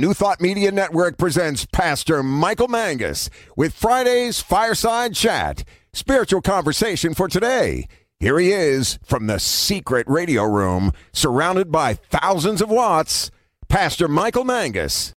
New 0.00 0.14
Thought 0.14 0.40
Media 0.40 0.72
Network 0.72 1.18
presents 1.18 1.66
Pastor 1.66 2.22
Michael 2.22 2.68
Mangus 2.68 3.28
with 3.54 3.74
Friday's 3.74 4.40
Fireside 4.40 5.14
Chat, 5.14 5.62
spiritual 5.92 6.40
conversation 6.40 7.12
for 7.12 7.28
today. 7.28 7.86
Here 8.18 8.38
he 8.38 8.50
is 8.50 8.98
from 9.04 9.26
the 9.26 9.38
secret 9.38 10.08
radio 10.08 10.44
room, 10.44 10.92
surrounded 11.12 11.70
by 11.70 11.92
thousands 11.92 12.62
of 12.62 12.70
watts, 12.70 13.30
Pastor 13.68 14.08
Michael 14.08 14.44
Mangus. 14.44 15.12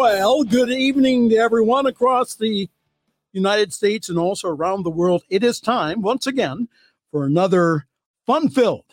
Well, 0.00 0.44
good 0.44 0.70
evening 0.70 1.28
to 1.28 1.36
everyone 1.36 1.84
across 1.84 2.34
the 2.34 2.70
United 3.34 3.70
States 3.70 4.08
and 4.08 4.18
also 4.18 4.48
around 4.48 4.82
the 4.82 4.90
world. 4.90 5.24
It 5.28 5.44
is 5.44 5.60
time 5.60 6.00
once 6.00 6.26
again 6.26 6.68
for 7.10 7.26
another 7.26 7.86
fun 8.26 8.48
filled, 8.48 8.86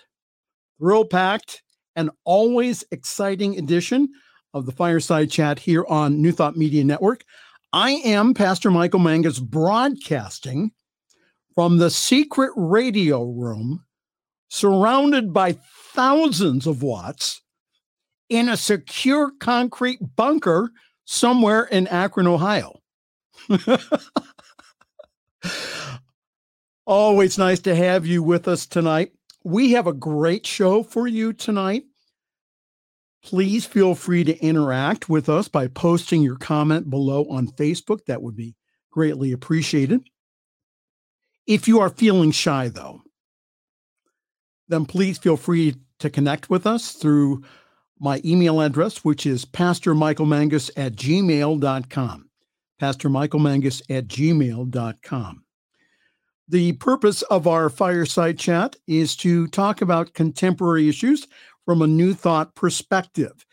thrill 0.77 1.05
packed, 1.05 1.63
and 1.95 2.09
always 2.25 2.83
exciting 2.91 3.57
edition 3.57 4.09
of 4.53 4.65
the 4.65 4.73
Fireside 4.73 5.31
Chat 5.31 5.59
here 5.59 5.85
on 5.87 6.21
New 6.21 6.33
Thought 6.33 6.57
Media 6.57 6.83
Network. 6.83 7.23
I 7.71 7.91
am 7.91 8.33
Pastor 8.33 8.69
Michael 8.69 8.99
Mangus 8.99 9.39
broadcasting 9.39 10.71
from 11.55 11.77
the 11.77 11.89
secret 11.89 12.51
radio 12.57 13.23
room 13.23 13.85
surrounded 14.49 15.31
by 15.31 15.53
thousands 15.93 16.67
of 16.67 16.83
watts 16.83 17.41
in 18.27 18.49
a 18.49 18.57
secure 18.57 19.31
concrete 19.39 19.99
bunker 20.17 20.69
somewhere 21.07 21.63
in 21.63 21.87
Akron, 21.87 22.27
Ohio. 22.27 22.79
Always 26.85 27.37
nice 27.37 27.59
to 27.61 27.73
have 27.75 28.05
you 28.05 28.21
with 28.21 28.47
us 28.47 28.65
tonight. 28.65 29.13
We 29.43 29.71
have 29.71 29.87
a 29.87 29.93
great 29.93 30.45
show 30.45 30.83
for 30.83 31.07
you 31.07 31.33
tonight. 31.33 31.85
Please 33.23 33.65
feel 33.65 33.95
free 33.95 34.23
to 34.25 34.37
interact 34.39 35.09
with 35.09 35.27
us 35.29 35.47
by 35.47 35.67
posting 35.67 36.21
your 36.21 36.37
comment 36.37 36.89
below 36.89 37.25
on 37.29 37.47
Facebook. 37.47 38.05
That 38.05 38.21
would 38.21 38.35
be 38.35 38.55
greatly 38.91 39.31
appreciated. 39.31 40.01
If 41.45 41.67
you 41.67 41.79
are 41.79 41.89
feeling 41.89 42.31
shy, 42.31 42.67
though, 42.67 43.01
then 44.67 44.85
please 44.85 45.17
feel 45.17 45.37
free 45.37 45.75
to 45.99 46.09
connect 46.09 46.49
with 46.49 46.67
us 46.67 46.91
through 46.91 47.43
my 47.99 48.21
email 48.23 48.61
address, 48.61 49.03
which 49.03 49.25
is 49.25 49.45
pastormichaelmangus 49.45 50.71
at 50.77 50.95
gmail.com. 50.95 52.29
Pastormichaelmangus 52.81 53.81
at 53.89 54.07
gmail.com. 54.07 55.43
The 56.49 56.73
purpose 56.73 57.21
of 57.23 57.47
our 57.47 57.69
fireside 57.69 58.39
chat 58.39 58.75
is 58.87 59.15
to 59.17 59.47
talk 59.47 59.81
about 59.81 60.13
contemporary 60.13 60.87
issues 60.87 61.27
from 61.65 61.81
a 61.81 61.87
new 61.87 62.13
thought 62.13 62.55
perspective. 62.55 63.45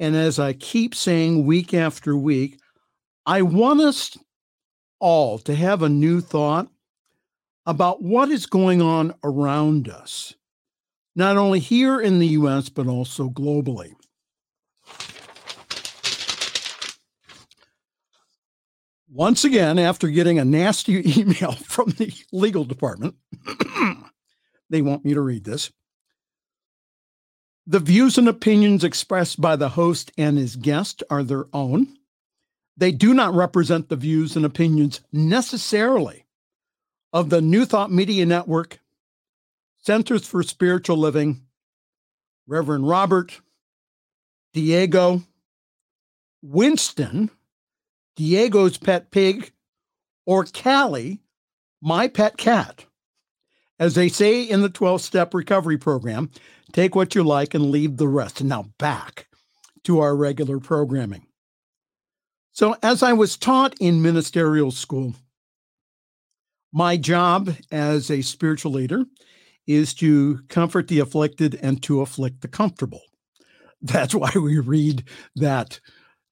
And 0.00 0.16
as 0.16 0.40
I 0.40 0.52
keep 0.54 0.94
saying 0.94 1.46
week 1.46 1.72
after 1.72 2.16
week, 2.16 2.58
I 3.26 3.42
want 3.42 3.80
us 3.80 4.16
all 4.98 5.38
to 5.40 5.54
have 5.54 5.82
a 5.82 5.88
new 5.88 6.20
thought 6.20 6.68
about 7.66 8.02
what 8.02 8.30
is 8.30 8.46
going 8.46 8.82
on 8.82 9.14
around 9.22 9.88
us 9.88 10.34
not 11.14 11.36
only 11.36 11.58
here 11.58 12.00
in 12.00 12.18
the 12.18 12.28
US, 12.28 12.68
but 12.68 12.86
also 12.86 13.28
globally. 13.28 13.92
Once 19.08 19.44
again, 19.44 19.78
after 19.78 20.08
getting 20.08 20.38
a 20.38 20.44
nasty 20.44 21.02
email 21.20 21.52
from 21.52 21.90
the 21.90 22.12
legal 22.32 22.64
department, 22.64 23.14
they 24.70 24.80
want 24.80 25.04
me 25.04 25.12
to 25.12 25.20
read 25.20 25.44
this. 25.44 25.70
The 27.66 27.78
views 27.78 28.18
and 28.18 28.26
opinions 28.26 28.82
expressed 28.82 29.40
by 29.40 29.54
the 29.54 29.68
host 29.70 30.10
and 30.18 30.36
his 30.38 30.56
guest 30.56 31.02
are 31.10 31.22
their 31.22 31.44
own. 31.52 31.96
They 32.76 32.90
do 32.90 33.14
not 33.14 33.34
represent 33.34 33.88
the 33.88 33.96
views 33.96 34.34
and 34.34 34.44
opinions 34.44 35.00
necessarily 35.12 36.24
of 37.12 37.28
the 37.28 37.42
New 37.42 37.66
Thought 37.66 37.92
Media 37.92 38.24
Network 38.24 38.80
Centers 39.82 40.24
for 40.24 40.44
Spiritual 40.44 40.96
Living, 40.96 41.42
Reverend 42.46 42.88
Robert, 42.88 43.40
Diego, 44.54 45.22
Winston, 46.40 47.30
Diego's 48.14 48.78
pet 48.78 49.10
pig, 49.10 49.52
or 50.24 50.44
Callie, 50.44 51.20
my 51.80 52.06
pet 52.06 52.36
cat. 52.36 52.84
As 53.80 53.96
they 53.96 54.08
say 54.08 54.44
in 54.44 54.62
the 54.62 54.68
12 54.68 55.00
step 55.00 55.34
recovery 55.34 55.78
program, 55.78 56.30
take 56.72 56.94
what 56.94 57.16
you 57.16 57.24
like 57.24 57.52
and 57.52 57.72
leave 57.72 57.96
the 57.96 58.06
rest. 58.06 58.44
Now 58.44 58.66
back 58.78 59.26
to 59.82 59.98
our 59.98 60.14
regular 60.14 60.60
programming. 60.60 61.26
So, 62.52 62.76
as 62.82 63.02
I 63.02 63.14
was 63.14 63.36
taught 63.36 63.74
in 63.80 64.02
ministerial 64.02 64.70
school, 64.70 65.14
my 66.72 66.96
job 66.96 67.56
as 67.72 68.10
a 68.10 68.22
spiritual 68.22 68.72
leader 68.72 69.06
is 69.66 69.94
to 69.94 70.40
comfort 70.48 70.88
the 70.88 70.98
afflicted 70.98 71.58
and 71.62 71.82
to 71.82 72.00
afflict 72.00 72.40
the 72.40 72.48
comfortable. 72.48 73.02
That's 73.82 74.14
why 74.14 74.30
we 74.34 74.58
read 74.58 75.04
that 75.36 75.80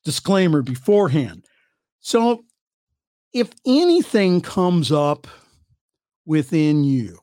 disclaimer 0.05 0.63
beforehand. 0.63 1.45
So, 2.01 2.45
if 3.33 3.51
anything 3.65 4.41
comes 4.41 4.91
up 4.91 5.29
within 6.27 6.83
you 6.83 7.19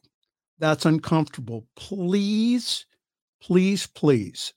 that's 0.59 0.85
uncomfortable, 0.85 1.67
please, 1.75 2.85
please, 3.41 3.87
please 3.87 4.53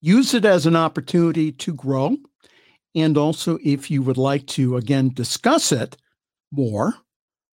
use 0.00 0.34
it 0.34 0.44
as 0.44 0.66
an 0.66 0.76
opportunity 0.76 1.52
to 1.52 1.74
grow. 1.74 2.16
And 2.94 3.18
also, 3.18 3.58
if 3.64 3.90
you 3.90 4.02
would 4.02 4.16
like 4.16 4.46
to, 4.48 4.76
again, 4.76 5.10
discuss 5.12 5.72
it 5.72 5.96
more, 6.52 6.94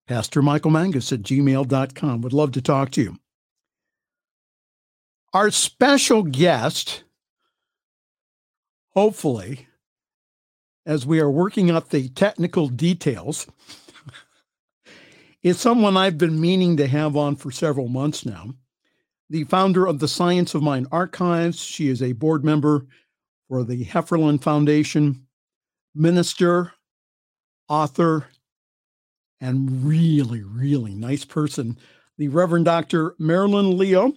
Pastor 0.08 0.42
Michael 0.42 0.72
Mangus 0.72 1.12
at 1.12 1.22
gmail.com. 1.22 2.22
Would 2.22 2.34
love 2.34 2.52
to 2.54 2.62
talk 2.62 2.92
to 2.92 3.02
you. 3.02 3.18
Our 5.36 5.52
special 5.52 6.24
guest, 6.24 7.04
hopefully, 8.92 9.68
as 10.86 11.06
we 11.06 11.20
are 11.20 11.30
working 11.30 11.70
out 11.70 11.90
the 11.90 12.08
technical 12.08 12.70
details, 12.70 13.46
is 15.44 15.60
someone 15.60 15.98
I've 15.98 16.18
been 16.18 16.40
meaning 16.40 16.78
to 16.78 16.88
have 16.88 17.18
on 17.18 17.36
for 17.36 17.52
several 17.52 17.90
months 17.90 18.26
now. 18.26 18.52
The 19.30 19.44
founder 19.44 19.86
of 19.86 20.00
the 20.00 20.08
Science 20.08 20.56
of 20.56 20.64
Mind 20.64 20.88
Archives. 20.90 21.60
She 21.60 21.90
is 21.90 22.02
a 22.02 22.14
board 22.14 22.46
member 22.46 22.86
for 23.50 23.66
the 23.66 23.84
Hefferland 23.84 24.42
Foundation, 24.42 25.28
minister, 25.94 26.72
author, 27.68 28.28
and 29.42 29.84
really, 29.84 30.44
really 30.44 30.96
nice 30.96 31.26
person. 31.26 31.78
The 32.18 32.30
Reverend 32.30 32.64
Dr. 32.64 33.16
Marilyn 33.20 33.78
Leo 33.78 34.14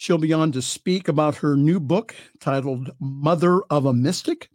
She'll 0.00 0.16
be 0.16 0.32
on 0.32 0.50
to 0.52 0.62
speak 0.62 1.08
about 1.08 1.36
her 1.36 1.54
new 1.54 1.78
book 1.78 2.16
titled 2.40 2.90
Mother 3.00 3.60
of 3.68 3.84
a 3.84 3.92
Mystic, 3.92 4.48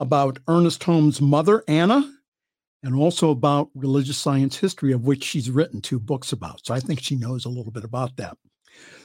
about 0.00 0.40
Ernest 0.48 0.82
Holmes' 0.82 1.20
mother, 1.20 1.62
Anna, 1.68 2.12
and 2.82 2.96
also 2.96 3.30
about 3.30 3.70
religious 3.76 4.18
science 4.18 4.56
history, 4.56 4.90
of 4.92 5.04
which 5.04 5.22
she's 5.22 5.52
written 5.52 5.80
two 5.80 6.00
books 6.00 6.32
about. 6.32 6.66
So 6.66 6.74
I 6.74 6.80
think 6.80 7.00
she 7.00 7.14
knows 7.14 7.44
a 7.44 7.48
little 7.48 7.70
bit 7.70 7.84
about 7.84 8.16
that. 8.16 8.36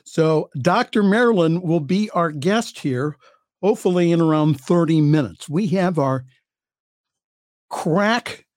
So 0.04 0.50
Dr. 0.64 1.04
Marilyn 1.04 1.62
will 1.62 1.80
be 1.80 2.10
our 2.10 2.32
guest 2.32 2.80
here, 2.80 3.16
hopefully 3.62 4.12
in 4.12 4.22
around 4.22 4.60
30 4.60 5.00
minutes. 5.02 5.48
We 5.48 5.68
have 5.68 6.00
our 6.00 6.26
crack 7.70 8.48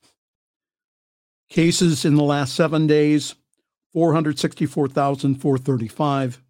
Cases 1.50 2.06
in 2.06 2.14
the 2.14 2.24
last 2.24 2.56
seven 2.56 2.86
days 2.86 3.34
464,435. 3.94 6.44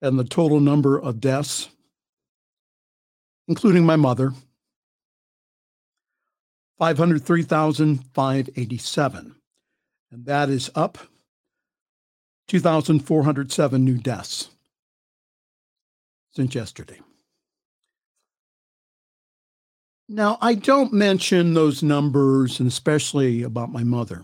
And 0.00 0.16
the 0.16 0.24
total 0.24 0.60
number 0.60 0.96
of 0.96 1.20
deaths 1.20 1.68
including 3.52 3.84
my 3.84 3.96
mother, 3.96 4.32
503,587. 6.78 9.34
And 10.10 10.24
that 10.24 10.48
is 10.48 10.70
up 10.74 10.96
2,407 12.48 13.84
new 13.84 13.98
deaths 13.98 14.48
since 16.34 16.54
yesterday. 16.54 16.98
Now, 20.08 20.38
I 20.40 20.54
don't 20.54 20.94
mention 20.94 21.52
those 21.52 21.82
numbers, 21.82 22.58
and 22.58 22.66
especially 22.66 23.42
about 23.42 23.70
my 23.70 23.84
mother. 23.84 24.22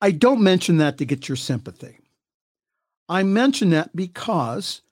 I 0.00 0.10
don't 0.10 0.42
mention 0.42 0.78
that 0.78 0.98
to 0.98 1.04
get 1.04 1.28
your 1.28 1.36
sympathy. 1.36 2.00
I 3.08 3.22
mention 3.22 3.70
that 3.70 3.94
because 3.94 4.82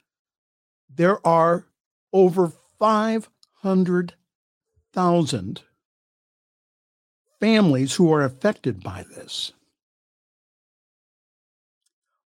there 0.97 1.25
are 1.27 1.67
over 2.13 2.53
500,000 2.79 5.63
families 7.41 7.95
who 7.95 8.13
are 8.13 8.23
affected 8.23 8.83
by 8.83 9.05
this. 9.15 9.53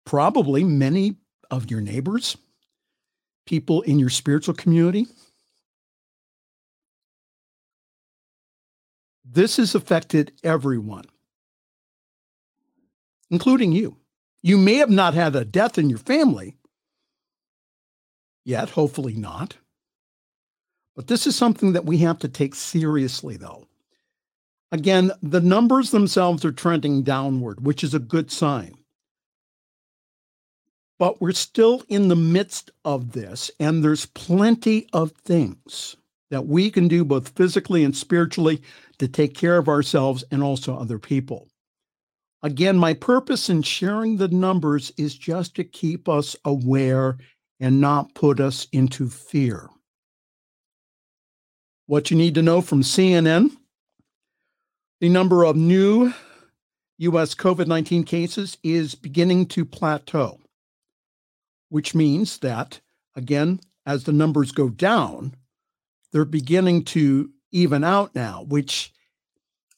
Probably 0.05 0.63
many 0.65 1.17
of 1.51 1.71
your 1.71 1.81
neighbors, 1.81 2.37
people 3.47 3.83
in 3.83 3.99
your 3.99 4.11
spiritual 4.11 4.55
community. 4.55 5.07
This 9.25 9.57
has 9.57 9.75
affected 9.75 10.33
everyone, 10.43 11.07
including 13.31 13.73
you. 13.73 13.97
You 14.43 14.59
may 14.59 14.75
have 14.75 14.91
not 14.91 15.15
had 15.15 15.35
a 15.35 15.45
death 15.45 15.79
in 15.79 15.89
your 15.89 15.99
family 15.99 16.57
yet, 18.45 18.71
hopefully 18.71 19.15
not. 19.15 19.57
But 20.97 21.09
this 21.09 21.27
is 21.27 21.35
something 21.35 21.73
that 21.73 21.87
we 21.87 21.99
have 21.99 22.19
to 22.21 22.29
take 22.29 22.55
seriously, 22.55 23.37
though. 23.37 23.67
Again, 24.71 25.13
the 25.23 25.41
numbers 25.41 25.91
themselves 25.91 26.45
are 26.45 26.53
trending 26.53 27.03
downward, 27.03 27.65
which 27.65 27.85
is 27.85 27.95
a 27.95 27.99
good 27.99 28.31
sign. 28.31 28.75
But 30.99 31.21
we're 31.21 31.33
still 31.33 31.83
in 31.89 32.09
the 32.09 32.17
midst 32.17 32.71
of 32.85 33.13
this, 33.13 33.51
and 33.59 33.83
there's 33.83 34.07
plenty 34.07 34.89
of 34.93 35.13
things 35.13 35.97
that 36.31 36.47
we 36.47 36.71
can 36.71 36.89
do 36.89 37.05
both 37.05 37.31
physically 37.31 37.85
and 37.85 37.97
spiritually 37.97 38.63
to 38.99 39.09
take 39.09 39.35
care 39.35 39.59
of 39.59 39.69
ourselves 39.69 40.25
and 40.31 40.43
also 40.43 40.77
other 40.77 40.99
people. 40.99 41.49
Again, 42.43 42.77
my 42.77 42.95
purpose 42.95 43.49
in 43.49 43.63
sharing 43.63 44.17
the 44.17 44.29
numbers 44.29 44.93
is 44.97 45.17
just 45.17 45.55
to 45.57 45.65
keep 45.65 46.09
us 46.09 46.37
aware 46.45 47.17
and 47.61 47.81
not 47.81 48.15
put 48.15 48.41
us 48.41 48.67
into 48.73 49.09
fear. 49.09 49.69
What 51.87 52.11
you 52.11 52.17
need 52.17 52.35
to 52.35 52.43
know 52.43 52.61
from 52.61 52.83
CNN 52.83 53.51
the 55.01 55.09
number 55.11 55.45
of 55.45 55.55
new 55.55 56.15
U.S. 56.99 57.35
COVID 57.35 57.67
19 57.67 58.05
cases 58.05 58.57
is 58.63 58.95
beginning 58.95 59.47
to 59.49 59.65
plateau, 59.65 60.41
which 61.69 61.95
means 61.95 62.39
that, 62.39 62.81
again, 63.15 63.61
as 63.85 64.05
the 64.05 64.13
numbers 64.13 64.53
go 64.53 64.69
down, 64.69 65.35
they're 66.13 66.25
beginning 66.25 66.85
to 66.85 67.31
even 67.51 67.85
out 67.85 68.15
now, 68.15 68.45
which 68.49 68.93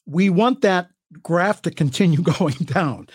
we 0.05 0.29
want 0.29 0.61
that 0.61 0.89
graph 1.21 1.61
to 1.63 1.71
continue 1.71 2.21
going 2.37 2.55
down. 2.63 3.07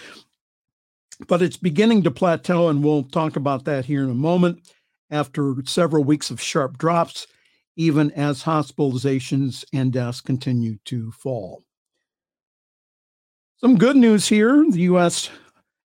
But 1.28 1.42
it's 1.42 1.56
beginning 1.56 2.02
to 2.02 2.10
plateau, 2.10 2.69
and 2.69 2.82
we'll 2.82 3.04
talk 3.04 3.36
about 3.36 3.64
that 3.64 3.84
here 3.84 4.02
in 4.02 4.10
a 4.10 4.14
moment 4.14 4.72
after 5.10 5.54
several 5.64 6.04
weeks 6.04 6.30
of 6.30 6.40
sharp 6.40 6.78
drops, 6.78 7.26
even 7.76 8.10
as 8.12 8.42
hospitalizations 8.42 9.64
and 9.72 9.92
deaths 9.92 10.20
continue 10.20 10.78
to 10.86 11.12
fall. 11.12 11.62
Some 13.58 13.78
good 13.78 13.96
news 13.96 14.26
here 14.26 14.64
the 14.69 14.80
U.S. 14.80 15.30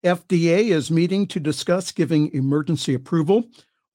FDA 0.04 0.72
is 0.72 0.92
meeting 0.92 1.28
to 1.28 1.40
discuss 1.40 1.92
giving 1.92 2.34
emergency 2.34 2.94
approval 2.94 3.46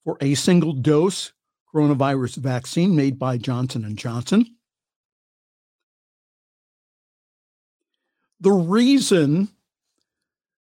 for 0.03 0.17
a 0.21 0.35
single 0.35 0.73
dose 0.73 1.33
coronavirus 1.73 2.37
vaccine 2.37 2.95
made 2.95 3.19
by 3.19 3.37
Johnson 3.37 3.95
& 3.95 3.97
Johnson. 3.97 4.45
The 8.39 8.51
reason 8.51 9.49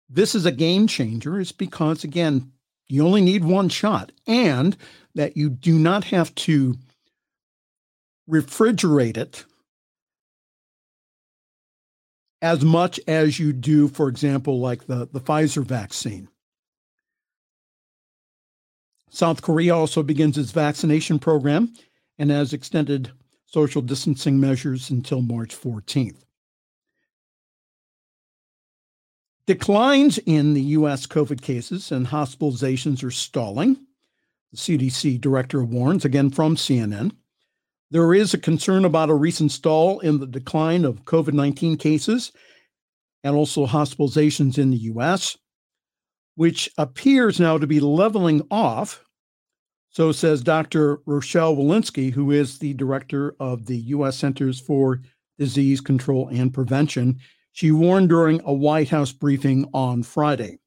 this 0.09 0.35
is 0.35 0.47
a 0.47 0.53
game 0.53 0.87
changer 0.87 1.41
is 1.41 1.53
because, 1.53 2.05
again, 2.05 2.53
you 2.89 3.05
only 3.05 3.21
need 3.21 3.45
one 3.45 3.69
shot 3.69 4.13
and 4.27 4.77
that 5.15 5.37
you 5.37 5.51
do 5.51 5.79
not 5.79 6.05
have 6.05 6.35
to 6.37 6.77
refrigerate 8.29 9.17
it 9.17 9.45
as 12.43 12.63
much 12.63 13.01
as 13.09 13.39
you 13.39 13.53
do, 13.53 13.89
for 13.89 14.09
example, 14.09 14.61
like 14.61 14.87
the, 14.87 15.09
the 15.13 15.21
Pfizer 15.21 15.65
vaccine. 15.65 16.29
South 19.11 19.41
Korea 19.43 19.75
also 19.75 20.03
begins 20.03 20.37
its 20.37 20.51
vaccination 20.51 21.19
program 21.19 21.73
and 22.19 22.31
has 22.31 22.53
extended 22.53 23.11
social 23.47 23.81
distancing 23.81 24.39
measures 24.39 24.91
until 24.91 25.23
March 25.23 25.57
14th. 25.57 26.26
Declines 29.47 30.19
in 30.27 30.55
the 30.55 30.63
U.S. 30.63 31.07
COVID 31.07 31.41
cases 31.41 31.93
and 31.93 32.09
hospitalizations 32.09 33.05
are 33.05 33.13
stalling. 33.13 33.77
The 34.51 34.59
CDC 34.59 35.21
director 35.21 35.63
warns, 35.63 36.05
again 36.05 36.31
from 36.31 36.57
CNN. 36.57 37.13
There 37.93 38.13
is 38.13 38.35
a 38.35 38.39
concern 38.39 38.85
about 38.85 39.09
a 39.09 39.15
recent 39.15 39.53
stall 39.53 40.01
in 40.01 40.19
the 40.19 40.27
decline 40.27 40.85
of 40.85 41.05
COVID 41.05 41.33
19 41.33 41.77
cases 41.77 42.33
and 43.23 43.37
also 43.37 43.67
hospitalizations 43.67 44.59
in 44.59 44.71
the 44.71 44.79
U.S., 44.79 45.39
which 46.35 46.69
appears 46.77 47.39
now 47.39 47.57
to 47.57 47.69
be 47.69 47.79
leveling 47.79 48.43
off. 48.51 49.05
So 49.91 50.11
says 50.11 50.43
Dr. 50.43 50.99
Rochelle 51.07 51.55
Walensky, 51.55 52.13
who 52.13 52.33
is 52.33 52.59
the 52.59 52.75
director 52.75 53.37
of 53.39 53.67
the 53.67 53.79
U.S. 53.79 54.17
Centers 54.17 54.61
for 54.61 55.01
Disease 55.39 55.81
Control 55.81 56.29
and 56.29 56.53
Prevention 56.53 57.21
she 57.57 57.71
warned 57.71 58.11
during 58.11 58.43
a 58.45 58.53
White 58.53 58.91
House 58.91 59.13
briefing 59.13 59.67
on 59.73 60.03
Friday. 60.03 60.59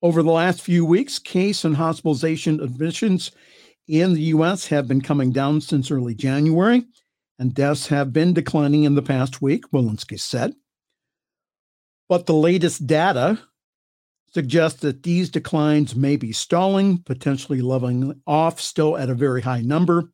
Over 0.00 0.22
the 0.22 0.30
last 0.30 0.60
few 0.62 0.84
weeks, 0.84 1.18
case 1.18 1.64
and 1.64 1.74
hospitalization 1.74 2.60
admissions 2.60 3.32
in 3.88 4.14
the 4.14 4.20
U.S. 4.20 4.68
have 4.68 4.86
been 4.86 5.00
coming 5.00 5.32
down 5.32 5.60
since 5.60 5.90
early 5.90 6.14
January, 6.14 6.84
and 7.40 7.52
deaths 7.52 7.88
have 7.88 8.12
been 8.12 8.34
declining 8.34 8.84
in 8.84 8.94
the 8.94 9.02
past 9.02 9.42
week, 9.42 9.68
Walensky 9.72 10.20
said. 10.20 10.54
But 12.08 12.26
the 12.26 12.34
latest 12.34 12.86
data 12.86 13.40
suggests 14.32 14.78
that 14.82 15.02
these 15.02 15.28
declines 15.28 15.96
may 15.96 16.14
be 16.14 16.30
stalling, 16.30 16.98
potentially 16.98 17.62
leveling 17.62 18.22
off, 18.28 18.60
still 18.60 18.96
at 18.96 19.10
a 19.10 19.14
very 19.14 19.42
high 19.42 19.62
number. 19.62 20.04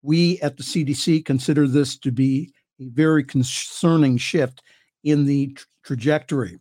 We 0.00 0.40
at 0.40 0.56
the 0.56 0.62
CDC 0.62 1.26
consider 1.26 1.66
this 1.66 1.98
to 1.98 2.10
be 2.10 2.54
a 2.80 2.84
very 2.84 3.24
concerning 3.24 4.16
shift 4.16 4.62
in 5.04 5.24
the 5.24 5.48
tra- 5.48 5.66
trajectory. 5.84 6.58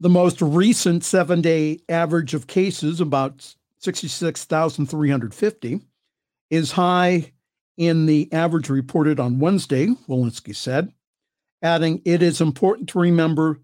The 0.00 0.08
most 0.08 0.42
recent 0.42 1.04
seven 1.04 1.40
day 1.40 1.78
average 1.88 2.34
of 2.34 2.46
cases, 2.46 3.00
about 3.00 3.54
66,350, 3.78 5.80
is 6.50 6.72
high 6.72 7.32
in 7.76 8.06
the 8.06 8.32
average 8.32 8.68
reported 8.68 9.20
on 9.20 9.38
Wednesday, 9.38 9.88
Walensky 10.08 10.54
said, 10.54 10.92
adding, 11.62 12.02
It 12.04 12.22
is 12.22 12.40
important 12.40 12.88
to 12.90 12.98
remember 12.98 13.60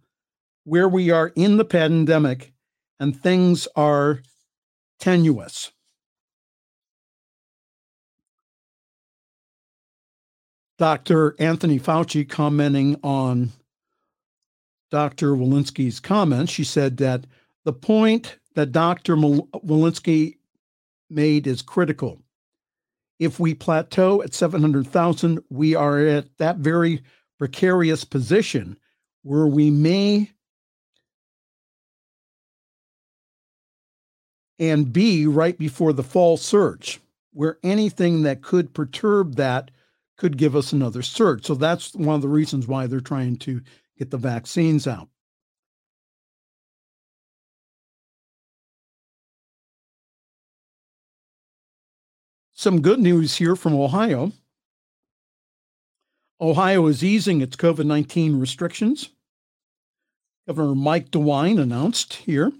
where 0.65 0.89
we 0.89 1.11
are 1.11 1.33
in 1.35 1.57
the 1.57 1.65
pandemic 1.65 2.53
and 3.01 3.21
things 3.21 3.67
are 3.75 4.23
tenuous. 5.01 5.73
Dr. 10.83 11.37
Anthony 11.39 11.79
Fauci 11.79 12.29
commenting 12.29 12.99
on 13.05 13.53
Dr. 14.91 15.37
Walensky's 15.37 16.01
comments, 16.01 16.51
she 16.51 16.65
said 16.65 16.97
that 16.97 17.25
the 17.65 17.73
point 17.73 18.39
that 18.57 18.73
Dr. 18.73 19.15
Walensky 19.15 20.39
made 21.09 21.47
is 21.47 21.63
critical. 21.63 22.21
If 23.21 23.39
we 23.39 23.55
plateau 23.55 24.23
at 24.23 24.35
700,000, 24.35 25.45
we 25.51 25.77
are 25.77 26.01
at 26.01 26.37
that 26.39 26.57
very 26.57 27.05
precarious 27.39 28.03
position 28.03 28.77
where 29.23 29.47
we 29.47 29.71
may 29.71 30.33
and 34.59 34.93
be 34.93 35.29
right 35.29 35.57
before 35.57 35.93
the 35.93 36.03
fall 36.03 36.37
surge, 36.37 36.99
where 37.33 37.59
anything 37.63 38.23
that 38.23 38.43
could 38.43 38.75
perturb 38.75 39.37
that 39.37 39.71
could 40.23 40.39
give 40.39 40.55
us 40.55 40.73
another 40.73 41.03
surge. 41.03 41.45
So 41.45 41.57
that's 41.57 41.97
one 41.97 42.15
of 42.15 42.23
the 42.23 42.29
reasons 42.29 42.69
why 42.69 42.87
they're 42.87 43.01
trying 43.01 43.39
to 43.39 43.61
get 43.99 44.13
the 44.13 44.17
vaccines 44.17 44.87
out. 44.87 45.09
Some 52.53 52.83
good 52.83 53.01
news 53.01 53.39
here 53.39 53.57
from 53.57 53.75
Ohio. 53.75 54.31
Ohio 56.41 56.87
is 56.87 57.03
easing 57.03 57.41
its 57.41 57.57
COVID 57.57 57.85
19 57.85 58.39
restrictions. 58.39 59.09
Governor 60.47 60.77
Mike 60.77 61.11
DeWine 61.11 61.61
announced 61.61 62.13
here. 62.13 62.53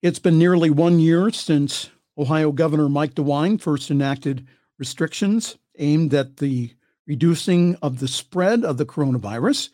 It's 0.00 0.18
been 0.18 0.38
nearly 0.38 0.70
one 0.70 0.98
year 0.98 1.30
since 1.30 1.90
Ohio 2.18 2.50
Governor 2.52 2.88
Mike 2.88 3.14
DeWine 3.14 3.60
first 3.60 3.90
enacted 3.90 4.46
restrictions 4.78 5.58
aimed 5.78 6.14
at 6.14 6.38
the 6.38 6.72
reducing 7.06 7.76
of 7.76 7.98
the 7.98 8.08
spread 8.08 8.64
of 8.64 8.78
the 8.78 8.86
coronavirus. 8.86 9.70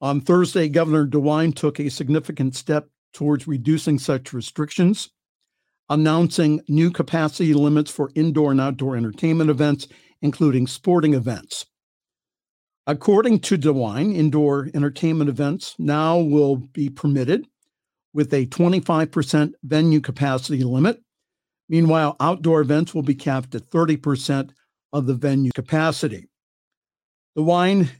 On 0.00 0.20
Thursday, 0.20 0.68
Governor 0.68 1.06
DeWine 1.06 1.54
took 1.54 1.78
a 1.78 1.90
significant 1.90 2.54
step 2.54 2.88
towards 3.12 3.46
reducing 3.46 3.98
such 3.98 4.32
restrictions, 4.32 5.10
announcing 5.88 6.60
new 6.68 6.90
capacity 6.90 7.54
limits 7.54 7.90
for 7.90 8.10
indoor 8.14 8.50
and 8.50 8.60
outdoor 8.60 8.96
entertainment 8.96 9.50
events, 9.50 9.86
including 10.20 10.66
sporting 10.66 11.14
events. 11.14 11.66
According 12.86 13.40
to 13.40 13.58
DeWine, 13.58 14.14
indoor 14.14 14.70
entertainment 14.72 15.28
events 15.28 15.74
now 15.78 16.18
will 16.18 16.56
be 16.56 16.88
permitted 16.88 17.46
with 18.14 18.32
a 18.32 18.46
25% 18.46 19.52
venue 19.62 20.00
capacity 20.00 20.62
limit. 20.62 21.02
Meanwhile, 21.68 22.16
outdoor 22.20 22.60
events 22.60 22.94
will 22.94 23.02
be 23.02 23.14
capped 23.14 23.54
at 23.54 23.68
30% 23.70 24.50
of 24.92 25.06
the 25.06 25.14
venue 25.14 25.50
capacity. 25.54 26.28
DeWine 27.36 27.90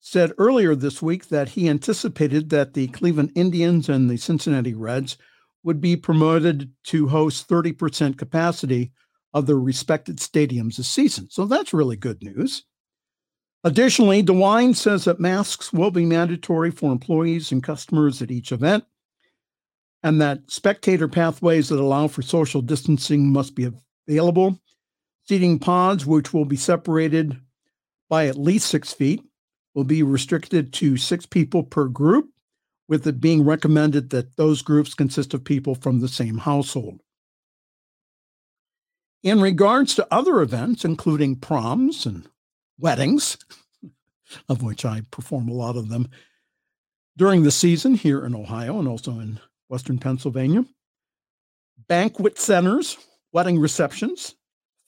said 0.00 0.32
earlier 0.38 0.74
this 0.74 1.00
week 1.00 1.28
that 1.28 1.50
he 1.50 1.68
anticipated 1.68 2.50
that 2.50 2.74
the 2.74 2.88
Cleveland 2.88 3.32
Indians 3.34 3.88
and 3.88 4.08
the 4.08 4.16
Cincinnati 4.16 4.74
Reds 4.74 5.16
would 5.64 5.80
be 5.80 5.96
promoted 5.96 6.70
to 6.84 7.08
host 7.08 7.48
30% 7.48 8.16
capacity 8.16 8.92
of 9.34 9.46
their 9.46 9.58
respected 9.58 10.18
stadiums 10.18 10.76
this 10.76 10.88
season. 10.88 11.28
So 11.30 11.44
that's 11.44 11.74
really 11.74 11.96
good 11.96 12.22
news. 12.22 12.64
Additionally, 13.64 14.22
DeWine 14.22 14.76
says 14.76 15.04
that 15.04 15.18
masks 15.18 15.72
will 15.72 15.90
be 15.90 16.06
mandatory 16.06 16.70
for 16.70 16.92
employees 16.92 17.50
and 17.50 17.62
customers 17.62 18.22
at 18.22 18.30
each 18.30 18.52
event, 18.52 18.84
and 20.06 20.20
that 20.20 20.48
spectator 20.48 21.08
pathways 21.08 21.68
that 21.68 21.80
allow 21.80 22.06
for 22.06 22.22
social 22.22 22.62
distancing 22.62 23.32
must 23.32 23.56
be 23.56 23.68
available. 24.06 24.56
Seating 25.24 25.58
pods, 25.58 26.06
which 26.06 26.32
will 26.32 26.44
be 26.44 26.56
separated 26.56 27.36
by 28.08 28.28
at 28.28 28.38
least 28.38 28.68
six 28.68 28.92
feet, 28.92 29.20
will 29.74 29.82
be 29.82 30.04
restricted 30.04 30.72
to 30.74 30.96
six 30.96 31.26
people 31.26 31.64
per 31.64 31.88
group, 31.88 32.28
with 32.86 33.04
it 33.04 33.20
being 33.20 33.44
recommended 33.44 34.10
that 34.10 34.36
those 34.36 34.62
groups 34.62 34.94
consist 34.94 35.34
of 35.34 35.42
people 35.42 35.74
from 35.74 35.98
the 35.98 36.06
same 36.06 36.38
household. 36.38 37.00
In 39.24 39.40
regards 39.40 39.96
to 39.96 40.06
other 40.08 40.40
events, 40.40 40.84
including 40.84 41.34
proms 41.34 42.06
and 42.06 42.28
weddings, 42.78 43.38
of 44.48 44.62
which 44.62 44.84
I 44.84 45.02
perform 45.10 45.48
a 45.48 45.52
lot 45.52 45.76
of 45.76 45.88
them 45.88 46.08
during 47.16 47.42
the 47.42 47.50
season 47.50 47.96
here 47.96 48.24
in 48.24 48.36
Ohio 48.36 48.78
and 48.78 48.86
also 48.86 49.18
in 49.18 49.40
Western 49.68 49.98
Pennsylvania. 49.98 50.64
Banquet 51.88 52.38
centers, 52.38 52.96
wedding 53.32 53.58
receptions, 53.58 54.34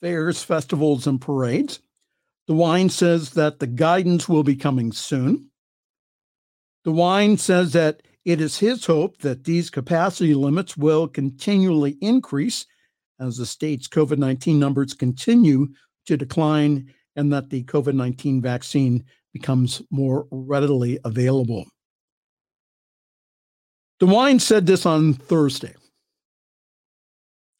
fairs, 0.01 0.43
festivals, 0.43 1.07
and 1.07 1.21
parades. 1.21 1.79
DeWine 2.49 2.89
says 2.89 3.31
that 3.31 3.59
the 3.59 3.67
guidance 3.67 4.27
will 4.27 4.43
be 4.43 4.55
coming 4.55 4.91
soon. 4.91 5.51
DeWine 6.85 7.37
says 7.37 7.73
that 7.73 8.01
it 8.25 8.41
is 8.41 8.57
his 8.57 8.85
hope 8.85 9.19
that 9.19 9.43
these 9.43 9.69
capacity 9.69 10.33
limits 10.33 10.75
will 10.75 11.07
continually 11.07 11.97
increase 12.01 12.65
as 13.19 13.37
the 13.37 13.45
state's 13.45 13.87
COVID 13.87 14.17
19 14.17 14.59
numbers 14.59 14.93
continue 14.93 15.67
to 16.05 16.17
decline 16.17 16.93
and 17.15 17.31
that 17.33 17.49
the 17.49 17.63
COVID 17.65 17.93
19 17.93 18.41
vaccine 18.41 19.03
becomes 19.33 19.81
more 19.91 20.27
readily 20.31 20.99
available. 21.05 21.65
DeWine 23.99 24.39
said 24.39 24.65
this 24.65 24.85
on 24.85 25.13
Thursday. 25.13 25.75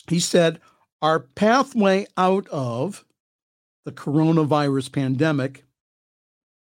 He 0.07 0.19
said, 0.19 0.59
Our 1.01 1.19
pathway 1.19 2.07
out 2.17 2.47
of 2.47 3.05
the 3.85 3.91
coronavirus 3.91 4.91
pandemic, 4.91 5.65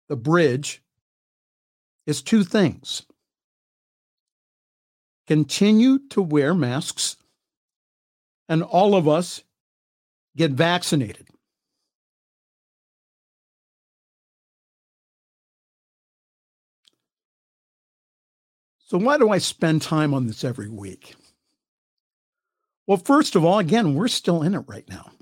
the 0.09 0.17
bridge, 0.17 0.83
is 2.07 2.23
two 2.23 2.45
things 2.45 3.03
continue 5.27 6.01
to 6.09 6.21
wear 6.21 6.53
masks, 6.53 7.17
and 8.49 8.65
all 8.65 8.97
of 8.97 9.07
us 9.07 9.45
get 10.37 10.51
vaccinated. 10.51 11.29
So, 18.91 18.99
why 18.99 19.19
do 19.19 19.31
I 19.31 19.39
spend 19.39 19.83
time 19.83 20.13
on 20.13 20.27
this 20.27 20.43
every 20.43 20.69
week? 20.69 21.15
Well, 22.89 22.99
first 22.99 23.37
of 23.37 23.45
all, 23.45 23.61
again, 23.61 23.95
we're 23.95 24.09
still 24.09 24.43
in 24.43 24.53
it 24.53 24.65
right 24.67 24.89
now. 24.89 25.13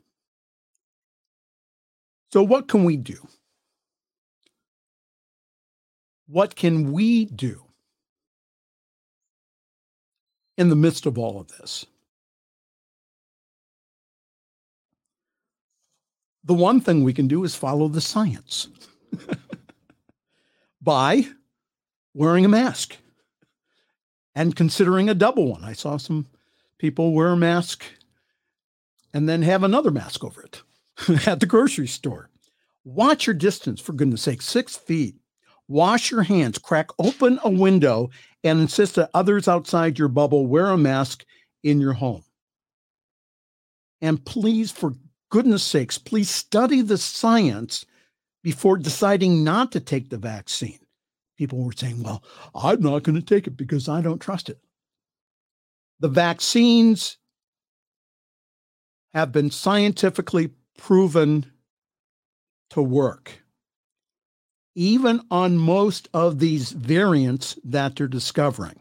So, 2.32 2.42
what 2.42 2.66
can 2.66 2.84
we 2.84 2.96
do? 2.96 3.28
What 6.28 6.56
can 6.56 6.92
we 6.92 7.26
do 7.26 7.62
in 10.56 10.70
the 10.70 10.76
midst 10.76 11.04
of 11.04 11.18
all 11.18 11.38
of 11.38 11.48
this? 11.48 11.84
The 16.44 16.54
one 16.54 16.80
thing 16.80 17.04
we 17.04 17.12
can 17.12 17.28
do 17.28 17.44
is 17.44 17.54
follow 17.54 17.88
the 17.88 18.00
science 18.00 18.68
by 20.80 21.26
wearing 22.14 22.46
a 22.46 22.48
mask 22.48 22.96
and 24.38 24.54
considering 24.54 25.08
a 25.08 25.14
double 25.14 25.48
one. 25.48 25.64
I 25.64 25.72
saw 25.72 25.96
some 25.96 26.28
people 26.78 27.12
wear 27.12 27.30
a 27.30 27.36
mask 27.36 27.82
and 29.12 29.28
then 29.28 29.42
have 29.42 29.64
another 29.64 29.90
mask 29.90 30.22
over 30.22 30.40
it 30.42 30.62
at 31.26 31.40
the 31.40 31.46
grocery 31.46 31.88
store. 31.88 32.30
Watch 32.84 33.26
your 33.26 33.34
distance, 33.34 33.80
for 33.80 33.94
goodness 33.94 34.22
sake, 34.22 34.40
six 34.40 34.76
feet. 34.76 35.16
Wash 35.66 36.12
your 36.12 36.22
hands, 36.22 36.56
crack 36.56 36.90
open 37.00 37.40
a 37.42 37.50
window, 37.50 38.10
and 38.44 38.60
insist 38.60 38.94
that 38.94 39.10
others 39.12 39.48
outside 39.48 39.98
your 39.98 40.06
bubble 40.06 40.46
wear 40.46 40.66
a 40.66 40.78
mask 40.78 41.24
in 41.64 41.80
your 41.80 41.94
home. 41.94 42.22
And 44.00 44.24
please, 44.24 44.70
for 44.70 44.92
goodness 45.30 45.64
sakes, 45.64 45.98
please 45.98 46.30
study 46.30 46.80
the 46.80 46.96
science 46.96 47.84
before 48.44 48.78
deciding 48.78 49.42
not 49.42 49.72
to 49.72 49.80
take 49.80 50.10
the 50.10 50.16
vaccine 50.16 50.78
people 51.38 51.62
were 51.62 51.72
saying, 51.72 52.02
well, 52.02 52.22
I'm 52.54 52.82
not 52.82 53.04
going 53.04 53.14
to 53.14 53.22
take 53.22 53.46
it 53.46 53.56
because 53.56 53.88
I 53.88 54.02
don't 54.02 54.20
trust 54.20 54.50
it. 54.50 54.58
The 56.00 56.08
vaccines 56.08 57.16
have 59.14 59.32
been 59.32 59.50
scientifically 59.50 60.50
proven 60.76 61.50
to 62.70 62.82
work, 62.82 63.42
even 64.74 65.22
on 65.30 65.56
most 65.56 66.08
of 66.12 66.40
these 66.40 66.72
variants 66.72 67.58
that 67.64 67.96
they're 67.96 68.08
discovering. 68.08 68.80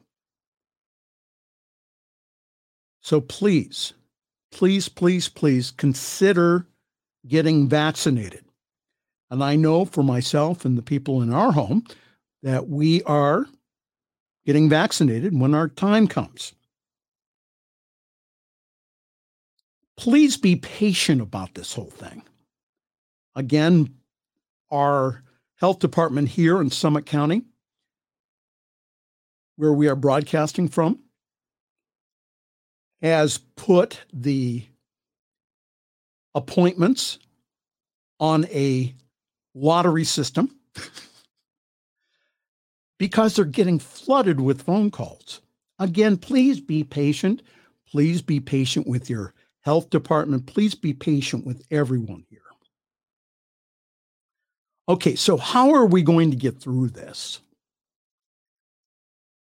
So 3.02 3.22
please, 3.22 3.94
please, 4.52 4.90
please, 4.90 5.30
please 5.30 5.72
consider 5.72 6.68
getting 7.26 7.70
vaccinated. 7.70 8.44
And 9.30 9.44
I 9.44 9.56
know 9.56 9.86
for 9.86 10.04
myself 10.04 10.66
and 10.66 10.78
the 10.78 10.82
people 10.82 11.22
in 11.22 11.32
our 11.32 11.52
home, 11.52 11.84
that 12.44 12.68
we 12.68 13.04
are 13.04 13.46
getting 14.46 14.70
vaccinated 14.70 15.38
when 15.38 15.54
our 15.54 15.68
time 15.68 16.08
comes. 16.08 16.54
Please 19.98 20.38
be 20.38 20.56
patient 20.56 21.22
about 21.22 21.56
this 21.56 21.74
whole 21.74 21.90
thing. 21.90 22.22
Again, 23.36 23.96
our 24.72 25.24
health 25.56 25.80
department 25.80 26.30
here 26.30 26.62
in 26.62 26.70
Summit 26.70 27.06
County, 27.06 27.42
where 29.56 29.74
we 29.74 29.88
are 29.88 29.96
broadcasting 29.96 30.68
from, 30.68 31.00
has 33.02 33.40
put 33.56 34.02
the 34.14 34.64
appointments 36.36 37.20
on 38.20 38.46
a 38.46 38.94
lottery 39.56 40.04
system. 40.04 40.56
because 42.98 43.36
they're 43.36 43.46
getting 43.46 43.80
flooded 43.80 44.40
with 44.40 44.64
phone 44.64 44.92
calls. 44.92 45.42
Again, 45.80 46.18
please 46.18 46.60
be 46.60 46.84
patient. 46.84 47.42
Please 47.90 48.22
be 48.22 48.40
patient 48.40 48.88
with 48.88 49.10
your 49.10 49.34
health 49.62 49.90
department. 49.90 50.46
Please 50.46 50.76
be 50.76 50.94
patient 50.94 51.46
with 51.46 51.64
everyone 51.72 52.26
here. 52.30 52.42
Okay, 54.90 55.16
so 55.16 55.38
how 55.38 55.74
are 55.74 55.86
we 55.86 56.02
going 56.02 56.32
to 56.32 56.38
get 56.38 56.60
through 56.60 56.90
this? 56.90 57.42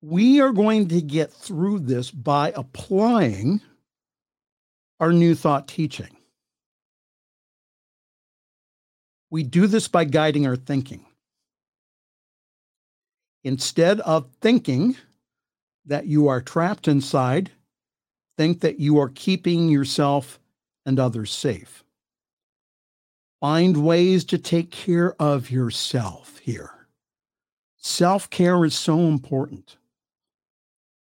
We 0.00 0.40
are 0.40 0.52
going 0.52 0.88
to 0.88 1.00
get 1.00 1.32
through 1.32 1.80
this 1.80 2.10
by 2.10 2.52
applying 2.54 3.60
our 5.00 5.12
new 5.12 5.34
thought 5.34 5.66
teaching. 5.66 6.16
We 9.30 9.42
do 9.42 9.66
this 9.66 9.88
by 9.88 10.04
guiding 10.04 10.46
our 10.46 10.56
thinking. 10.56 11.04
Instead 13.44 14.00
of 14.00 14.30
thinking 14.40 14.96
that 15.84 16.06
you 16.06 16.28
are 16.28 16.40
trapped 16.40 16.88
inside, 16.88 17.50
think 18.38 18.60
that 18.60 18.80
you 18.80 18.98
are 18.98 19.10
keeping 19.10 19.68
yourself 19.68 20.40
and 20.86 20.98
others 20.98 21.30
safe. 21.30 21.84
Find 23.40 23.84
ways 23.84 24.24
to 24.24 24.38
take 24.38 24.70
care 24.70 25.14
of 25.20 25.50
yourself 25.50 26.38
here. 26.38 26.88
Self 27.76 28.30
care 28.30 28.64
is 28.64 28.74
so 28.74 29.00
important. 29.00 29.76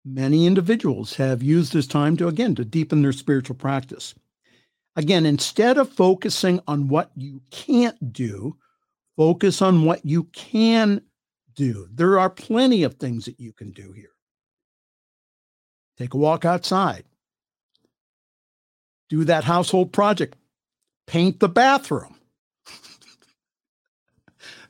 Many 0.03 0.47
individuals 0.47 1.15
have 1.15 1.43
used 1.43 1.73
this 1.73 1.85
time 1.85 2.17
to, 2.17 2.27
again, 2.27 2.55
to 2.55 2.65
deepen 2.65 3.03
their 3.03 3.11
spiritual 3.11 3.55
practice. 3.55 4.15
Again, 4.95 5.27
instead 5.27 5.77
of 5.77 5.91
focusing 5.91 6.59
on 6.67 6.87
what 6.87 7.11
you 7.15 7.41
can't 7.51 8.11
do, 8.11 8.57
focus 9.15 9.61
on 9.61 9.85
what 9.85 10.03
you 10.03 10.23
can 10.33 11.03
do. 11.55 11.87
There 11.91 12.19
are 12.19 12.29
plenty 12.29 12.83
of 12.83 12.95
things 12.95 13.25
that 13.25 13.39
you 13.39 13.53
can 13.53 13.71
do 13.71 13.91
here. 13.91 14.11
Take 15.97 16.13
a 16.13 16.17
walk 16.17 16.45
outside. 16.45 17.05
Do 19.09 19.23
that 19.25 19.43
household 19.43 19.91
project. 19.91 20.37
Paint 21.05 21.39
the 21.39 21.49
bathroom. 21.49 22.15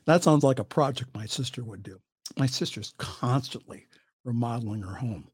that 0.04 0.22
sounds 0.22 0.42
like 0.42 0.58
a 0.58 0.64
project 0.64 1.14
my 1.14 1.26
sister 1.26 1.62
would 1.62 1.82
do. 1.82 2.00
My 2.36 2.46
sister's 2.46 2.94
constantly 2.98 3.86
remodeling 4.24 4.82
her 4.82 4.94
home. 4.94 5.28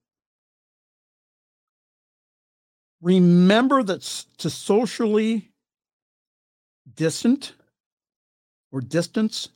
Remember 3.01 3.83
that 3.83 4.03
to 4.39 4.51
socially 4.51 5.51
distant 6.95 7.55
or 8.73 8.81
distance 8.81 9.49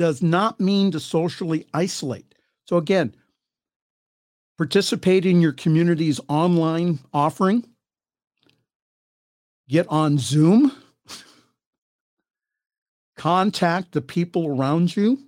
does 0.00 0.22
not 0.22 0.58
mean 0.58 0.90
to 0.90 0.98
socially 0.98 1.66
isolate. 1.74 2.34
So, 2.66 2.78
again, 2.78 3.14
participate 4.56 5.26
in 5.26 5.42
your 5.42 5.52
community's 5.52 6.18
online 6.26 7.00
offering, 7.12 7.68
get 9.68 9.86
on 9.88 10.16
Zoom, 10.16 10.72
contact 13.18 13.92
the 13.92 14.00
people 14.00 14.46
around 14.46 14.96
you, 14.96 15.18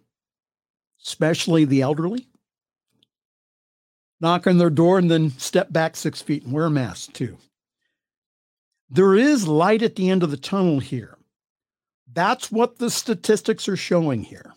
especially 1.04 1.66
the 1.66 1.82
elderly 1.82 2.26
knock 4.22 4.46
on 4.46 4.56
their 4.56 4.70
door, 4.70 4.98
and 4.98 5.10
then 5.10 5.32
step 5.32 5.70
back 5.70 5.96
six 5.96 6.22
feet 6.22 6.44
and 6.44 6.52
wear 6.52 6.64
a 6.64 6.70
mask 6.70 7.12
too. 7.12 7.36
There 8.88 9.16
is 9.16 9.46
light 9.46 9.82
at 9.82 9.96
the 9.96 10.08
end 10.08 10.22
of 10.22 10.30
the 10.30 10.38
tunnel 10.38 10.80
here. 10.80 11.18
That's 12.10 12.50
what 12.50 12.78
the 12.78 12.88
statistics 12.88 13.68
are 13.68 13.76
showing 13.76 14.22
here. 14.22 14.54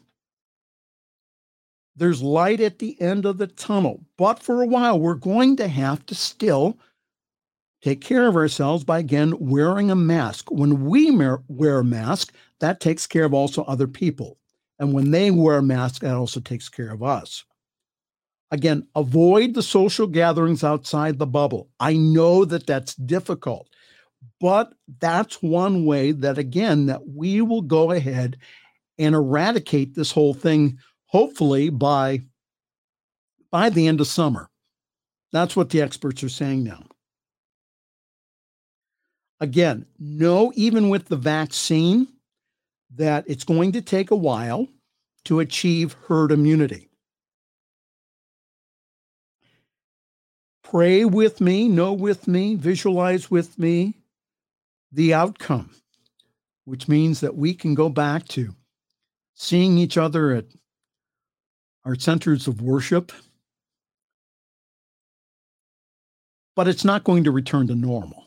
There's 1.95 2.21
light 2.21 2.59
at 2.59 2.79
the 2.79 2.99
end 3.01 3.25
of 3.25 3.37
the 3.37 3.47
tunnel, 3.47 4.03
but 4.17 4.43
for 4.43 4.61
a 4.61 4.67
while, 4.67 4.99
we're 4.99 5.15
going 5.15 5.55
to 5.57 5.67
have 5.67 6.05
to 6.07 6.15
still 6.15 6.77
take 7.81 8.01
care 8.01 8.27
of 8.27 8.35
ourselves 8.35 8.83
by 8.83 8.99
again 8.99 9.33
wearing 9.39 9.91
a 9.91 9.95
mask. 9.95 10.51
When 10.51 10.85
we 10.85 11.11
wear 11.47 11.79
a 11.79 11.83
mask, 11.83 12.33
that 12.59 12.79
takes 12.79 13.07
care 13.07 13.25
of 13.25 13.33
also 13.33 13.63
other 13.63 13.87
people. 13.87 14.37
And 14.79 14.91
when 14.91 15.11
they 15.11 15.31
wear 15.31 15.59
a 15.59 15.63
mask, 15.63 16.01
that 16.01 16.15
also 16.15 16.39
takes 16.39 16.67
care 16.67 16.91
of 16.91 17.01
us. 17.03 17.45
Again, 18.51 18.87
avoid 18.95 19.53
the 19.53 19.63
social 19.63 20.07
gatherings 20.07 20.63
outside 20.63 21.17
the 21.17 21.25
bubble. 21.25 21.69
I 21.79 21.93
know 21.93 22.45
that 22.45 22.67
that's 22.67 22.95
difficult, 22.95 23.69
but 24.41 24.73
that's 24.99 25.41
one 25.41 25.85
way 25.85 26.11
that, 26.11 26.37
again, 26.37 26.87
that 26.87 27.07
we 27.07 27.41
will 27.41 27.61
go 27.61 27.91
ahead 27.91 28.37
and 28.97 29.15
eradicate 29.15 29.95
this 29.95 30.11
whole 30.11 30.33
thing, 30.33 30.77
hopefully 31.07 31.69
by 31.69 32.21
by 33.51 33.69
the 33.69 33.87
end 33.87 34.01
of 34.01 34.07
summer. 34.07 34.49
That's 35.31 35.55
what 35.55 35.69
the 35.69 35.81
experts 35.81 36.23
are 36.23 36.29
saying 36.29 36.63
now. 36.63 36.83
Again, 39.39 39.85
know 39.99 40.51
even 40.55 40.89
with 40.89 41.07
the 41.07 41.17
vaccine 41.17 42.07
that 42.95 43.25
it's 43.27 43.43
going 43.43 43.73
to 43.73 43.81
take 43.81 44.11
a 44.11 44.15
while 44.15 44.67
to 45.25 45.39
achieve 45.39 45.95
herd 46.07 46.31
immunity. 46.31 46.89
Pray 50.63 51.05
with 51.05 51.41
me, 51.41 51.67
know 51.67 51.93
with 51.93 52.27
me, 52.27 52.55
visualize 52.55 53.29
with 53.29 53.59
me 53.59 53.93
the 54.91 55.13
outcome, 55.13 55.69
which 56.63 56.87
means 56.87 57.19
that 57.19 57.35
we 57.35 57.53
can 57.53 57.75
go 57.75 57.89
back 57.89 58.27
to 58.29 58.55
seeing 59.35 59.77
each 59.77 59.97
other 59.97 60.31
at 60.31 60.45
our 61.85 61.95
centers 61.95 62.47
of 62.47 62.61
worship. 62.61 63.11
But 66.55 66.67
it's 66.67 66.85
not 66.85 67.03
going 67.03 67.25
to 67.25 67.31
return 67.31 67.67
to 67.67 67.75
normal. 67.75 68.25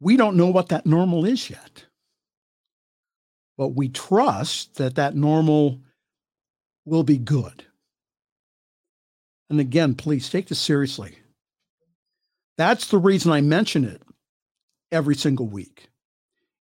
We 0.00 0.16
don't 0.16 0.36
know 0.36 0.48
what 0.48 0.68
that 0.68 0.86
normal 0.86 1.24
is 1.24 1.50
yet. 1.50 1.84
But 3.58 3.68
we 3.68 3.88
trust 3.88 4.76
that 4.76 4.94
that 4.96 5.14
normal 5.14 5.80
will 6.84 7.04
be 7.04 7.18
good. 7.18 7.64
And 9.50 9.60
again, 9.60 9.94
please 9.94 10.28
take 10.30 10.48
this 10.48 10.58
seriously. 10.58 11.18
That's 12.58 12.88
the 12.88 12.98
reason 12.98 13.32
I 13.32 13.40
mention 13.40 13.84
it 13.84 14.02
every 14.90 15.14
single 15.14 15.46
week, 15.46 15.88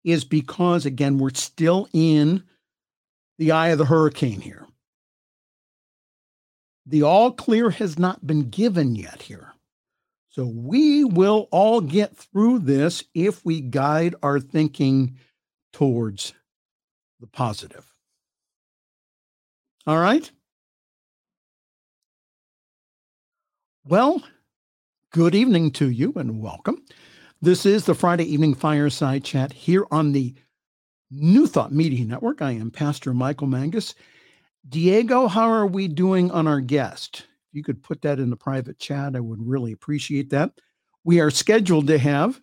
is 0.04 0.24
because, 0.24 0.86
again, 0.86 1.18
we're 1.18 1.30
still 1.34 1.88
in 1.94 2.44
the 3.38 3.52
eye 3.52 3.70
of 3.70 3.78
the 3.78 3.86
hurricane 3.86 4.42
here. 4.42 4.66
The 6.86 7.04
all 7.04 7.32
clear 7.32 7.70
has 7.70 8.00
not 8.00 8.26
been 8.26 8.50
given 8.50 8.96
yet 8.96 9.22
here. 9.22 9.54
So 10.30 10.46
we 10.46 11.04
will 11.04 11.48
all 11.52 11.82
get 11.82 12.16
through 12.16 12.60
this 12.60 13.04
if 13.14 13.44
we 13.44 13.60
guide 13.60 14.16
our 14.22 14.40
thinking 14.40 15.18
towards 15.74 16.34
the 17.20 17.28
positive. 17.28 17.86
All 19.86 19.98
right? 19.98 20.30
Well, 23.86 24.22
good 25.12 25.34
evening 25.34 25.72
to 25.72 25.90
you 25.90 26.14
and 26.16 26.42
welcome. 26.42 26.84
This 27.42 27.66
is 27.66 27.86
the 27.86 27.96
Friday 27.96 28.26
Evening 28.26 28.54
Fireside 28.54 29.24
Chat 29.24 29.54
here 29.54 29.86
on 29.92 30.12
the 30.12 30.36
New 31.10 31.48
Thought 31.48 31.72
Media 31.72 32.06
Network. 32.06 32.42
I 32.42 32.52
am 32.52 32.72
Pastor 32.72 33.14
Michael 33.14 33.48
Mangus. 33.48 33.96
Diego, 34.68 35.28
how 35.28 35.50
are 35.50 35.66
we 35.66 35.88
doing 35.88 36.30
on 36.32 36.48
our 36.48 36.60
guest? 36.60 37.26
If 37.50 37.56
you 37.56 37.64
could 37.64 37.82
put 37.82 38.02
that 38.02 38.20
in 38.20 38.30
the 38.30 38.36
private 38.36 38.80
chat, 38.80 39.16
I 39.16 39.20
would 39.20 39.46
really 39.46 39.72
appreciate 39.72 40.30
that. 40.32 40.52
We 41.04 41.22
are 41.22 41.32
scheduled 41.32 41.88
to 41.88 41.98
have 41.98 42.42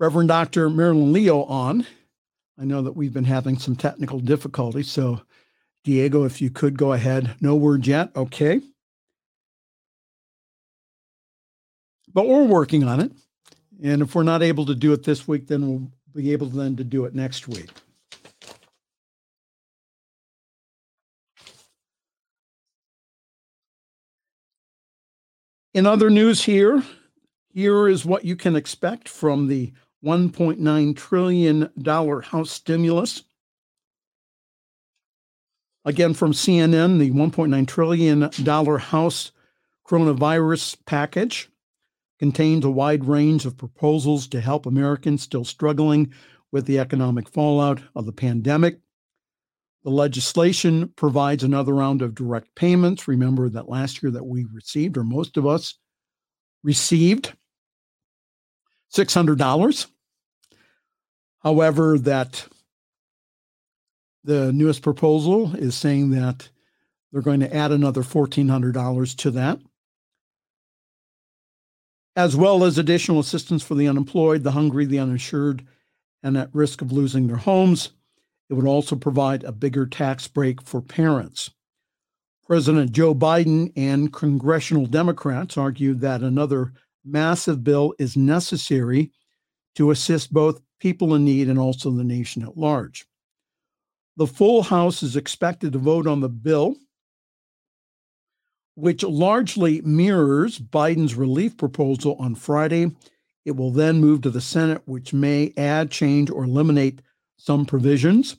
Reverend 0.00 0.28
Dr. 0.28 0.68
Marilyn 0.68 1.12
Leo 1.12 1.44
on. 1.44 1.86
I 2.58 2.64
know 2.64 2.82
that 2.82 2.96
we've 2.96 3.12
been 3.12 3.24
having 3.24 3.56
some 3.56 3.76
technical 3.76 4.18
difficulties, 4.18 4.90
so 4.90 5.20
Diego, 5.84 6.24
if 6.24 6.40
you 6.42 6.50
could 6.50 6.76
go 6.76 6.92
ahead. 6.92 7.36
No 7.40 7.54
word 7.54 7.86
yet. 7.86 8.10
Okay. 8.16 8.60
But 12.12 12.26
we're 12.26 12.44
working 12.44 12.84
on 12.84 13.00
it. 13.00 13.12
And 13.82 14.00
if 14.00 14.14
we're 14.14 14.22
not 14.22 14.42
able 14.42 14.64
to 14.66 14.76
do 14.76 14.92
it 14.92 15.02
this 15.02 15.26
week, 15.26 15.48
then 15.48 15.68
we'll 15.68 15.90
be 16.14 16.32
able 16.32 16.46
then 16.46 16.76
to 16.76 16.84
do 16.84 17.04
it 17.04 17.16
next 17.16 17.48
week. 17.48 17.68
In 25.74 25.84
other 25.86 26.10
news 26.10 26.44
here, 26.44 26.84
here 27.52 27.88
is 27.88 28.04
what 28.04 28.24
you 28.24 28.36
can 28.36 28.54
expect 28.54 29.08
from 29.08 29.48
the 29.48 29.72
$1.9 30.04 30.96
trillion 30.96 31.70
House 32.22 32.50
stimulus. 32.50 33.24
Again, 35.84 36.14
from 36.14 36.32
CNN, 36.32 37.00
the 37.00 37.10
$1.9 37.10 37.66
trillion 37.66 38.78
House 38.78 39.32
coronavirus 39.84 40.76
package 40.86 41.48
contains 42.22 42.64
a 42.64 42.70
wide 42.70 43.04
range 43.04 43.44
of 43.44 43.56
proposals 43.56 44.28
to 44.28 44.40
help 44.40 44.64
Americans 44.64 45.20
still 45.20 45.44
struggling 45.44 46.14
with 46.52 46.64
the 46.66 46.78
economic 46.78 47.28
fallout 47.28 47.82
of 47.96 48.06
the 48.06 48.12
pandemic. 48.12 48.78
The 49.82 49.90
legislation 49.90 50.92
provides 50.94 51.42
another 51.42 51.74
round 51.74 52.00
of 52.00 52.14
direct 52.14 52.54
payments. 52.54 53.08
Remember 53.08 53.48
that 53.48 53.68
last 53.68 54.04
year 54.04 54.12
that 54.12 54.24
we 54.24 54.46
received, 54.54 54.96
or 54.96 55.02
most 55.02 55.36
of 55.36 55.48
us 55.48 55.74
received, 56.62 57.32
$600. 58.94 59.86
However, 61.40 61.98
that 61.98 62.46
the 64.22 64.52
newest 64.52 64.82
proposal 64.82 65.56
is 65.56 65.74
saying 65.74 66.10
that 66.10 66.50
They're 67.12 67.22
going 67.22 67.40
to 67.40 67.54
add 67.54 67.72
another 67.72 68.02
$1,400 68.02 69.16
to 69.16 69.30
that, 69.32 69.58
as 72.16 72.36
well 72.36 72.64
as 72.64 72.78
additional 72.78 73.20
assistance 73.20 73.62
for 73.62 73.74
the 73.74 73.88
unemployed, 73.88 74.42
the 74.42 74.52
hungry, 74.52 74.84
the 74.84 74.98
uninsured, 74.98 75.66
and 76.22 76.36
at 76.36 76.54
risk 76.54 76.82
of 76.82 76.92
losing 76.92 77.26
their 77.26 77.36
homes. 77.36 77.90
It 78.50 78.54
would 78.54 78.66
also 78.66 78.96
provide 78.96 79.44
a 79.44 79.52
bigger 79.52 79.86
tax 79.86 80.28
break 80.28 80.62
for 80.62 80.80
parents. 80.80 81.50
President 82.46 82.92
Joe 82.92 83.14
Biden 83.14 83.72
and 83.76 84.12
congressional 84.12 84.86
Democrats 84.86 85.56
argued 85.56 86.00
that 86.00 86.22
another 86.22 86.72
massive 87.04 87.64
bill 87.64 87.94
is 87.98 88.16
necessary 88.16 89.10
to 89.74 89.90
assist 89.90 90.32
both 90.32 90.60
people 90.80 91.14
in 91.14 91.24
need 91.24 91.48
and 91.48 91.58
also 91.58 91.90
the 91.90 92.04
nation 92.04 92.42
at 92.42 92.58
large. 92.58 93.06
The 94.16 94.26
full 94.26 94.62
House 94.62 95.02
is 95.02 95.16
expected 95.16 95.72
to 95.72 95.78
vote 95.78 96.06
on 96.06 96.20
the 96.20 96.28
bill, 96.28 96.76
which 98.74 99.02
largely 99.02 99.80
mirrors 99.82 100.58
Biden's 100.58 101.14
relief 101.14 101.56
proposal 101.56 102.16
on 102.18 102.34
Friday. 102.34 102.92
It 103.44 103.56
will 103.56 103.70
then 103.70 104.00
move 104.00 104.22
to 104.22 104.30
the 104.30 104.40
Senate, 104.40 104.82
which 104.86 105.12
may 105.12 105.52
add, 105.56 105.90
change, 105.90 106.30
or 106.30 106.44
eliminate 106.44 107.02
some 107.36 107.66
provisions, 107.66 108.36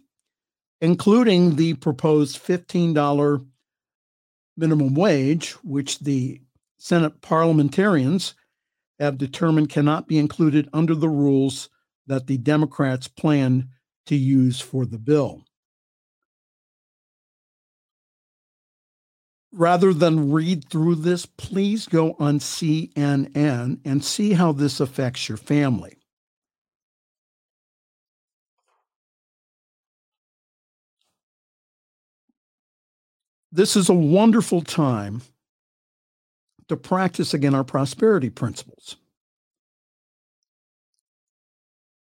including 0.82 1.56
the 1.56 1.74
proposed 1.76 2.44
$15 2.44 3.46
minimum 4.56 4.96
wage, 4.96 5.52
which 5.64 6.00
the 6.00 6.42
Senate 6.78 7.22
parliamentarians 7.22 8.34
have 9.00 9.18
determined 9.18 9.70
cannot 9.70 10.08
be 10.08 10.18
included 10.18 10.70
under 10.74 10.96
the 10.96 11.10
rules 11.10 11.70
that 12.08 12.28
the 12.28 12.38
Democrats 12.38 13.08
plan 13.08 13.70
to 14.06 14.16
use 14.16 14.60
for 14.60 14.86
the 14.86 14.98
bill. 14.98 15.44
Rather 19.56 19.94
than 19.94 20.32
read 20.32 20.68
through 20.68 20.96
this, 20.96 21.28
please 21.28 21.86
go 21.86 22.16
on 22.18 22.40
CNN 22.40 23.80
and 23.86 24.04
see 24.04 24.34
how 24.34 24.52
this 24.52 24.80
affects 24.80 25.30
your 25.30 25.38
family. 25.38 25.96
This 33.52 33.76
is 33.76 33.90
a 33.90 33.94
wonderful 33.94 34.64
time 34.64 35.22
to 36.68 36.76
practice 36.76 37.36
again 37.36 37.54
our 37.54 37.64
prosperity 37.64 38.32
principles. 38.32 38.96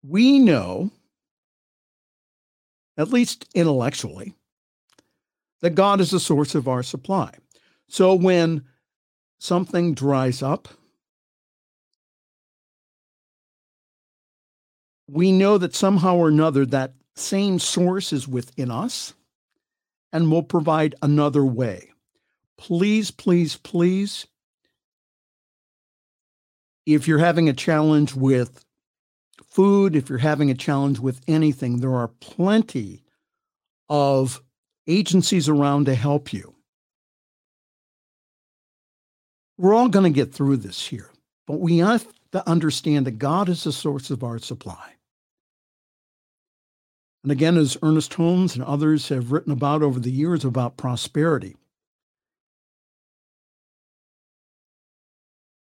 We 0.06 0.38
know, 0.38 0.92
at 2.96 3.08
least 3.08 3.48
intellectually, 3.56 4.34
that 5.62 5.74
God 5.74 6.00
is 6.00 6.10
the 6.10 6.20
source 6.20 6.54
of 6.54 6.68
our 6.68 6.82
supply. 6.82 7.32
So 7.88 8.14
when 8.14 8.64
something 9.38 9.94
dries 9.94 10.42
up, 10.42 10.68
we 15.08 15.32
know 15.32 15.58
that 15.58 15.74
somehow 15.74 16.16
or 16.16 16.28
another 16.28 16.64
that 16.66 16.94
same 17.16 17.58
source 17.58 18.12
is 18.12 18.28
within 18.28 18.70
us 18.70 19.14
and 20.12 20.30
will 20.30 20.42
provide 20.42 20.94
another 21.02 21.44
way. 21.44 21.90
Please, 22.56 23.10
please, 23.10 23.56
please, 23.56 24.26
if 26.86 27.08
you're 27.08 27.18
having 27.18 27.48
a 27.48 27.54
challenge 27.54 28.14
with 28.14 28.64
food, 29.46 29.96
if 29.96 30.08
you're 30.08 30.18
having 30.18 30.50
a 30.50 30.54
challenge 30.54 30.98
with 30.98 31.20
anything, 31.26 31.78
there 31.78 31.94
are 31.94 32.08
plenty 32.20 33.02
of 33.88 34.42
agencies 34.90 35.48
around 35.48 35.86
to 35.86 35.94
help 35.94 36.32
you. 36.32 36.54
We're 39.56 39.74
all 39.74 39.88
going 39.88 40.10
to 40.10 40.16
get 40.16 40.32
through 40.32 40.58
this 40.58 40.86
here, 40.86 41.10
but 41.46 41.60
we 41.60 41.78
have 41.78 42.06
to 42.32 42.48
understand 42.48 43.06
that 43.06 43.18
God 43.18 43.48
is 43.48 43.64
the 43.64 43.72
source 43.72 44.10
of 44.10 44.24
our 44.24 44.38
supply. 44.38 44.94
And 47.22 47.30
again, 47.30 47.58
as 47.58 47.76
Ernest 47.82 48.14
Holmes 48.14 48.54
and 48.54 48.64
others 48.64 49.08
have 49.10 49.32
written 49.32 49.52
about 49.52 49.82
over 49.82 50.00
the 50.00 50.10
years 50.10 50.44
about 50.44 50.78
prosperity, 50.78 51.56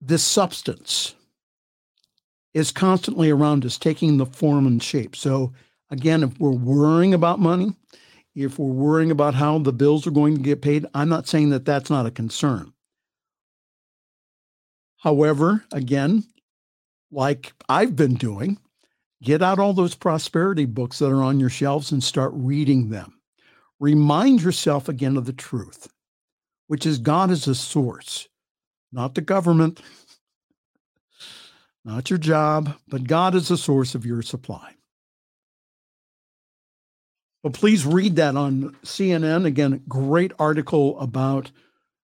this 0.02 0.24
substance 0.24 1.16
is 2.54 2.72
constantly 2.72 3.30
around 3.30 3.66
us, 3.66 3.78
taking 3.78 4.18
the 4.18 4.26
form 4.26 4.68
and 4.68 4.84
shape. 4.84 5.16
So, 5.16 5.54
again, 5.90 6.24
if 6.24 6.38
we're 6.40 6.52
worrying 6.52 7.14
about 7.14 7.40
money, 7.40 7.74
if 8.46 8.60
we're 8.60 8.72
worrying 8.72 9.12
about 9.12 9.36
how 9.36 9.60
the 9.60 9.74
bills 9.74 10.06
are 10.08 10.12
going 10.12 10.36
to 10.36 10.44
get 10.44 10.62
paid, 10.62 10.86
I'm 10.94 11.10
not 11.10 11.28
saying 11.28 11.50
that 11.50 11.66
that's 11.66 11.90
not 11.90 12.06
a 12.06 12.12
concern. 12.12 12.74
However, 14.98 15.64
again, 15.72 16.24
like 17.12 17.54
I've 17.70 17.96
been 17.96 18.16
doing, 18.16 18.60
Get 19.24 19.42
out 19.42 19.60
all 19.60 19.74
those 19.74 19.96
prosperity 19.96 20.66
books 20.66 21.00
that 21.00 21.10
are 21.10 21.24
on 21.24 21.40
your 21.40 21.50
shelves 21.50 21.92
and 21.92 22.04
start 22.04 22.32
reading 22.36 22.90
them. 22.90 23.20
Remind 23.80 24.42
yourself 24.42 24.88
again 24.88 25.18
of 25.18 25.26
the 25.26 25.34
truth, 25.34 25.88
which 26.68 26.86
is 26.86 27.00
God 27.00 27.32
is 27.32 27.46
the 27.46 27.56
source, 27.56 28.28
not 28.92 29.16
the 29.16 29.22
government, 29.22 29.82
not 31.86 32.10
your 32.10 32.20
job, 32.20 32.78
but 32.88 33.08
God 33.08 33.34
is 33.34 33.48
the 33.48 33.58
source 33.58 33.96
of 33.96 34.06
your 34.06 34.22
supply. 34.22 34.77
But 37.48 37.54
please 37.54 37.86
read 37.86 38.18
that 38.18 38.36
on 38.36 38.76
CNN. 38.84 39.46
Again, 39.46 39.82
great 39.88 40.34
article 40.38 41.00
about 41.00 41.50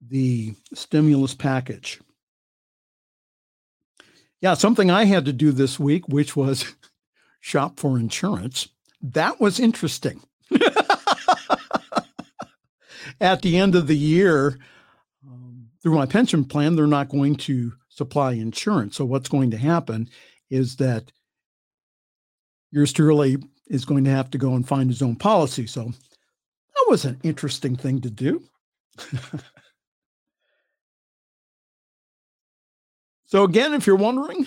the 0.07 0.55
stimulus 0.75 1.33
package. 1.35 2.03
Yeah, 4.42 4.53
something 4.53 4.90
I 4.90 5.05
had 5.07 5.25
to 5.25 5.33
do 5.33 5.51
this 5.51 5.81
week, 5.81 6.07
which 6.07 6.37
was 6.37 6.75
shop 7.40 7.81
for 7.81 7.99
insurance. 7.99 8.68
That 9.01 9.40
was 9.40 9.59
interesting. 9.59 10.21
At 13.18 13.40
the 13.40 13.57
end 13.57 13.75
of 13.75 13.87
the 13.87 13.97
year, 13.97 14.59
um, 15.27 15.68
through 15.83 15.95
my 15.95 16.05
pension 16.05 16.45
plan, 16.45 16.77
they're 16.77 16.87
not 16.87 17.09
going 17.09 17.37
to 17.37 17.73
supply 17.88 18.33
insurance. 18.33 18.97
So, 18.97 19.07
what's 19.07 19.31
going 19.31 19.51
to 19.53 19.57
happen 19.57 20.11
is 20.51 20.77
that 20.77 21.11
yours 22.71 22.92
truly 22.92 23.38
is 23.73 23.85
going 23.85 24.05
to 24.05 24.11
have 24.11 24.31
to 24.31 24.39
go 24.39 24.55
and 24.55 24.69
find 24.69 24.89
his 24.89 25.03
own 25.03 25.17
policy. 25.17 25.67
So, 25.67 25.87
that 25.87 26.87
was 26.89 27.05
an 27.05 27.19
interesting 27.25 27.75
thing 27.75 28.01
to 28.03 28.11
do. 28.11 28.45
so, 33.25 33.43
again, 33.43 33.75
if 33.75 33.87
you're 33.87 33.97
wondering, 33.97 34.47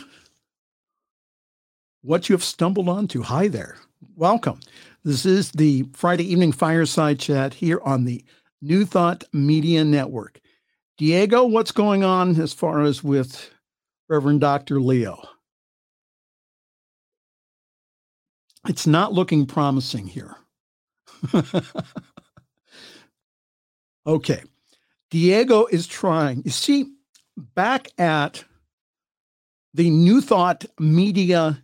what 2.05 2.29
you 2.29 2.33
have 2.33 2.43
stumbled 2.43 2.87
onto. 2.87 3.23
Hi 3.23 3.47
there. 3.47 3.77
Welcome. 4.15 4.59
This 5.03 5.25
is 5.25 5.51
the 5.51 5.87
Friday 5.93 6.31
evening 6.31 6.51
fireside 6.51 7.19
chat 7.19 7.51
here 7.55 7.81
on 7.83 8.05
the 8.05 8.23
New 8.61 8.85
Thought 8.85 9.23
Media 9.33 9.83
Network. 9.83 10.39
Diego, 10.99 11.45
what's 11.45 11.71
going 11.71 12.03
on 12.03 12.39
as 12.39 12.53
far 12.53 12.83
as 12.83 13.03
with 13.03 13.49
Reverend 14.07 14.41
Dr. 14.41 14.79
Leo? 14.79 15.19
It's 18.67 18.87
not 18.87 19.13
looking 19.13 19.45
promising 19.45 20.07
here. 20.07 20.35
okay. 24.07 24.43
Diego 25.11 25.65
is 25.67 25.87
trying. 25.87 26.41
You 26.43 26.51
see, 26.51 26.91
back 27.37 27.89
at 27.97 28.43
the 29.73 29.89
New 29.89 30.21
Thought 30.21 30.65
Media 30.79 31.61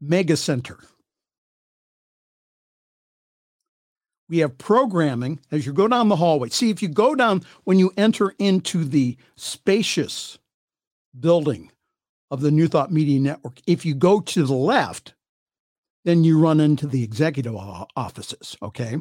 mega 0.00 0.36
center. 0.36 0.78
We 4.28 4.38
have 4.38 4.56
programming 4.58 5.40
as 5.50 5.66
you 5.66 5.72
go 5.72 5.88
down 5.88 6.08
the 6.08 6.16
hallway. 6.16 6.50
See, 6.50 6.70
if 6.70 6.82
you 6.82 6.88
go 6.88 7.16
down 7.16 7.42
when 7.64 7.80
you 7.80 7.92
enter 7.96 8.32
into 8.38 8.84
the 8.84 9.16
spacious 9.34 10.38
building 11.18 11.72
of 12.30 12.40
the 12.40 12.52
New 12.52 12.68
Thought 12.68 12.92
Media 12.92 13.18
Network, 13.18 13.60
if 13.66 13.84
you 13.84 13.94
go 13.94 14.20
to 14.20 14.44
the 14.44 14.54
left, 14.54 15.14
then 16.04 16.24
you 16.24 16.38
run 16.38 16.60
into 16.60 16.86
the 16.86 17.02
executive 17.02 17.54
offices. 17.54 18.56
Okay. 18.62 18.98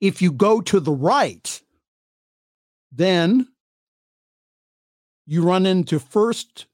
If 0.00 0.20
you 0.20 0.30
go 0.30 0.60
to 0.60 0.78
the 0.78 0.92
right, 0.92 1.62
then 2.92 3.48
you 5.26 5.42
run 5.42 5.66
into 5.66 5.98
first 5.98 6.66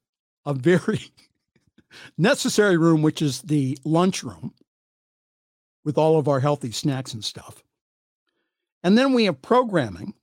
a 0.44 0.54
very 0.54 1.12
necessary 2.18 2.76
room, 2.76 3.02
which 3.02 3.22
is 3.22 3.42
the 3.42 3.78
lunchroom 3.84 4.54
with 5.84 5.98
all 5.98 6.18
of 6.18 6.28
our 6.28 6.40
healthy 6.40 6.72
snacks 6.72 7.14
and 7.14 7.24
stuff. 7.24 7.62
And 8.82 8.98
then 8.98 9.12
we 9.12 9.24
have 9.24 9.40
programming. 9.40 10.14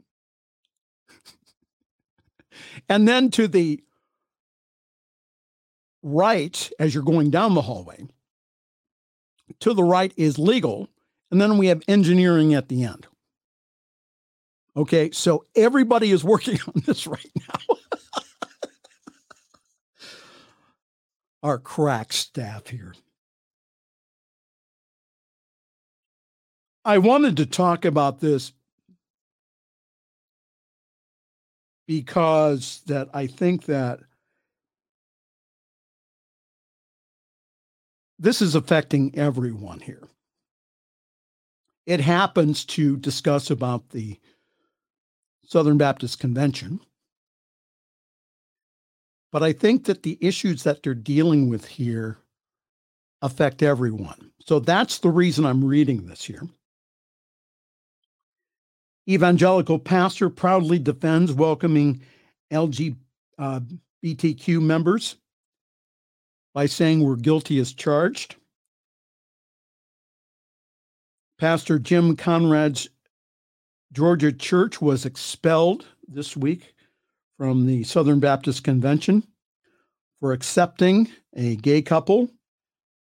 and 2.90 3.08
then 3.08 3.32
to 3.32 3.48
the 3.48 3.82
right, 6.04 6.70
as 6.80 6.94
you're 6.94 7.04
going 7.04 7.30
down 7.30 7.56
the 7.56 7.62
hallway, 7.62 8.06
to 9.62 9.74
the 9.74 9.84
right 9.84 10.14
is 10.18 10.40
legal. 10.40 10.90
And 11.32 11.40
then 11.40 11.58
we 11.58 11.68
have 11.68 11.84
engineering 11.88 12.54
at 12.54 12.70
the 12.70 12.84
end. 12.84 13.08
Okay, 14.76 15.12
so 15.12 15.46
everybody 15.56 16.12
is 16.12 16.24
working 16.24 16.60
on 16.68 16.84
this 16.86 17.06
right 17.08 17.32
now. 17.36 17.76
Our 21.44 21.58
crack 21.58 22.14
staff 22.14 22.68
here. 22.68 22.94
I 26.86 26.98
wanted 26.98 27.38
to 27.38 27.46
talk 27.46 27.86
about 27.86 28.20
this 28.20 28.54
because 31.88 32.82
that 32.88 33.10
I 33.14 33.28
think 33.28 33.66
that 33.66 34.00
this 38.20 38.42
is 38.42 38.54
affecting 38.54 39.18
everyone 39.18 39.80
here. 39.80 40.04
It 41.86 42.02
happens 42.02 42.66
to 42.66 42.98
discuss 42.98 43.50
about 43.50 43.90
the 43.90 44.20
Southern 45.46 45.78
Baptist 45.78 46.20
Convention. 46.20 46.82
But 49.32 49.42
I 49.42 49.54
think 49.54 49.86
that 49.86 50.04
the 50.04 50.18
issues 50.22 50.64
that 50.64 50.84
they're 50.84 50.94
dealing 50.94 51.50
with 51.50 51.66
here 51.66 52.18
affect 53.22 53.64
everyone. 53.64 54.32
So 54.46 54.60
that's 54.60 55.00
the 55.00 55.10
reason 55.10 55.46
I'm 55.46 55.64
reading 55.64 56.06
this 56.06 56.24
here. 56.24 56.44
Evangelical 59.08 59.80
pastor 59.80 60.30
proudly 60.30 60.78
defends 60.78 61.34
welcoming 61.34 62.02
LGBTQ 62.52 62.98
uh, 63.40 64.62
members 64.62 65.16
by 66.60 66.66
saying 66.66 67.02
we're 67.02 67.16
guilty 67.16 67.58
as 67.58 67.72
charged. 67.72 68.36
Pastor 71.40 71.80
Jim 71.80 72.18
Conrad's 72.18 72.90
Georgia 73.94 74.34
Church 74.34 74.82
was 74.82 75.06
expelled 75.06 75.86
this 76.06 76.36
week 76.36 76.74
from 77.38 77.66
the 77.66 77.86
Southern 77.86 78.20
Baptist 78.20 78.66
Convention 78.66 79.26
for 80.20 80.34
accepting 80.34 81.08
a 81.34 81.56
gay 81.56 81.82
couple 81.82 82.30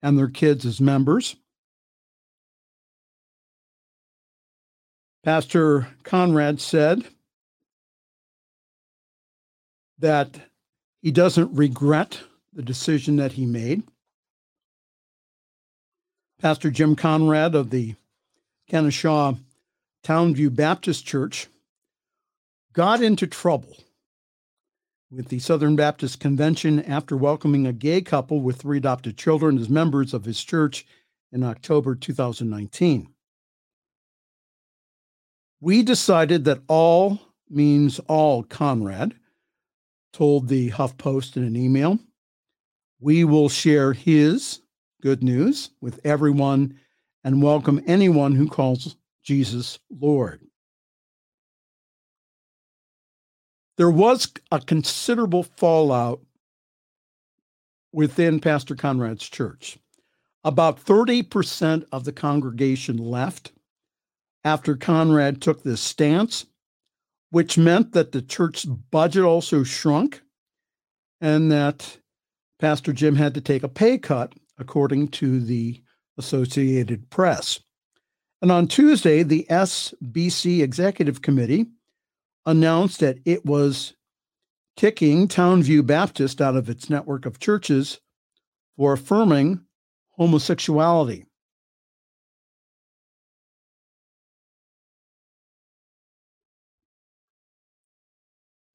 and 0.04 0.20
their 0.20 0.30
kids 0.30 0.64
as 0.64 0.80
members. 0.80 1.36
Pastor 5.24 5.88
Conrad 6.04 6.62
said 6.62 7.04
that 9.98 10.40
he 11.02 11.10
doesn't 11.10 11.52
regret 11.56 12.22
the 12.58 12.64
decision 12.64 13.18
that 13.18 13.34
he 13.34 13.46
made. 13.46 13.84
Pastor 16.40 16.72
Jim 16.72 16.96
Conrad 16.96 17.54
of 17.54 17.70
the 17.70 17.94
Kennesaw 18.68 19.36
Townview 20.04 20.56
Baptist 20.56 21.06
Church 21.06 21.48
got 22.74 23.04
into 23.04 23.28
trouble 23.28 23.78
with 25.12 25.28
the 25.28 25.38
Southern 25.38 25.76
Baptist 25.76 26.20
Convention 26.20 26.82
after 26.82 27.16
welcoming 27.16 27.68
a 27.68 27.74
gay 27.74 28.02
couple 28.02 28.42
with 28.42 28.56
three 28.56 28.80
adopted 28.80 29.18
children 29.18 29.60
as 29.60 29.70
members 29.70 30.12
of 30.12 30.26
his 30.26 30.44
church 30.44 30.84
in 31.32 31.44
October 31.44 31.94
2019. 31.94 33.08
We 35.62 35.84
decided 35.84 36.44
that 36.46 36.64
all 36.68 37.20
means 37.48 38.00
all, 38.08 38.42
Conrad 38.42 39.14
told 40.12 40.48
the 40.48 40.72
HuffPost 40.72 41.38
in 41.38 41.44
an 41.44 41.56
email. 41.56 42.00
We 43.00 43.24
will 43.24 43.50
share 43.50 43.94
his 43.94 44.62
good 45.02 45.24
news 45.24 45.70
with 45.82 46.00
everyone 46.04 46.80
and 47.24 47.44
welcome 47.44 47.84
anyone 47.86 48.36
who 48.36 48.48
calls 48.48 48.96
Jesus 49.24 49.78
Lord. 49.90 50.42
There 53.78 53.92
was 53.92 54.32
a 54.52 54.60
considerable 54.60 55.44
fallout 55.44 56.22
within 57.94 58.40
Pastor 58.40 58.76
Conrad's 58.76 59.30
church. 59.30 59.78
About 60.44 60.84
30% 60.84 61.86
of 61.92 62.04
the 62.04 62.14
congregation 62.14 62.98
left 62.98 63.52
after 64.44 64.76
Conrad 64.76 65.42
took 65.42 65.62
this 65.62 65.82
stance, 65.82 66.46
which 67.30 67.58
meant 67.58 67.92
that 67.92 68.12
the 68.12 68.22
church's 68.22 68.66
budget 68.66 69.24
also 69.24 69.64
shrunk 69.64 70.22
and 71.22 71.52
that 71.52 71.98
Pastor 72.60 72.92
Jim 72.92 73.16
had 73.16 73.34
to 73.36 73.42
take 73.42 73.64
a 73.64 73.70
pay 73.70 73.98
cut, 73.98 74.34
according 74.58 75.10
to 75.10 75.40
the 75.40 75.82
Associated 76.18 77.10
Press. 77.10 77.60
And 78.42 78.52
on 78.52 78.68
Tuesday, 78.68 79.24
the 79.24 79.46
SBC 79.50 80.62
Executive 80.62 81.22
Committee 81.22 81.68
announced 82.46 83.00
that 83.00 83.20
it 83.26 83.46
was 83.46 83.94
kicking 84.76 85.28
Townview 85.28 85.86
Baptist 85.86 86.42
out 86.42 86.56
of 86.56 86.70
its 86.70 86.90
network 86.90 87.26
of 87.26 87.40
churches 87.40 88.00
for 88.76 88.94
affirming 88.94 89.62
homosexuality. 90.12 91.26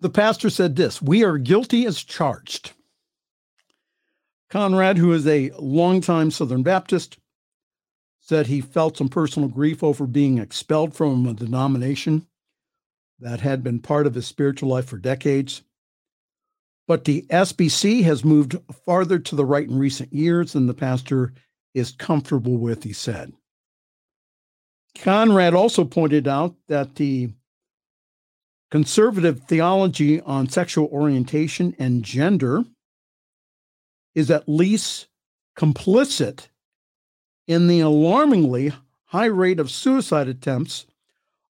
The 0.01 0.11
pastor 0.11 0.51
said 0.51 0.75
this 0.75 1.01
We 1.01 1.25
are 1.25 1.38
guilty 1.38 1.87
as 1.87 2.03
charged. 2.03 2.73
Conrad, 4.53 4.99
who 4.99 5.15
is 5.15 5.27
a 5.27 5.51
longtime 5.59 6.31
Southern 6.31 6.62
Baptist, 6.62 7.17
said 8.21 8.47
he 8.47 8.61
felt 8.61 8.99
some 8.99 9.09
personal 9.09 9.49
grief 9.49 9.83
over 9.83 10.07
being 10.07 10.37
expelled 10.37 10.95
from 10.95 11.27
a 11.27 11.33
denomination 11.33 12.27
that 13.19 13.41
had 13.41 13.65
been 13.65 13.79
part 13.79 14.07
of 14.07 14.15
his 14.15 14.27
spiritual 14.27 14.69
life 14.69 14.85
for 14.85 14.99
decades. 14.99 15.62
But 16.87 17.07
the 17.07 17.23
SBC 17.31 18.03
has 18.03 18.27
moved 18.27 18.59
farther 18.85 19.19
to 19.19 19.35
the 19.35 19.47
right 19.47 19.67
in 19.67 19.79
recent 19.79 20.12
years 20.12 20.53
than 20.53 20.67
the 20.67 20.75
pastor 20.75 21.33
is 21.73 21.93
comfortable 21.93 22.59
with, 22.59 22.85
he 22.85 22.93
said. 22.93 23.33
Conrad 24.99 25.55
also 25.55 25.83
pointed 25.83 26.29
out 26.29 26.55
that 26.69 26.97
the 26.97 27.31
Conservative 28.71 29.41
theology 29.45 30.21
on 30.21 30.51
sexual 30.51 30.88
orientation 30.88 31.75
and 31.79 32.03
gender 32.03 32.65
is 34.14 34.31
at 34.31 34.48
least 34.48 35.09
complicit 35.59 36.48
in 37.46 37.66
the 37.66 37.81
alarmingly 37.81 38.72
high 39.07 39.27
rate 39.27 39.61
of 39.61 39.70
suicide 39.70 40.29
attempts 40.29 40.87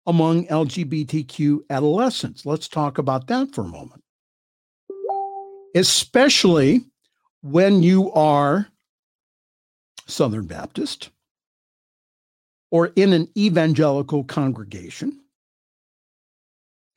among 0.07 0.47
LGBTQ 0.47 1.61
adolescents. 1.69 2.45
Let's 2.45 2.67
talk 2.67 2.97
about 2.97 3.27
that 3.27 3.53
for 3.53 3.61
a 3.61 3.67
moment. 3.67 4.03
Especially 5.75 6.81
when 7.41 7.83
you 7.83 8.11
are 8.11 8.67
Southern 10.07 10.45
Baptist 10.45 11.09
or 12.71 12.91
in 12.95 13.13
an 13.13 13.27
evangelical 13.37 14.23
congregation 14.23 15.19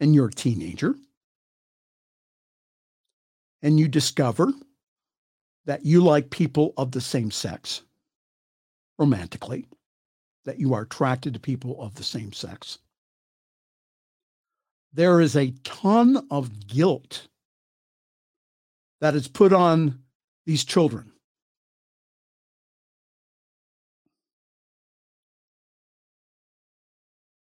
and 0.00 0.14
you're 0.14 0.29
a 0.29 0.33
teenager 0.33 0.94
and 3.62 3.79
you 3.79 3.88
discover 3.88 4.53
that 5.66 5.85
you 5.85 6.03
like 6.03 6.31
people 6.31 6.72
of 6.77 6.92
the 6.92 7.00
same 7.00 7.31
sex 7.31 7.83
romantically, 8.98 9.66
that 10.44 10.59
you 10.59 10.74
are 10.74 10.83
attracted 10.83 11.35
to 11.35 11.40
people 11.40 11.81
of 11.83 11.94
the 11.94 12.03
same 12.03 12.33
sex, 12.33 12.79
there 14.92 15.20
is 15.20 15.37
a 15.37 15.53
ton 15.64 16.27
of 16.31 16.66
guilt 16.66 17.29
that 19.00 19.14
is 19.14 19.29
put 19.29 19.53
on 19.53 19.98
these 20.46 20.64
children. 20.64 21.11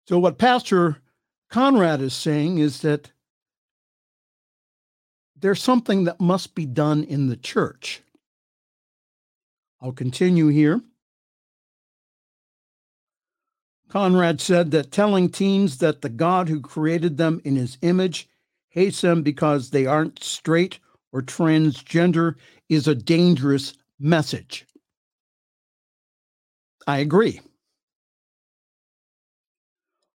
So, 0.06 0.18
what 0.18 0.38
Pastor 0.38 0.98
Conrad 1.50 2.00
is 2.00 2.14
saying 2.14 2.58
is 2.58 2.80
that 2.80 3.12
there's 5.40 5.62
something 5.62 6.04
that 6.04 6.20
must 6.20 6.54
be 6.54 6.66
done 6.66 7.04
in 7.04 7.28
the 7.28 7.36
church. 7.36 8.02
I'll 9.80 9.92
continue 9.92 10.48
here. 10.48 10.80
Conrad 13.88 14.40
said 14.40 14.70
that 14.70 14.92
telling 14.92 15.30
teens 15.30 15.78
that 15.78 16.02
the 16.02 16.08
God 16.08 16.48
who 16.48 16.60
created 16.60 17.16
them 17.16 17.40
in 17.44 17.56
his 17.56 17.76
image 17.82 18.28
hates 18.68 19.00
them 19.00 19.22
because 19.22 19.70
they 19.70 19.84
aren't 19.84 20.22
straight 20.22 20.78
or 21.12 21.22
transgender 21.22 22.36
is 22.68 22.86
a 22.86 22.94
dangerous 22.94 23.74
message. 23.98 24.64
I 26.86 26.98
agree. 26.98 27.40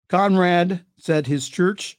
Conrad 0.08 0.84
said 0.96 1.26
his 1.26 1.48
church 1.48 1.98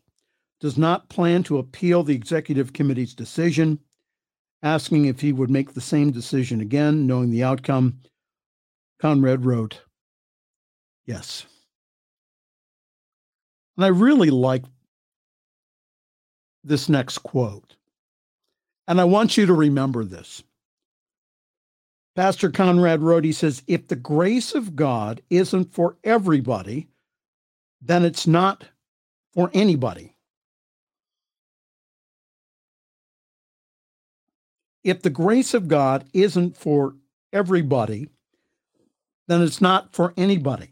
does 0.60 0.78
not 0.78 1.10
plan 1.10 1.44
to 1.44 1.58
appeal 1.58 2.04
the 2.04 2.16
executive 2.16 2.74
committee's 2.74 3.14
decision, 3.14 3.80
asking 4.64 5.06
if 5.06 5.20
he 5.20 5.32
would 5.32 5.50
make 5.50 5.74
the 5.74 5.82
same 5.82 6.12
decision 6.12 6.62
again, 6.62 7.06
knowing 7.06 7.30
the 7.30 7.44
outcome. 7.44 8.00
Conrad 9.00 9.46
wrote, 9.46 9.82
Yes. 11.06 11.46
And 13.78 13.86
I 13.86 13.90
really 13.90 14.30
like 14.30 14.64
this 16.64 16.90
next 16.90 17.20
quote. 17.20 17.76
And 18.88 19.00
I 19.00 19.04
want 19.04 19.38
you 19.38 19.46
to 19.46 19.54
remember 19.54 20.04
this. 20.04 20.44
Pastor 22.16 22.50
Conrad 22.50 23.02
wrote, 23.02 23.26
he 23.26 23.34
says, 23.34 23.62
if 23.68 23.88
the 23.88 23.96
grace 23.96 24.56
of 24.56 24.76
God 24.76 25.22
isn't 25.30 25.74
for 25.74 25.98
everybody, 26.04 26.88
then 27.82 28.06
it's 28.06 28.26
not 28.26 28.64
for 29.34 29.52
anybody. 29.54 30.15
If 34.86 35.02
the 35.02 35.10
grace 35.10 35.56
of 35.56 35.68
God 35.68 36.06
isn't 36.14 36.56
for 36.56 36.96
everybody, 37.34 38.08
then 39.28 39.42
it's 39.42 39.60
not 39.60 39.92
for 39.92 40.14
anybody. 40.16 40.70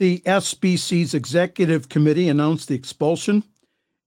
The 0.00 0.18
SBC's 0.26 1.14
executive 1.14 1.88
committee 1.88 2.28
announced 2.28 2.66
the 2.66 2.74
expulsion 2.74 3.44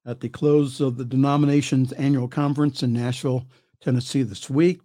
at 0.05 0.19
the 0.19 0.27
close 0.27 0.81
of 0.81 0.97
the 0.97 1.05
denomination's 1.05 1.93
annual 1.93 2.27
conference 2.27 2.83
in 2.83 2.91
Nashville, 2.91 3.45
Tennessee 3.79 4.23
this 4.23 4.49
week. 4.49 4.81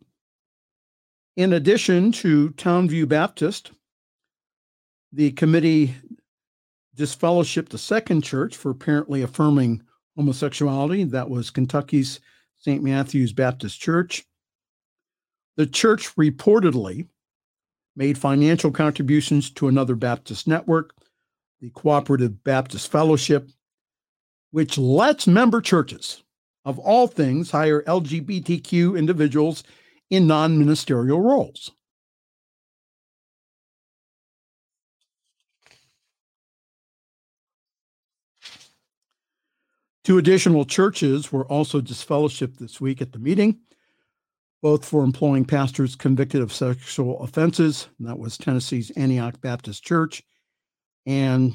In 1.36 1.52
addition 1.52 2.12
to 2.12 2.50
Towne 2.50 2.88
View 2.88 3.08
Baptist, 3.08 3.72
the 5.12 5.32
committee 5.32 5.96
disfellowshipped 6.96 7.74
a 7.74 7.78
second 7.78 8.22
church 8.22 8.56
for 8.56 8.70
apparently 8.70 9.22
affirming 9.22 9.82
homosexuality. 10.16 11.04
That 11.04 11.30
was 11.30 11.50
Kentucky's 11.50 12.20
St. 12.58 12.82
Matthew's 12.82 13.32
Baptist 13.32 13.80
Church. 13.80 14.24
The 15.56 15.66
church 15.66 16.14
reportedly 16.16 17.08
made 17.94 18.16
financial 18.16 18.70
contributions 18.70 19.50
to 19.50 19.68
another 19.68 19.94
Baptist 19.94 20.48
network, 20.48 20.94
the 21.60 21.70
Cooperative 21.70 22.42
Baptist 22.42 22.90
Fellowship, 22.90 23.50
which 24.50 24.78
lets 24.78 25.26
member 25.26 25.60
churches 25.60 26.22
of 26.64 26.78
all 26.78 27.06
things 27.06 27.50
hire 27.50 27.82
LGBTQ 27.82 28.96
individuals 28.96 29.64
in 30.10 30.26
non 30.26 30.58
ministerial 30.58 31.20
roles. 31.20 31.72
Two 40.04 40.18
additional 40.18 40.64
churches 40.64 41.30
were 41.30 41.46
also 41.46 41.80
disfellowshipped 41.80 42.58
this 42.58 42.80
week 42.80 43.00
at 43.00 43.12
the 43.12 43.18
meeting, 43.18 43.60
both 44.60 44.84
for 44.84 45.04
employing 45.04 45.44
pastors 45.44 45.94
convicted 45.94 46.42
of 46.42 46.52
sexual 46.52 47.20
offenses. 47.22 47.88
that 48.00 48.18
was 48.18 48.36
Tennessee's 48.36 48.90
Antioch 48.92 49.40
Baptist 49.40 49.84
Church 49.84 50.22
and 51.06 51.54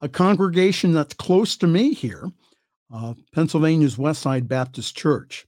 a 0.00 0.08
congregation 0.08 0.92
that's 0.92 1.14
close 1.14 1.56
to 1.56 1.66
me 1.66 1.92
here, 1.92 2.30
uh, 2.92 3.14
Pennsylvania's 3.32 3.96
Westside 3.96 4.46
Baptist 4.46 4.96
Church. 4.96 5.46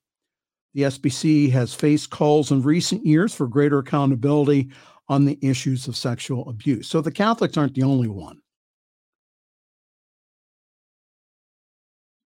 The 0.75 0.83
SBC 0.83 1.51
has 1.51 1.75
faced 1.75 2.11
calls 2.11 2.51
in 2.51 2.63
recent 2.63 3.05
years 3.05 3.35
for 3.35 3.47
greater 3.47 3.79
accountability 3.79 4.71
on 5.09 5.25
the 5.25 5.39
issues 5.43 5.89
of 5.89 5.97
sexual 5.97 6.49
abuse. 6.49 6.89
So 6.89 7.01
the 7.01 7.11
Catholics 7.11 7.57
aren't 7.57 7.75
the 7.75 7.83
only 7.83 8.09
one. 8.09 8.41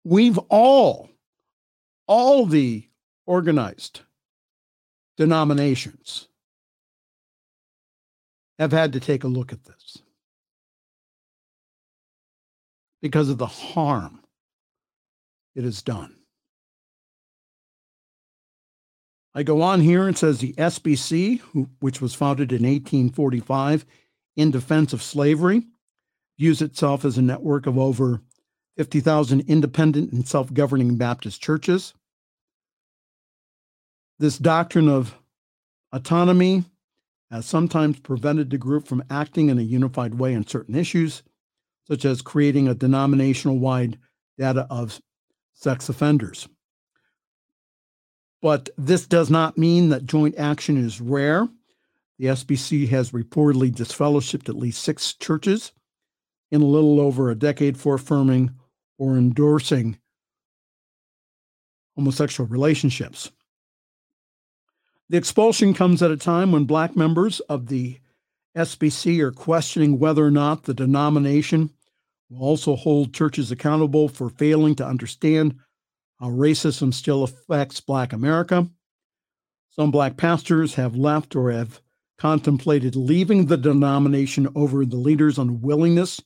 We've 0.09 0.37
all, 0.47 1.09
all 2.07 2.45
the 2.45 2.87
organized 3.25 4.03
denominations 5.17 6.29
have 8.57 8.71
had 8.71 8.93
to 8.93 9.01
take 9.01 9.25
a 9.25 9.27
look 9.27 9.51
at 9.51 9.65
this 9.65 9.97
because 13.01 13.27
of 13.27 13.37
the 13.37 13.47
harm 13.47 14.21
it 15.55 15.65
has 15.65 15.81
done. 15.81 16.15
I 19.35 19.43
go 19.43 19.61
on 19.61 19.81
here 19.81 20.07
and 20.07 20.17
says 20.17 20.39
the 20.39 20.53
SBC, 20.53 21.41
which 21.81 21.99
was 21.99 22.13
founded 22.13 22.53
in 22.53 22.63
1845 22.63 23.85
in 24.37 24.51
defense 24.51 24.93
of 24.93 25.03
slavery, 25.03 25.67
views 26.39 26.61
itself 26.61 27.03
as 27.03 27.17
a 27.17 27.21
network 27.21 27.67
of 27.67 27.77
over 27.77 28.21
50,000 28.77 29.41
independent 29.47 30.13
and 30.13 30.27
self 30.27 30.53
governing 30.53 30.97
Baptist 30.97 31.41
churches. 31.41 31.95
This 34.19 34.37
doctrine 34.37 34.87
of 34.87 35.15
autonomy 35.91 36.63
has 37.31 37.45
sometimes 37.45 37.99
prevented 37.99 38.49
the 38.51 38.57
group 38.57 38.87
from 38.87 39.03
acting 39.09 39.49
in 39.49 39.57
a 39.57 39.63
unified 39.63 40.15
way 40.15 40.35
on 40.35 40.45
certain 40.45 40.75
issues, 40.75 41.23
such 41.87 42.05
as 42.05 42.21
creating 42.21 42.67
a 42.67 42.75
denominational 42.75 43.57
wide 43.57 43.97
data 44.37 44.67
of 44.69 45.01
sex 45.53 45.89
offenders. 45.89 46.47
But 48.43 48.69
this 48.77 49.07
does 49.07 49.31
not 49.31 49.57
mean 49.57 49.89
that 49.89 50.05
joint 50.05 50.35
action 50.37 50.77
is 50.77 51.01
rare. 51.01 51.49
The 52.19 52.27
SBC 52.27 52.87
has 52.89 53.11
reportedly 53.11 53.71
disfellowshipped 53.71 54.49
at 54.49 54.55
least 54.55 54.83
six 54.83 55.13
churches 55.15 55.71
in 56.51 56.61
a 56.61 56.65
little 56.65 56.99
over 56.99 57.29
a 57.29 57.35
decade 57.35 57.77
for 57.77 57.95
affirming 57.95 58.51
or 58.97 59.17
endorsing 59.17 59.97
homosexual 61.95 62.47
relationships. 62.47 63.31
The 65.09 65.17
expulsion 65.17 65.73
comes 65.73 66.03
at 66.03 66.11
a 66.11 66.17
time 66.17 66.51
when 66.51 66.65
Black 66.65 66.95
members 66.95 67.39
of 67.41 67.67
the 67.67 67.99
SBC 68.55 69.19
are 69.19 69.31
questioning 69.31 69.99
whether 69.99 70.25
or 70.25 70.31
not 70.31 70.63
the 70.63 70.73
denomination 70.73 71.69
will 72.29 72.45
also 72.45 72.75
hold 72.75 73.13
churches 73.13 73.51
accountable 73.51 74.09
for 74.09 74.29
failing 74.29 74.75
to 74.75 74.85
understand 74.85 75.55
how 76.19 76.29
racism 76.29 76.93
still 76.93 77.23
affects 77.23 77.79
Black 77.79 78.11
America. 78.11 78.67
Some 79.69 79.91
Black 79.91 80.17
pastors 80.17 80.73
have 80.75 80.95
left 80.95 81.35
or 81.35 81.51
have 81.51 81.81
contemplated 82.17 82.95
leaving 82.95 83.45
the 83.45 83.57
denomination 83.57 84.47
over 84.55 84.83
the 84.85 84.97
leader's 84.97 85.37
unwillingness 85.37 86.19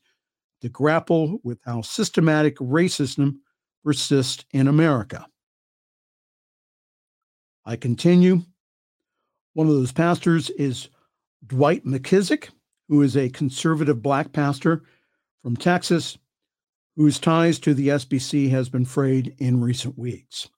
to 0.61 0.69
grapple 0.69 1.39
with 1.43 1.59
how 1.65 1.81
systematic 1.81 2.55
racism 2.57 3.37
persists 3.83 4.45
in 4.51 4.67
America. 4.67 5.25
I 7.65 7.75
continue. 7.75 8.41
One 9.53 9.67
of 9.67 9.73
those 9.73 9.91
pastors 9.91 10.49
is 10.51 10.89
Dwight 11.45 11.85
McKissic, 11.85 12.49
who 12.87 13.01
is 13.01 13.17
a 13.17 13.29
conservative 13.29 14.01
black 14.01 14.31
pastor 14.31 14.83
from 15.43 15.55
Texas, 15.55 16.17
whose 16.95 17.19
ties 17.19 17.59
to 17.59 17.73
the 17.73 17.89
SBC 17.89 18.49
has 18.49 18.69
been 18.69 18.85
frayed 18.85 19.35
in 19.39 19.61
recent 19.61 19.97
weeks. 19.97 20.49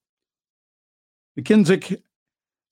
McKissic 1.39 2.01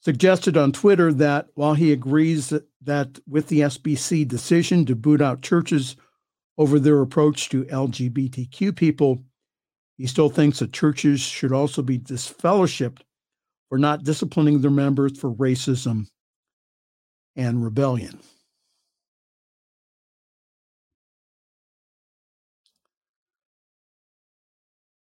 suggested 0.01 0.57
on 0.57 0.71
Twitter 0.71 1.13
that 1.13 1.47
while 1.53 1.75
he 1.75 1.91
agrees 1.91 2.49
that, 2.49 2.67
that 2.81 3.19
with 3.27 3.47
the 3.47 3.61
SBC 3.61 4.27
decision 4.27 4.85
to 4.85 4.95
boot 4.95 5.21
out 5.21 5.41
churches 5.41 5.95
over 6.61 6.79
their 6.79 7.01
approach 7.01 7.49
to 7.49 7.63
LGBTQ 7.65 8.75
people, 8.75 9.23
he 9.97 10.05
still 10.05 10.29
thinks 10.29 10.59
that 10.59 10.71
churches 10.71 11.19
should 11.19 11.51
also 11.51 11.81
be 11.81 11.97
disfellowshipped 11.97 12.99
for 13.67 13.79
not 13.79 14.03
disciplining 14.03 14.61
their 14.61 14.69
members 14.69 15.17
for 15.17 15.33
racism 15.33 16.05
and 17.35 17.63
rebellion. 17.63 18.19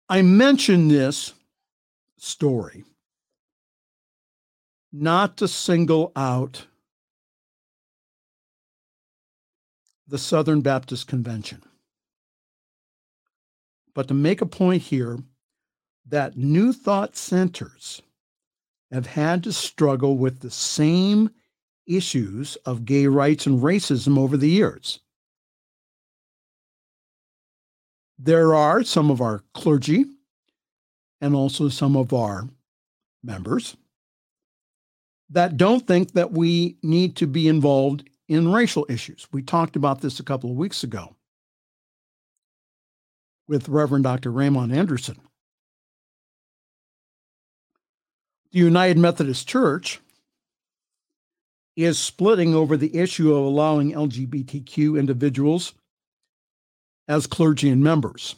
I 0.09 0.23
mention 0.23 0.89
this 0.89 1.33
story 2.17 2.83
not 4.91 5.37
to 5.37 5.47
single 5.47 6.11
out 6.17 6.67
the 10.07 10.17
Southern 10.17 10.61
Baptist 10.61 11.07
Convention, 11.07 11.63
but 13.93 14.07
to 14.07 14.13
make 14.13 14.41
a 14.41 14.45
point 14.45 14.83
here 14.83 15.17
that 16.07 16.37
New 16.37 16.71
Thought 16.73 17.15
centers 17.15 18.01
have 18.91 19.07
had 19.07 19.43
to 19.43 19.51
struggle 19.51 20.17
with 20.17 20.39
the 20.39 20.51
same 20.51 21.31
issues 21.87 22.55
of 22.65 22.85
gay 22.85 23.07
rights 23.07 23.45
and 23.45 23.61
racism 23.61 24.17
over 24.17 24.37
the 24.37 24.49
years. 24.49 24.99
There 28.17 28.55
are 28.55 28.83
some 28.83 29.11
of 29.11 29.21
our 29.21 29.43
clergy 29.53 30.05
and 31.19 31.35
also 31.35 31.69
some 31.69 31.97
of 31.97 32.13
our 32.13 32.47
members 33.23 33.75
that 35.29 35.57
don't 35.57 35.85
think 35.85 36.13
that 36.13 36.31
we 36.31 36.77
need 36.83 37.15
to 37.17 37.27
be 37.27 37.47
involved 37.47 38.07
in 38.27 38.51
racial 38.51 38.85
issues. 38.89 39.27
We 39.31 39.41
talked 39.41 39.75
about 39.75 40.01
this 40.01 40.19
a 40.19 40.23
couple 40.23 40.49
of 40.49 40.57
weeks 40.57 40.83
ago 40.83 41.15
with 43.47 43.69
Reverend 43.69 44.03
Dr. 44.03 44.31
Raymond 44.31 44.73
Anderson. 44.73 45.17
The 48.51 48.59
United 48.59 48.97
Methodist 48.97 49.47
Church 49.47 49.99
is 51.75 51.99
splitting 51.99 52.55
over 52.55 52.77
the 52.77 52.97
issue 52.97 53.33
of 53.33 53.43
allowing 53.43 53.91
LGBTQ 53.91 54.97
individuals 54.97 55.73
as 57.07 57.27
clergy 57.27 57.69
and 57.69 57.83
members. 57.83 58.35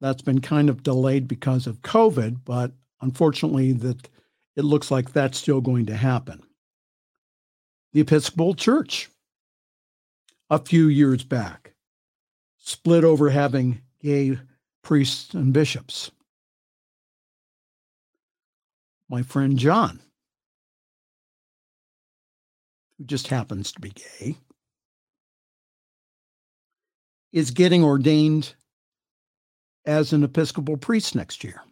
That's 0.00 0.22
been 0.22 0.40
kind 0.40 0.68
of 0.68 0.82
delayed 0.82 1.28
because 1.28 1.66
of 1.66 1.82
COVID, 1.82 2.40
but 2.44 2.72
unfortunately 3.00 3.72
that 3.72 4.08
it 4.56 4.64
looks 4.64 4.90
like 4.90 5.12
that's 5.12 5.38
still 5.38 5.60
going 5.60 5.86
to 5.86 5.96
happen. 5.96 6.42
The 7.94 8.00
Episcopal 8.00 8.54
Church 8.54 9.08
a 10.50 10.58
few 10.58 10.88
years 10.88 11.22
back 11.22 11.74
split 12.58 13.04
over 13.04 13.30
having 13.30 13.82
gay 14.02 14.36
priests 14.82 15.32
and 15.32 15.52
bishops. 15.52 16.10
My 19.08 19.22
friend 19.22 19.56
John, 19.56 20.00
who 22.98 23.04
just 23.04 23.28
happens 23.28 23.70
to 23.70 23.80
be 23.80 23.90
gay, 23.90 24.38
is 27.32 27.52
getting 27.52 27.84
ordained 27.84 28.54
as 29.86 30.12
an 30.12 30.24
Episcopal 30.24 30.76
priest 30.78 31.14
next 31.14 31.44
year. 31.44 31.62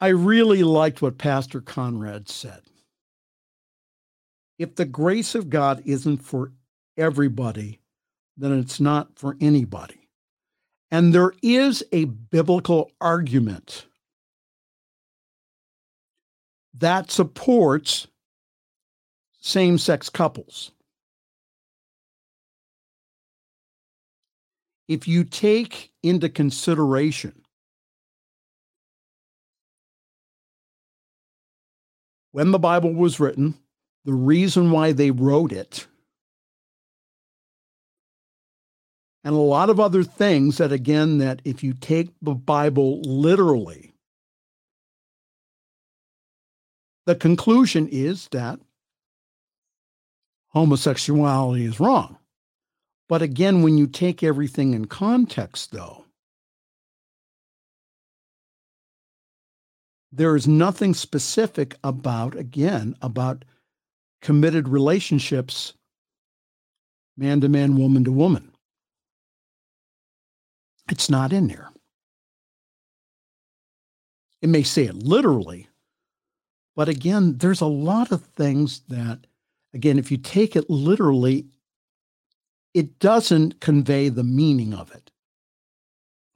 I 0.00 0.08
really 0.08 0.62
liked 0.62 1.00
what 1.00 1.18
Pastor 1.18 1.60
Conrad 1.60 2.28
said. 2.28 2.60
If 4.58 4.74
the 4.74 4.84
grace 4.84 5.34
of 5.34 5.50
God 5.50 5.82
isn't 5.84 6.18
for 6.18 6.52
everybody, 6.96 7.80
then 8.36 8.58
it's 8.58 8.80
not 8.80 9.18
for 9.18 9.36
anybody. 9.40 10.08
And 10.90 11.14
there 11.14 11.32
is 11.42 11.82
a 11.92 12.04
biblical 12.04 12.90
argument 13.00 13.86
that 16.74 17.10
supports 17.10 18.06
same 19.40 19.78
sex 19.78 20.08
couples. 20.08 20.72
If 24.88 25.08
you 25.08 25.24
take 25.24 25.92
into 26.02 26.28
consideration 26.28 27.45
when 32.36 32.50
the 32.50 32.58
Bible 32.58 32.92
was 32.92 33.18
written, 33.18 33.54
the 34.04 34.12
reason 34.12 34.70
why 34.70 34.92
they 34.92 35.10
wrote 35.10 35.52
it, 35.52 35.86
and 39.24 39.34
a 39.34 39.38
lot 39.38 39.70
of 39.70 39.80
other 39.80 40.04
things 40.04 40.58
that, 40.58 40.70
again, 40.70 41.16
that 41.16 41.40
if 41.46 41.64
you 41.64 41.72
take 41.72 42.10
the 42.20 42.34
Bible 42.34 43.00
literally, 43.00 43.94
the 47.06 47.14
conclusion 47.14 47.88
is 47.90 48.28
that 48.32 48.60
homosexuality 50.48 51.64
is 51.64 51.80
wrong. 51.80 52.18
But 53.08 53.22
again, 53.22 53.62
when 53.62 53.78
you 53.78 53.86
take 53.86 54.22
everything 54.22 54.74
in 54.74 54.84
context, 54.84 55.72
though, 55.72 56.04
there 60.12 60.36
is 60.36 60.46
nothing 60.48 60.94
specific 60.94 61.76
about, 61.84 62.36
again, 62.36 62.96
about 63.02 63.44
committed 64.22 64.68
relationships, 64.68 65.74
man 67.16 67.40
to 67.40 67.48
man, 67.48 67.76
woman 67.76 68.04
to 68.04 68.12
woman. 68.12 68.52
It's 70.90 71.10
not 71.10 71.32
in 71.32 71.48
there. 71.48 71.70
It 74.42 74.48
may 74.48 74.62
say 74.62 74.84
it 74.84 74.94
literally, 74.94 75.68
but 76.76 76.88
again, 76.88 77.38
there's 77.38 77.62
a 77.62 77.66
lot 77.66 78.12
of 78.12 78.22
things 78.22 78.82
that, 78.88 79.26
again, 79.74 79.98
if 79.98 80.10
you 80.10 80.18
take 80.18 80.54
it 80.54 80.70
literally, 80.70 81.46
it 82.74 82.98
doesn't 82.98 83.60
convey 83.60 84.10
the 84.10 84.22
meaning 84.22 84.74
of 84.74 84.92
it. 84.92 85.10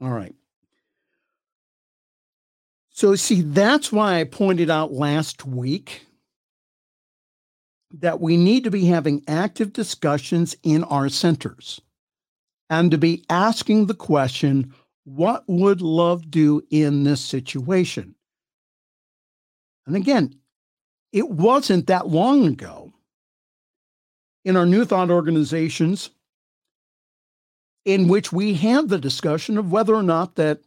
All 0.01 0.09
right. 0.09 0.35
So, 3.01 3.15
see, 3.15 3.41
that's 3.41 3.91
why 3.91 4.19
I 4.19 4.25
pointed 4.25 4.69
out 4.69 4.93
last 4.93 5.43
week 5.43 6.05
that 7.89 8.21
we 8.21 8.37
need 8.37 8.63
to 8.65 8.69
be 8.69 8.85
having 8.85 9.23
active 9.27 9.73
discussions 9.73 10.55
in 10.61 10.83
our 10.83 11.09
centers 11.09 11.81
and 12.69 12.91
to 12.91 12.99
be 12.99 13.25
asking 13.27 13.87
the 13.87 13.95
question 13.95 14.75
what 15.03 15.43
would 15.47 15.81
love 15.81 16.29
do 16.29 16.61
in 16.69 17.03
this 17.03 17.21
situation? 17.21 18.13
And 19.87 19.95
again, 19.95 20.35
it 21.11 21.27
wasn't 21.27 21.87
that 21.87 22.07
long 22.07 22.45
ago 22.45 22.93
in 24.45 24.55
our 24.55 24.67
New 24.67 24.85
Thought 24.85 25.09
organizations 25.09 26.11
in 27.83 28.07
which 28.07 28.31
we 28.31 28.53
had 28.53 28.89
the 28.89 28.99
discussion 28.99 29.57
of 29.57 29.71
whether 29.71 29.95
or 29.95 30.03
not 30.03 30.35
that 30.35 30.61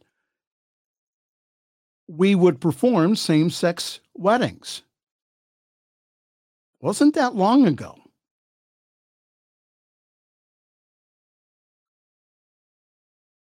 we 2.07 2.35
would 2.35 2.61
perform 2.61 3.15
same 3.15 3.49
sex 3.49 3.99
weddings. 4.13 4.83
Wasn't 6.81 7.15
that 7.15 7.35
long 7.35 7.65
ago. 7.65 7.97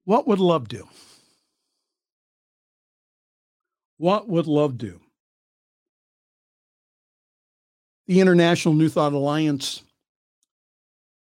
What 0.05 0.27
would 0.27 0.39
love 0.39 0.69
do? 0.69 0.89
What 3.99 4.29
would 4.29 4.47
love 4.47 4.79
do? 4.79 5.01
The 8.07 8.21
International 8.21 8.73
New 8.73 8.89
Thought 8.89 9.13
Alliance 9.13 9.83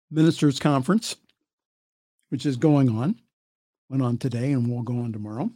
Ministers 0.10 0.60
Conference, 0.60 1.18
which 2.30 2.46
is 2.46 2.56
going 2.56 2.88
on, 2.90 3.20
went 3.90 4.02
on 4.02 4.18
today 4.18 4.54
and 4.54 4.70
will 4.70 4.84
go 4.84 5.00
on 5.00 5.12
tomorrow. 5.12 5.50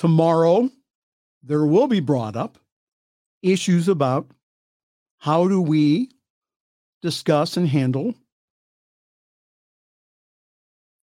Tomorrow, 0.00 0.70
there 1.42 1.66
will 1.66 1.86
be 1.86 2.00
brought 2.00 2.34
up 2.34 2.56
issues 3.42 3.86
about 3.86 4.30
how 5.18 5.46
do 5.46 5.60
we 5.60 6.08
discuss 7.02 7.58
and 7.58 7.68
handle 7.68 8.14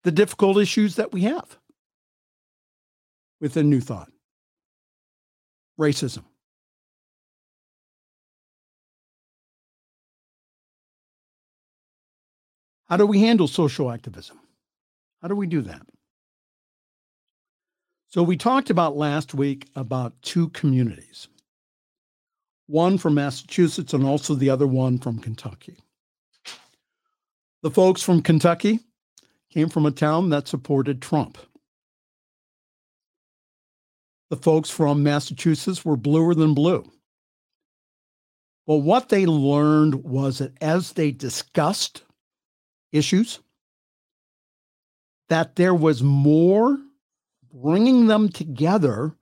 the 0.03 0.09
difficult 0.09 0.57
issues 0.57 0.95
that 0.95 1.11
we 1.13 1.21
have 1.21 1.59
within 3.39 3.69
New 3.69 3.81
Thought 3.81 4.09
racism. 5.79 6.23
How 12.89 12.97
do 12.97 13.05
we 13.05 13.19
handle 13.21 13.47
social 13.47 13.91
activism? 13.91 14.39
How 15.21 15.27
do 15.27 15.35
we 15.35 15.45
do 15.45 15.61
that? 15.61 15.85
So 18.17 18.23
we 18.23 18.35
talked 18.35 18.71
about 18.71 18.97
last 18.97 19.35
week 19.35 19.67
about 19.75 20.19
two 20.23 20.49
communities. 20.49 21.27
One 22.65 22.97
from 22.97 23.13
Massachusetts 23.13 23.93
and 23.93 24.03
also 24.03 24.33
the 24.33 24.49
other 24.49 24.65
one 24.65 24.97
from 24.97 25.19
Kentucky. 25.19 25.77
The 27.61 27.69
folks 27.69 28.01
from 28.01 28.23
Kentucky 28.23 28.79
came 29.51 29.69
from 29.69 29.85
a 29.85 29.91
town 29.91 30.31
that 30.31 30.47
supported 30.47 30.99
Trump. 30.99 31.37
The 34.31 34.37
folks 34.37 34.71
from 34.71 35.03
Massachusetts 35.03 35.85
were 35.85 35.95
bluer 35.95 36.33
than 36.33 36.55
blue. 36.55 36.91
Well, 38.65 38.81
what 38.81 39.09
they 39.09 39.27
learned 39.27 39.93
was 40.03 40.39
that 40.39 40.53
as 40.59 40.93
they 40.93 41.11
discussed 41.11 42.01
issues, 42.91 43.41
that 45.29 45.55
there 45.55 45.75
was 45.75 46.01
more 46.01 46.79
bringing 47.61 48.07
them 48.07 48.29
together 48.29 49.15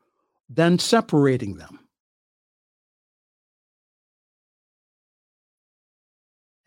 than 0.50 0.78
separating 0.78 1.56
them. 1.56 1.80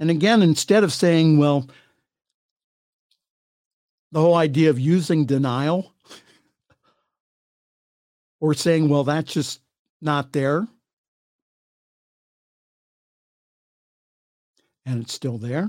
And 0.01 0.11
again, 0.11 0.43
instead 0.43 0.85
of 0.85 0.93
saying, 0.93 1.39
well, 1.39 1.69
the 4.13 4.21
whole 4.21 4.37
idea 4.37 4.71
of 4.71 4.79
using 4.79 5.27
denial 5.27 5.93
or 8.41 8.55
saying, 8.55 8.89
well, 8.89 9.05
that's 9.05 9.33
just 9.33 9.61
not 10.01 10.33
there. 10.33 10.67
And 14.87 15.03
it's 15.03 15.13
still 15.13 15.37
there. 15.37 15.69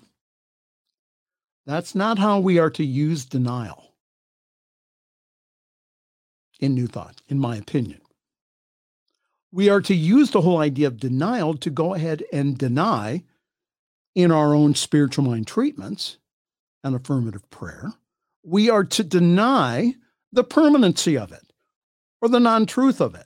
That's 1.65 1.93
not 1.93 2.17
how 2.17 2.39
we 2.39 2.57
are 2.57 2.69
to 2.71 2.85
use 2.85 3.25
denial 3.25 3.88
in 6.59 6.75
New 6.75 6.87
Thought, 6.87 7.21
in 7.27 7.39
my 7.39 7.55
opinion. 7.55 8.01
We 9.51 9.69
are 9.69 9.81
to 9.81 9.95
use 9.95 10.31
the 10.31 10.41
whole 10.41 10.59
idea 10.59 10.87
of 10.87 10.99
denial 10.99 11.55
to 11.57 11.69
go 11.69 11.93
ahead 11.93 12.23
and 12.31 12.57
deny 12.57 13.23
in 14.13 14.31
our 14.31 14.53
own 14.53 14.75
spiritual 14.75 15.23
mind 15.25 15.47
treatments 15.47 16.17
and 16.83 16.95
affirmative 16.95 17.49
prayer. 17.49 17.93
We 18.43 18.69
are 18.69 18.83
to 18.83 19.03
deny 19.03 19.95
the 20.31 20.43
permanency 20.43 21.17
of 21.17 21.31
it 21.31 21.53
or 22.21 22.29
the 22.29 22.39
non 22.39 22.65
truth 22.65 23.01
of 23.01 23.15
it. 23.15 23.25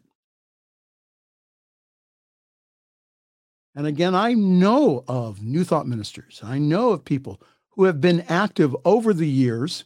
And 3.76 3.88
again, 3.88 4.14
I 4.14 4.34
know 4.34 5.04
of 5.08 5.42
New 5.42 5.64
Thought 5.64 5.88
ministers, 5.88 6.42
I 6.44 6.60
know 6.60 6.92
of 6.92 7.06
people 7.06 7.42
who 7.72 7.86
have 7.86 8.00
been 8.00 8.22
active 8.30 8.76
over 8.86 9.14
the 9.14 9.28
years 9.28 9.86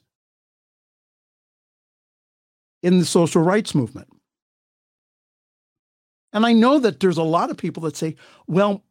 in 2.88 2.99
the 2.99 3.05
social 3.05 3.41
rights 3.41 3.75
movement. 3.75 4.07
And 6.31 6.45
I 6.45 6.53
know 6.53 6.79
that 6.79 7.01
there's 7.01 7.17
a 7.17 7.23
lot 7.23 7.49
of 7.49 7.57
people 7.57 7.83
that 7.83 7.97
say, 7.97 8.15
well, 8.47 8.81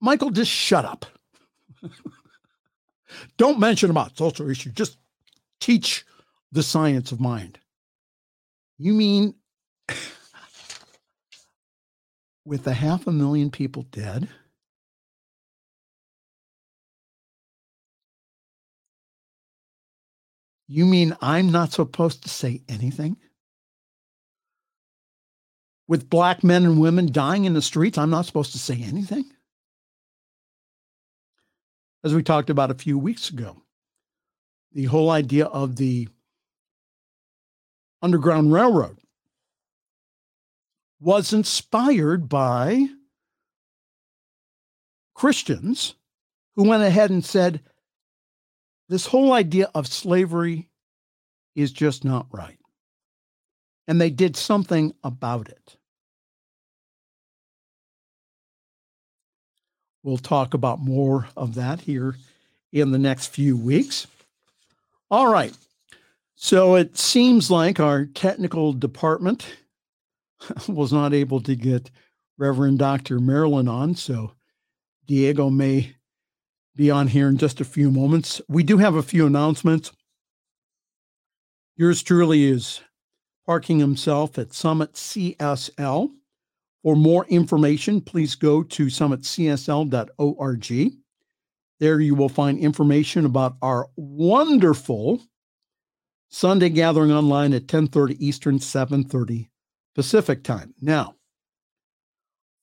Michael, 0.00 0.30
just 0.30 0.50
shut 0.50 0.84
up. 0.84 1.06
Don't 3.36 3.60
mention 3.60 3.90
about 3.90 4.18
social 4.18 4.50
issues. 4.50 4.72
Just 4.72 4.98
teach 5.60 6.04
the 6.50 6.64
science 6.64 7.12
of 7.12 7.20
mind. 7.20 7.60
You 8.76 8.92
mean 8.92 9.36
with 12.44 12.66
a 12.66 12.74
half 12.74 13.06
a 13.06 13.12
million 13.12 13.52
people 13.52 13.84
dead? 13.92 14.28
You 20.68 20.84
mean 20.84 21.16
I'm 21.22 21.50
not 21.50 21.72
supposed 21.72 22.22
to 22.22 22.28
say 22.28 22.60
anything? 22.68 23.16
With 25.88 26.10
black 26.10 26.44
men 26.44 26.66
and 26.66 26.78
women 26.78 27.10
dying 27.10 27.46
in 27.46 27.54
the 27.54 27.62
streets, 27.62 27.96
I'm 27.96 28.10
not 28.10 28.26
supposed 28.26 28.52
to 28.52 28.58
say 28.58 28.82
anything? 28.82 29.24
As 32.04 32.14
we 32.14 32.22
talked 32.22 32.50
about 32.50 32.70
a 32.70 32.74
few 32.74 32.98
weeks 32.98 33.30
ago, 33.30 33.62
the 34.72 34.84
whole 34.84 35.10
idea 35.10 35.46
of 35.46 35.76
the 35.76 36.08
Underground 38.02 38.52
Railroad 38.52 38.98
was 41.00 41.32
inspired 41.32 42.28
by 42.28 42.86
Christians 45.14 45.94
who 46.54 46.68
went 46.68 46.82
ahead 46.82 47.10
and 47.10 47.24
said, 47.24 47.62
this 48.88 49.06
whole 49.06 49.32
idea 49.32 49.70
of 49.74 49.86
slavery 49.86 50.68
is 51.54 51.72
just 51.72 52.04
not 52.04 52.26
right. 52.32 52.58
And 53.86 54.00
they 54.00 54.10
did 54.10 54.36
something 54.36 54.94
about 55.02 55.48
it. 55.48 55.76
We'll 60.02 60.18
talk 60.18 60.54
about 60.54 60.80
more 60.80 61.28
of 61.36 61.54
that 61.56 61.80
here 61.82 62.16
in 62.72 62.92
the 62.92 62.98
next 62.98 63.26
few 63.28 63.56
weeks. 63.56 64.06
All 65.10 65.30
right. 65.30 65.54
So 66.36 66.76
it 66.76 66.96
seems 66.96 67.50
like 67.50 67.80
our 67.80 68.06
technical 68.06 68.72
department 68.72 69.46
was 70.68 70.92
not 70.92 71.12
able 71.12 71.40
to 71.40 71.56
get 71.56 71.90
Reverend 72.36 72.78
Dr. 72.78 73.18
Marilyn 73.18 73.68
on. 73.68 73.96
So 73.96 74.32
Diego 75.06 75.50
may 75.50 75.96
be 76.78 76.90
on 76.92 77.08
here 77.08 77.28
in 77.28 77.36
just 77.36 77.60
a 77.60 77.64
few 77.64 77.90
moments. 77.90 78.40
We 78.48 78.62
do 78.62 78.78
have 78.78 78.94
a 78.94 79.02
few 79.02 79.26
announcements. 79.26 79.90
Yours 81.76 82.04
truly 82.04 82.44
is 82.44 82.80
parking 83.44 83.80
himself 83.80 84.38
at 84.38 84.54
Summit 84.54 84.92
CSL. 84.92 86.10
For 86.84 86.94
more 86.94 87.26
information, 87.26 88.00
please 88.00 88.36
go 88.36 88.62
to 88.62 88.86
summitcsl.org. 88.86 90.92
There 91.80 92.00
you 92.00 92.14
will 92.14 92.28
find 92.28 92.58
information 92.60 93.26
about 93.26 93.56
our 93.60 93.88
wonderful 93.96 95.20
Sunday 96.28 96.68
gathering 96.68 97.10
online 97.10 97.54
at 97.54 97.66
10:30 97.66 98.16
Eastern, 98.20 98.60
7:30 98.60 99.50
Pacific 99.96 100.44
time. 100.44 100.74
Now, 100.80 101.16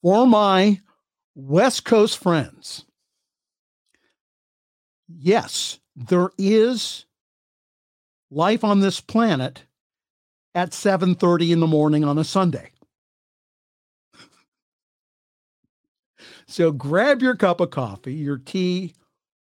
for 0.00 0.26
my 0.26 0.80
West 1.34 1.84
Coast 1.84 2.16
friends, 2.16 2.85
yes, 5.08 5.78
there 5.94 6.30
is 6.38 7.06
life 8.30 8.64
on 8.64 8.80
this 8.80 9.00
planet 9.00 9.64
at 10.54 10.70
7:30 10.70 11.52
in 11.52 11.60
the 11.60 11.66
morning 11.66 12.04
on 12.04 12.18
a 12.18 12.24
Sunday. 12.24 12.70
So 16.48 16.70
grab 16.70 17.22
your 17.22 17.34
cup 17.34 17.60
of 17.60 17.70
coffee, 17.70 18.14
your 18.14 18.38
tea, 18.38 18.94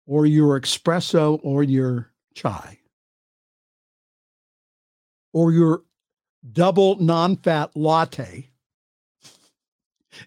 or 0.07 0.27
your 0.27 0.61
espresso, 0.61 1.41
or 1.43 1.63
your 1.63 2.11
chai, 2.35 2.79
or 5.33 5.51
your 5.51 5.83
double 6.53 6.97
non 6.97 7.37
fat 7.37 7.75
latte. 7.75 8.51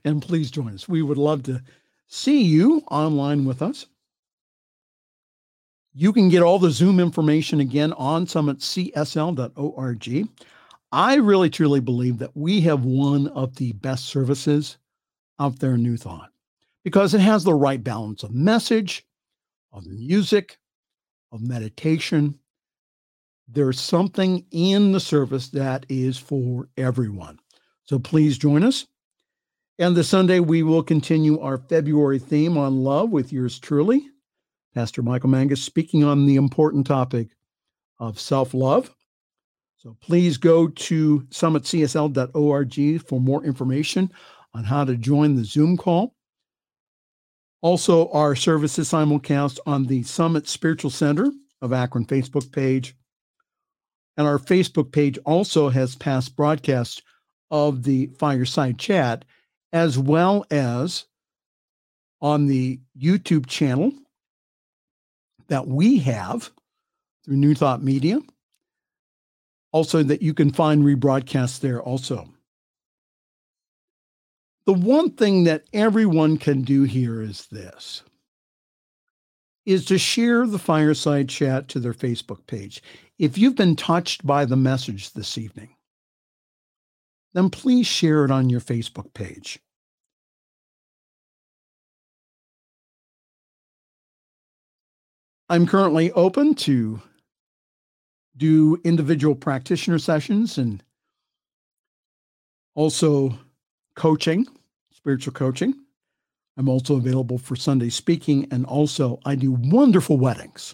And 0.03 0.19
please 0.19 0.49
join 0.49 0.73
us. 0.73 0.89
We 0.89 1.03
would 1.03 1.19
love 1.19 1.43
to 1.43 1.61
see 2.07 2.41
you 2.41 2.83
online 2.89 3.45
with 3.45 3.61
us. 3.61 3.85
You 5.95 6.11
can 6.11 6.29
get 6.29 6.41
all 6.41 6.57
the 6.57 6.71
Zoom 6.71 6.99
information 6.99 7.59
again 7.59 7.93
on 7.93 8.25
summitcsl.org. 8.25 10.27
I 10.91 11.15
really 11.15 11.49
truly 11.51 11.79
believe 11.79 12.17
that 12.17 12.35
we 12.35 12.61
have 12.61 12.83
one 12.83 13.27
of 13.27 13.55
the 13.55 13.73
best 13.73 14.05
services 14.05 14.77
out 15.39 15.59
there 15.59 15.75
in 15.75 15.83
New 15.83 15.97
Thought 15.97 16.31
because 16.83 17.13
it 17.13 17.21
has 17.21 17.43
the 17.43 17.53
right 17.53 17.83
balance 17.83 18.23
of 18.23 18.33
message, 18.33 19.05
of 19.71 19.85
music, 19.85 20.57
of 21.31 21.41
meditation. 21.41 22.39
There's 23.47 23.79
something 23.79 24.45
in 24.51 24.93
the 24.93 24.99
service 24.99 25.49
that 25.49 25.85
is 25.89 26.17
for 26.17 26.69
everyone. 26.75 27.37
So 27.83 27.99
please 27.99 28.37
join 28.37 28.63
us. 28.63 28.87
And 29.79 29.95
this 29.95 30.09
Sunday, 30.09 30.39
we 30.39 30.63
will 30.63 30.83
continue 30.83 31.39
our 31.39 31.57
February 31.57 32.19
theme 32.19 32.57
on 32.57 32.83
love 32.83 33.09
with 33.09 33.33
yours 33.33 33.59
truly, 33.59 34.07
Pastor 34.73 35.01
Michael 35.01 35.29
Mangus, 35.29 35.61
speaking 35.61 36.03
on 36.03 36.25
the 36.25 36.35
important 36.35 36.87
topic 36.87 37.29
of 37.99 38.19
self 38.19 38.53
love. 38.53 38.93
So 39.77 39.97
please 40.01 40.37
go 40.37 40.67
to 40.67 41.21
summitcsl.org 41.29 43.01
for 43.05 43.19
more 43.19 43.43
information 43.43 44.11
on 44.53 44.63
how 44.63 44.85
to 44.85 44.95
join 44.95 45.35
the 45.35 45.43
Zoom 45.43 45.77
call. 45.77 46.15
Also, 47.61 48.09
our 48.09 48.35
services 48.35 48.89
simulcast 48.89 49.59
on 49.65 49.85
the 49.85 50.03
Summit 50.03 50.47
Spiritual 50.47 50.89
Center 50.89 51.31
of 51.61 51.73
Akron 51.73 52.05
Facebook 52.05 52.51
page. 52.51 52.95
And 54.17 54.27
our 54.27 54.37
Facebook 54.37 54.91
page 54.91 55.17
also 55.25 55.69
has 55.69 55.95
past 55.95 56.35
broadcasts 56.35 57.01
of 57.51 57.83
the 57.83 58.07
Fireside 58.17 58.77
Chat, 58.77 59.25
as 59.71 59.97
well 59.97 60.45
as 60.51 61.05
on 62.21 62.47
the 62.47 62.79
YouTube 62.97 63.47
channel 63.47 63.91
that 65.47 65.67
we 65.67 65.99
have 65.99 66.51
through 67.23 67.37
New 67.37 67.55
Thought 67.55 67.83
Media. 67.83 68.19
Also, 69.71 70.03
that 70.03 70.21
you 70.21 70.33
can 70.33 70.51
find 70.51 70.83
rebroadcasts 70.83 71.59
there 71.59 71.81
also. 71.81 72.29
The 74.65 74.73
one 74.73 75.11
thing 75.11 75.43
that 75.45 75.65
everyone 75.73 76.37
can 76.37 76.61
do 76.61 76.83
here 76.83 77.21
is 77.21 77.47
this 77.47 78.03
is 79.65 79.85
to 79.85 79.97
share 79.97 80.45
the 80.45 80.59
fireside 80.59 81.29
chat 81.29 81.69
to 81.69 81.79
their 81.79 81.93
Facebook 81.93 82.45
page. 82.47 82.83
If 83.17 83.37
you've 83.37 83.55
been 83.55 83.75
touched 83.75 84.25
by 84.25 84.45
the 84.45 84.57
message 84.57 85.13
this 85.13 85.37
evening, 85.37 85.69
then 87.33 87.49
please 87.49 87.87
share 87.87 88.25
it 88.25 88.31
on 88.31 88.49
your 88.49 88.59
Facebook 88.59 89.13
page. 89.13 89.59
I'm 95.53 95.67
currently 95.67 96.11
open 96.13 96.55
to 96.55 96.99
do 98.35 98.81
individual 98.83 99.35
practitioner 99.35 99.99
sessions 99.99 100.57
and 100.57 100.81
also 102.73 103.37
coaching, 103.95 104.47
spiritual 104.89 105.33
coaching. 105.33 105.75
I'm 106.57 106.67
also 106.67 106.95
available 106.95 107.37
for 107.37 107.55
Sunday 107.55 107.89
speaking, 107.89 108.47
and 108.49 108.65
also 108.65 109.19
I 109.25 109.35
do 109.35 109.51
wonderful 109.51 110.17
weddings. 110.17 110.73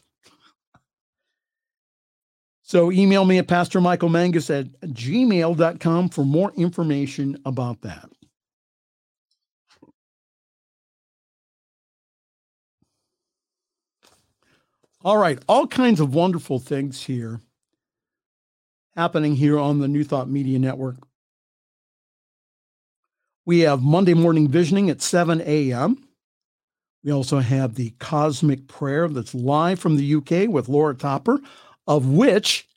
So 2.62 2.90
email 2.90 3.26
me 3.26 3.38
at 3.38 3.50
Pastor 3.50 3.82
Michael 3.82 4.08
Mangus 4.08 4.50
at 4.50 4.68
gmail.com 4.80 6.08
for 6.08 6.24
more 6.24 6.54
information 6.56 7.38
about 7.44 7.82
that. 7.82 8.10
All 15.02 15.18
right, 15.18 15.40
all 15.48 15.66
kinds 15.66 16.02
of 16.02 16.14
wonderful 16.14 16.60
things 16.60 17.04
here 17.04 17.40
happening 18.98 19.34
here 19.34 19.58
on 19.58 19.80
the 19.80 19.88
New 19.88 20.04
Thought 20.04 20.30
Media 20.30 20.60
Network. 20.60 20.98
We 23.46 23.60
have 23.60 23.82
Monday 23.82 24.14
morning 24.14 24.50
visioning 24.50 24.90
at 24.90 25.02
7 25.02 25.42
a.m. 25.46 26.06
We 27.02 27.14
also 27.14 27.40
have 27.40 27.76
the 27.76 27.92
cosmic 27.92 28.68
prayer 28.68 29.08
that's 29.08 29.34
live 29.34 29.80
from 29.80 29.96
the 29.96 30.16
UK 30.16 30.50
with 30.50 30.68
Laura 30.68 30.94
Topper, 30.96 31.40
of 31.88 32.08
which 32.08 32.68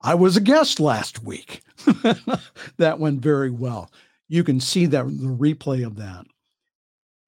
I 0.00 0.14
was 0.14 0.36
a 0.36 0.40
guest 0.40 0.78
last 0.78 1.24
week. 1.24 1.62
that 2.76 3.00
went 3.00 3.20
very 3.20 3.50
well. 3.50 3.90
you 4.28 4.44
can 4.44 4.60
see 4.60 4.86
that 4.86 5.04
the 5.04 5.26
replay 5.26 5.84
of 5.84 5.96
that. 5.96 6.26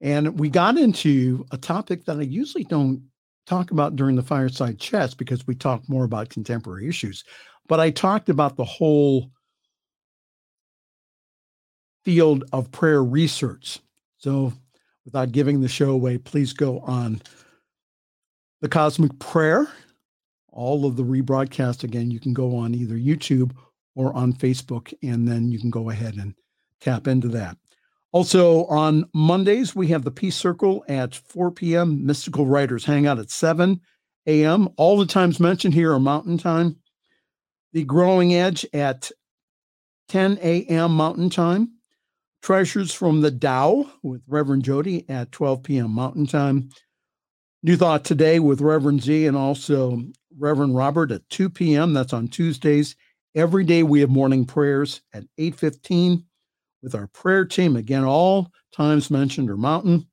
And 0.01 0.39
we 0.39 0.49
got 0.49 0.79
into 0.79 1.45
a 1.51 1.59
topic 1.59 2.05
that 2.05 2.19
I 2.19 2.23
usually 2.23 2.65
don't 2.65 3.03
talk 3.47 3.71
about 3.71 3.97
during 3.97 4.17
the 4.17 4.23
fireside 4.23 4.79
chats 4.79 5.15
because 5.15 5.47
we 5.47 5.55
talk 5.55 5.89
more 5.89 6.05
about 6.05 6.29
contemporary 6.29 6.89
issues. 6.89 7.25
But 7.69 7.81
I 7.81 7.91
talked 7.91 8.29
about 8.29 8.57
the 8.57 8.65
whole 8.65 9.31
field 12.05 12.45
of 12.53 12.71
prayer 12.73 13.03
research. 13.03 13.81
So, 14.19 14.53
without 15.05 15.33
giving 15.33 15.61
the 15.61 15.69
show 15.69 15.91
away, 15.91 16.19
please 16.19 16.53
go 16.53 16.81
on 16.81 17.21
the 18.61 18.69
Cosmic 18.69 19.19
Prayer. 19.19 19.69
All 20.49 20.85
of 20.85 20.97
the 20.97 21.03
rebroadcast 21.03 21.83
again, 21.83 22.11
you 22.11 22.21
can 22.21 22.33
go 22.33 22.57
on 22.57 22.75
either 22.75 22.95
YouTube 22.95 23.53
or 23.95 24.15
on 24.15 24.33
Facebook, 24.33 24.93
and 25.03 25.27
then 25.27 25.51
you 25.51 25.59
can 25.59 25.71
go 25.71 25.91
ahead 25.91 26.15
and 26.15 26.35
tap 26.81 27.07
into 27.07 27.29
that. 27.29 27.57
Also, 28.13 28.67
on 28.67 29.09
Mondays, 29.15 29.75
we 29.75 29.89
have 29.89 30.05
the 30.05 30.11
Peace 30.11 30.37
Circle 30.37 30.85
at 30.87 31.15
4 31.15 31.51
p.m. 31.51 32.05
Mystical 32.05 32.47
Writers 32.47 32.85
Hangout 32.85 33.19
at 33.19 33.31
7 33.31 33.81
a.m. 34.27 34.69
All 34.77 34.99
the 34.99 35.07
times 35.07 35.41
mentioned 35.41 35.73
here 35.73 35.93
are 35.93 35.99
Mountain 35.99 36.37
Time. 36.37 36.77
The 37.73 37.85
Growing 37.85 38.35
Edge 38.35 38.67
at 38.75 39.11
10 40.09 40.39
a.m. 40.43 40.95
Mountain 40.95 41.31
Time. 41.31 41.73
Treasures 42.43 42.93
from 42.93 43.23
the 43.23 43.31
Tao 43.31 43.91
with 44.03 44.21
Reverend 44.27 44.65
Jody 44.65 45.09
at 45.09 45.33
12 45.33 45.63
p.m. 45.63 45.93
Mountain 45.93 46.27
Time. 46.27 46.69
New 47.63 47.77
Thought 47.77 48.05
Today 48.05 48.41
with 48.41 48.61
Reverend 48.61 49.03
Z 49.03 49.27
and 49.27 49.37
also 49.37 50.03
Reverend 50.37 50.77
Robert 50.77 51.13
at 51.13 51.27
2 51.31 51.49
p.m. 51.49 51.95
That's 51.95 52.13
on 52.13 52.29
Tuesdays. 52.29 52.95
Every 53.35 53.65
day 53.65 53.83
we 53.83 54.01
have 54.01 54.11
morning 54.11 54.45
prayers 54.45 55.01
at 55.15 55.25
8:15 55.39 56.25
with 56.83 56.95
our 56.95 57.07
prayer 57.09 57.45
team. 57.45 57.77
Again, 57.77 58.05
all 58.05 58.51
times 58.75 59.11
mentioned 59.11 59.51
are 59.51 59.57
mountain. 59.57 60.07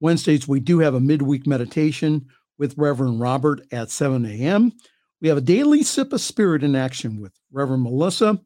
Wednesdays 0.00 0.48
we 0.48 0.60
do 0.60 0.78
have 0.78 0.94
a 0.94 1.00
midweek 1.00 1.46
meditation 1.46 2.26
with 2.58 2.76
Reverend 2.78 3.20
Robert 3.20 3.60
at 3.72 3.90
7 3.90 4.24
a.m. 4.24 4.72
We 5.20 5.28
have 5.28 5.38
a 5.38 5.42
daily 5.42 5.82
sip 5.82 6.12
of 6.12 6.20
spirit 6.20 6.62
in 6.62 6.74
action 6.74 7.20
with 7.20 7.32
Reverend 7.52 7.82
Melissa 7.82 8.40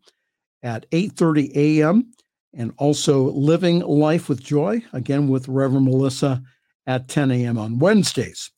at 0.63 0.91
8:30 0.91 1.55
a.m. 1.55 2.13
and 2.53 2.73
also 2.79 3.31
Living 3.31 3.81
Life 3.81 4.29
with 4.29 4.43
Joy 4.43 4.83
again 4.93 5.29
with 5.29 5.49
Reverend 5.49 5.87
Melissa 5.87 6.43
at 6.87 7.09
10 7.09 7.31
a.m. 7.31 7.59
on 7.59 7.79
Wednesdays. 7.79 8.51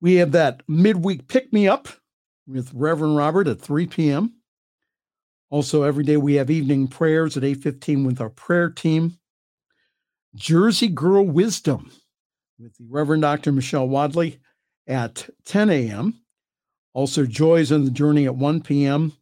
We 0.00 0.14
have 0.16 0.32
that 0.32 0.62
midweek 0.68 1.28
pick 1.28 1.52
me 1.52 1.68
up 1.68 1.88
with 2.46 2.72
Reverend 2.72 3.16
Robert 3.16 3.48
at 3.48 3.60
3 3.60 3.86
p.m. 3.86 4.39
Also, 5.50 5.82
every 5.82 6.04
day 6.04 6.16
we 6.16 6.34
have 6.34 6.50
evening 6.50 6.86
prayers 6.86 7.36
at 7.36 7.42
8:15 7.42 8.06
with 8.06 8.20
our 8.20 8.30
prayer 8.30 8.70
team. 8.70 9.18
Jersey 10.34 10.86
Girl 10.86 11.24
Wisdom 11.24 11.90
with 12.58 12.76
the 12.76 12.86
Reverend 12.88 13.22
Dr. 13.22 13.50
Michelle 13.50 13.88
Wadleigh 13.88 14.36
at 14.86 15.28
10 15.44 15.70
a.m. 15.70 16.20
Also, 16.92 17.26
Joys 17.26 17.72
on 17.72 17.84
the 17.84 17.90
Journey 17.90 18.26
at 18.26 18.36
1 18.36 18.62
p.m. 18.62 19.12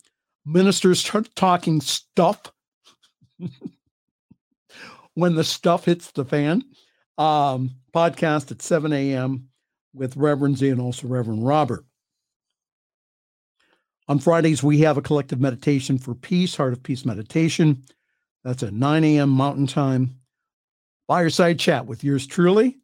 Ministers 0.45 1.01
start 1.01 1.35
talking 1.35 1.81
stuff 1.81 2.53
when 5.15 5.35
the 5.35 5.45
stuff 5.45 5.87
hits 5.87 6.11
the 6.11 6.25
fan. 6.25 6.63
Um, 7.17 7.73
podcast 7.95 8.51
at 8.51 8.63
7 8.63 8.93
a.m. 8.93 9.49
with 9.95 10.17
Reverend 10.17 10.59
Z 10.59 10.69
and 10.69 10.81
also 10.81 11.09
Reverend 11.09 11.47
Robert. 11.47 11.85
On 14.09 14.19
Fridays, 14.19 14.63
we 14.63 14.79
have 14.81 14.97
a 14.97 15.03
collective 15.03 15.41
meditation 15.41 15.99
for 15.99 16.15
peace, 16.15 16.57
Heart 16.57 16.73
of 16.73 16.83
Peace 16.83 17.05
meditation. 17.05 17.85
That's 18.43 18.63
at 18.63 18.73
9 18.73 19.05
a.m. 19.05 19.29
Mountain 19.29 19.67
Time. 19.67 20.19
Fireside 21.07 21.59
chat 21.59 21.87
with 21.87 22.05
yours 22.05 22.27
truly, 22.27 22.79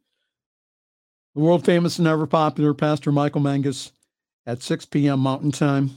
the 1.35 1.41
world 1.41 1.63
famous 1.65 1.99
and 1.99 2.07
ever 2.07 2.25
popular 2.25 2.73
Pastor 2.73 3.11
Michael 3.11 3.41
Mangus 3.41 3.91
at 4.47 4.63
6 4.63 4.85
p.m. 4.85 5.19
Mountain 5.19 5.51
Time. 5.51 5.91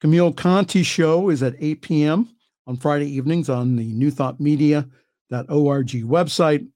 Camille 0.00 0.32
Conti 0.32 0.82
show 0.82 1.28
is 1.28 1.42
at 1.42 1.54
8 1.58 1.82
p.m. 1.82 2.28
on 2.66 2.76
Friday 2.76 3.06
evenings 3.06 3.48
on 3.48 3.76
the 3.76 3.92
New 3.92 4.10
Thought 4.10 4.40
Media.org 4.40 4.88
website. 5.30 6.66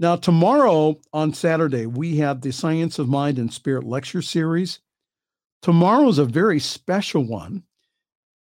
Now, 0.00 0.16
tomorrow 0.16 0.98
on 1.12 1.32
Saturday, 1.32 1.86
we 1.86 2.16
have 2.16 2.40
the 2.40 2.52
Science 2.52 2.98
of 2.98 3.08
Mind 3.08 3.38
and 3.38 3.52
Spirit 3.52 3.84
lecture 3.84 4.22
series. 4.22 4.80
Tomorrow 5.64 6.08
is 6.08 6.18
a 6.18 6.26
very 6.26 6.60
special 6.60 7.24
one. 7.24 7.62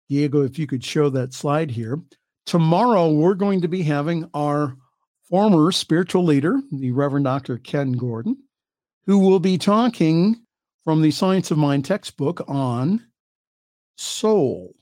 Diego, 0.08 0.42
if 0.42 0.58
you 0.58 0.66
could 0.66 0.82
show 0.82 1.10
that 1.10 1.34
slide 1.34 1.70
here. 1.70 2.00
Tomorrow, 2.46 3.12
we're 3.12 3.34
going 3.34 3.60
to 3.60 3.68
be 3.68 3.82
having 3.82 4.26
our 4.32 4.74
former 5.28 5.70
spiritual 5.70 6.24
leader, 6.24 6.62
the 6.72 6.92
Reverend 6.92 7.26
Dr. 7.26 7.58
Ken 7.58 7.92
Gordon, 7.92 8.38
who 9.04 9.18
will 9.18 9.38
be 9.38 9.58
talking 9.58 10.46
from 10.82 11.02
the 11.02 11.10
Science 11.10 11.50
of 11.50 11.58
Mind 11.58 11.84
textbook 11.84 12.42
on 12.48 13.04
soul. 13.98 14.74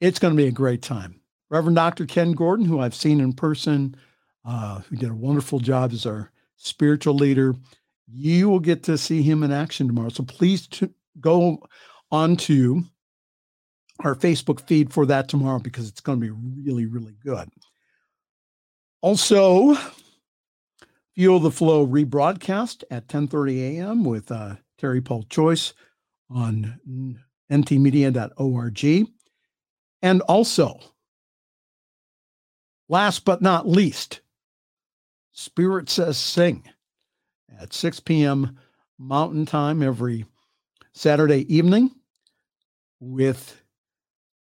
It's 0.00 0.18
going 0.18 0.34
to 0.34 0.42
be 0.42 0.48
a 0.48 0.50
great 0.50 0.82
time. 0.82 1.20
Reverend 1.48 1.76
Dr. 1.76 2.06
Ken 2.06 2.32
Gordon, 2.32 2.66
who 2.66 2.80
I've 2.80 2.96
seen 2.96 3.20
in 3.20 3.34
person, 3.34 3.94
uh, 4.44 4.80
who 4.80 4.96
did 4.96 5.10
a 5.10 5.14
wonderful 5.14 5.60
job 5.60 5.92
as 5.92 6.06
our 6.06 6.32
spiritual 6.56 7.14
leader. 7.14 7.54
You 8.14 8.48
will 8.48 8.60
get 8.60 8.82
to 8.84 8.98
see 8.98 9.22
him 9.22 9.42
in 9.42 9.52
action 9.52 9.86
tomorrow. 9.86 10.10
So 10.10 10.22
please 10.24 10.68
go 11.20 11.62
on 12.10 12.36
to 12.36 12.84
our 14.00 14.14
Facebook 14.14 14.60
feed 14.60 14.92
for 14.92 15.06
that 15.06 15.28
tomorrow 15.28 15.58
because 15.58 15.88
it's 15.88 16.00
going 16.00 16.20
to 16.20 16.26
be 16.26 16.30
really, 16.62 16.86
really 16.86 17.16
good. 17.24 17.48
Also, 19.00 19.76
Fuel 21.14 21.40
the 21.40 21.50
Flow 21.50 21.86
rebroadcast 21.86 22.84
at 22.90 23.08
10:30 23.08 23.78
a.m. 23.78 24.04
with 24.04 24.30
uh, 24.30 24.56
Terry 24.78 25.00
Paul 25.00 25.24
Choice 25.24 25.72
on 26.30 26.78
ntmedia.org. 27.50 29.08
And 30.04 30.20
also, 30.22 30.80
last 32.88 33.24
but 33.24 33.42
not 33.42 33.68
least, 33.68 34.20
Spirit 35.32 35.88
Says 35.88 36.18
Sing 36.18 36.64
at 37.60 37.72
6 37.72 38.00
p.m. 38.00 38.56
Mountain 38.98 39.46
Time 39.46 39.82
every 39.82 40.24
Saturday 40.92 41.52
evening 41.54 41.90
with 43.00 43.62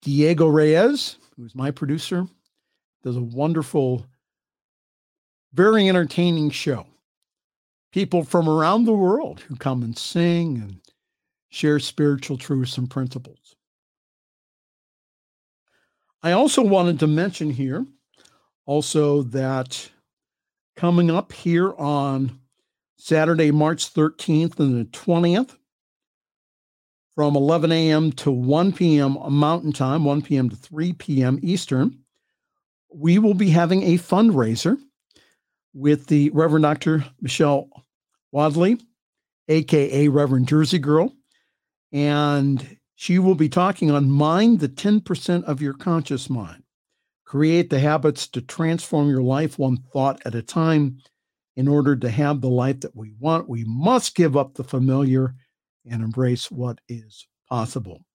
Diego 0.01 0.47
Reyes, 0.47 1.17
who's 1.35 1.53
my 1.55 1.71
producer, 1.71 2.25
does 3.03 3.15
a 3.15 3.21
wonderful, 3.21 4.05
very 5.53 5.87
entertaining 5.87 6.49
show. 6.49 6.85
People 7.91 8.23
from 8.23 8.47
around 8.47 8.85
the 8.85 8.93
world 8.93 9.41
who 9.41 9.55
come 9.55 9.83
and 9.83 9.97
sing 9.97 10.57
and 10.57 10.79
share 11.49 11.79
spiritual 11.79 12.37
truths 12.37 12.77
and 12.77 12.89
principles. 12.89 13.55
I 16.21 16.33
also 16.33 16.61
wanted 16.61 16.99
to 16.99 17.07
mention 17.07 17.49
here 17.49 17.85
also 18.65 19.23
that 19.23 19.89
coming 20.75 21.09
up 21.09 21.33
here 21.33 21.73
on 21.77 22.39
Saturday, 22.99 23.49
March 23.49 23.93
13th 23.93 24.59
and 24.59 24.79
the 24.79 24.85
20th, 24.91 25.55
from 27.15 27.35
11 27.35 27.71
a.m. 27.71 28.11
to 28.11 28.29
1 28.29 28.73
p.m. 28.73 29.17
Mountain 29.29 29.71
Time, 29.71 30.03
1 30.03 30.21
p.m. 30.21 30.49
to 30.49 30.55
3 30.55 30.93
p.m. 30.93 31.39
Eastern, 31.41 31.97
we 32.93 33.17
will 33.17 33.33
be 33.33 33.49
having 33.49 33.83
a 33.83 33.97
fundraiser 33.97 34.77
with 35.73 36.07
the 36.07 36.29
Reverend 36.31 36.63
Dr. 36.63 37.05
Michelle 37.21 37.69
Wadleigh, 38.31 38.77
aka 39.47 40.07
Reverend 40.09 40.47
Jersey 40.47 40.79
Girl, 40.79 41.13
and 41.91 42.77
she 42.95 43.17
will 43.17 43.35
be 43.35 43.49
talking 43.49 43.91
on 43.91 44.11
mind 44.11 44.59
the 44.59 44.69
10% 44.69 45.43
of 45.45 45.61
your 45.61 45.73
conscious 45.73 46.29
mind. 46.29 46.63
Create 47.23 47.69
the 47.69 47.79
habits 47.79 48.27
to 48.27 48.41
transform 48.41 49.09
your 49.09 49.21
life 49.21 49.57
one 49.57 49.77
thought 49.77 50.21
at 50.25 50.35
a 50.35 50.41
time. 50.41 50.99
In 51.59 51.67
order 51.67 51.93
to 51.93 52.09
have 52.09 52.39
the 52.39 52.47
life 52.47 52.79
that 52.79 52.95
we 52.95 53.11
want, 53.19 53.49
we 53.49 53.65
must 53.65 54.15
give 54.15 54.37
up 54.37 54.53
the 54.53 54.63
familiar 54.63 55.35
and 55.85 56.01
embrace 56.01 56.49
what 56.49 56.79
is 56.87 57.27
possible. 57.49 58.05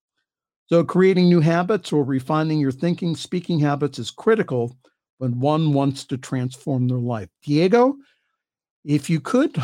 So, 0.65 0.83
creating 0.83 1.29
new 1.29 1.41
habits 1.41 1.93
or 1.93 2.03
refining 2.03 2.57
your 2.57 2.71
thinking, 2.71 3.15
speaking 3.15 3.59
habits 3.59 3.99
is 3.99 4.09
critical 4.09 4.75
when 5.19 5.39
one 5.39 5.73
wants 5.73 6.05
to 6.05 6.17
transform 6.17 6.87
their 6.87 6.97
life. 6.97 7.29
Diego, 7.43 7.97
if 8.83 9.11
you 9.11 9.21
could, 9.21 9.55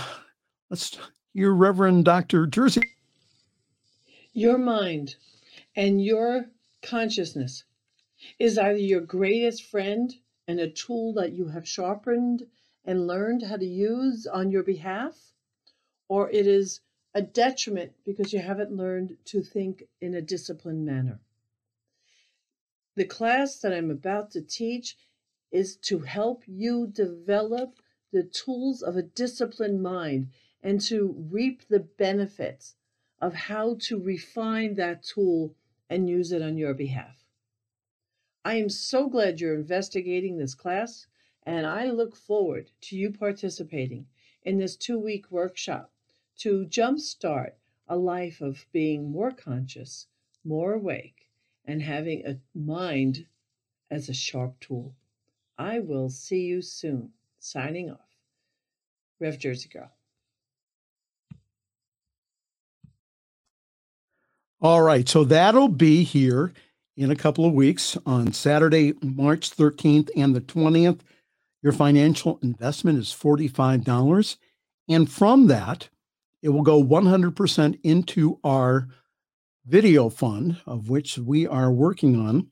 let's 0.69 0.99
hear 1.33 1.51
Reverend 1.51 2.05
Dr. 2.05 2.45
Jersey. 2.45 2.83
Your 4.33 4.59
mind 4.59 5.15
and 5.75 6.05
your 6.05 6.45
consciousness 6.83 7.63
is 8.37 8.59
either 8.59 8.77
your 8.77 9.01
greatest 9.01 9.63
friend 9.63 10.13
and 10.47 10.59
a 10.59 10.69
tool 10.69 11.13
that 11.13 11.31
you 11.31 11.47
have 11.47 11.67
sharpened 11.67 12.45
and 12.85 13.07
learned 13.07 13.43
how 13.43 13.57
to 13.57 13.65
use 13.65 14.25
on 14.25 14.51
your 14.51 14.63
behalf, 14.63 15.33
or 16.07 16.29
it 16.31 16.47
is 16.47 16.81
a 17.13 17.21
detriment 17.21 17.91
because 18.05 18.33
you 18.33 18.39
haven't 18.39 18.75
learned 18.75 19.17
to 19.25 19.41
think 19.41 19.83
in 19.99 20.15
a 20.15 20.21
disciplined 20.21 20.85
manner. 20.85 21.19
The 22.95 23.05
class 23.05 23.59
that 23.59 23.73
I'm 23.73 23.91
about 23.91 24.31
to 24.31 24.41
teach 24.41 24.97
is 25.51 25.75
to 25.77 25.99
help 25.99 26.43
you 26.47 26.87
develop 26.87 27.75
the 28.11 28.23
tools 28.23 28.81
of 28.81 28.95
a 28.95 29.03
disciplined 29.03 29.81
mind 29.81 30.29
and 30.63 30.79
to 30.81 31.15
reap 31.29 31.67
the 31.67 31.79
benefits 31.79 32.75
of 33.19 33.33
how 33.33 33.75
to 33.81 33.99
refine 33.99 34.75
that 34.75 35.03
tool 35.03 35.55
and 35.89 36.09
use 36.09 36.31
it 36.31 36.41
on 36.41 36.57
your 36.57 36.73
behalf. 36.73 37.25
I 38.43 38.55
am 38.55 38.69
so 38.69 39.07
glad 39.07 39.39
you're 39.39 39.55
investigating 39.55 40.37
this 40.37 40.55
class, 40.55 41.05
and 41.43 41.65
I 41.65 41.89
look 41.89 42.15
forward 42.15 42.71
to 42.81 42.95
you 42.95 43.11
participating 43.11 44.07
in 44.43 44.57
this 44.57 44.75
two 44.75 44.99
week 44.99 45.31
workshop 45.31 45.91
to 46.39 46.65
jumpstart 46.69 47.53
a 47.87 47.95
life 47.97 48.41
of 48.41 48.65
being 48.71 49.11
more 49.11 49.31
conscious, 49.31 50.07
more 50.43 50.73
awake, 50.73 51.27
and 51.65 51.81
having 51.81 52.25
a 52.25 52.37
mind 52.57 53.25
as 53.89 54.09
a 54.09 54.13
sharp 54.13 54.59
tool. 54.59 54.95
I 55.57 55.79
will 55.79 56.09
see 56.09 56.41
you 56.41 56.61
soon. 56.61 57.11
Signing 57.39 57.91
off. 57.91 57.99
Rev 59.19 59.37
Jersey 59.37 59.69
Girl. 59.69 59.91
All 64.61 64.81
right. 64.81 65.09
So 65.09 65.23
that'll 65.23 65.67
be 65.67 66.03
here 66.03 66.53
in 66.95 67.09
a 67.09 67.15
couple 67.15 67.45
of 67.45 67.53
weeks 67.53 67.97
on 68.05 68.31
Saturday, 68.31 68.93
March 69.01 69.51
13th 69.51 70.09
and 70.15 70.35
the 70.35 70.41
20th. 70.41 70.99
Your 71.61 71.73
financial 71.73 72.39
investment 72.41 72.99
is 72.99 73.07
$45. 73.07 74.37
And 74.89 75.11
from 75.11 75.47
that, 75.47 75.89
it 76.41 76.49
will 76.49 76.63
go 76.63 76.83
100% 76.83 77.79
into 77.83 78.39
our 78.43 78.87
video 79.65 80.09
fund, 80.09 80.57
of 80.65 80.89
which 80.89 81.17
we 81.17 81.45
are 81.45 81.71
working 81.71 82.19
on 82.19 82.47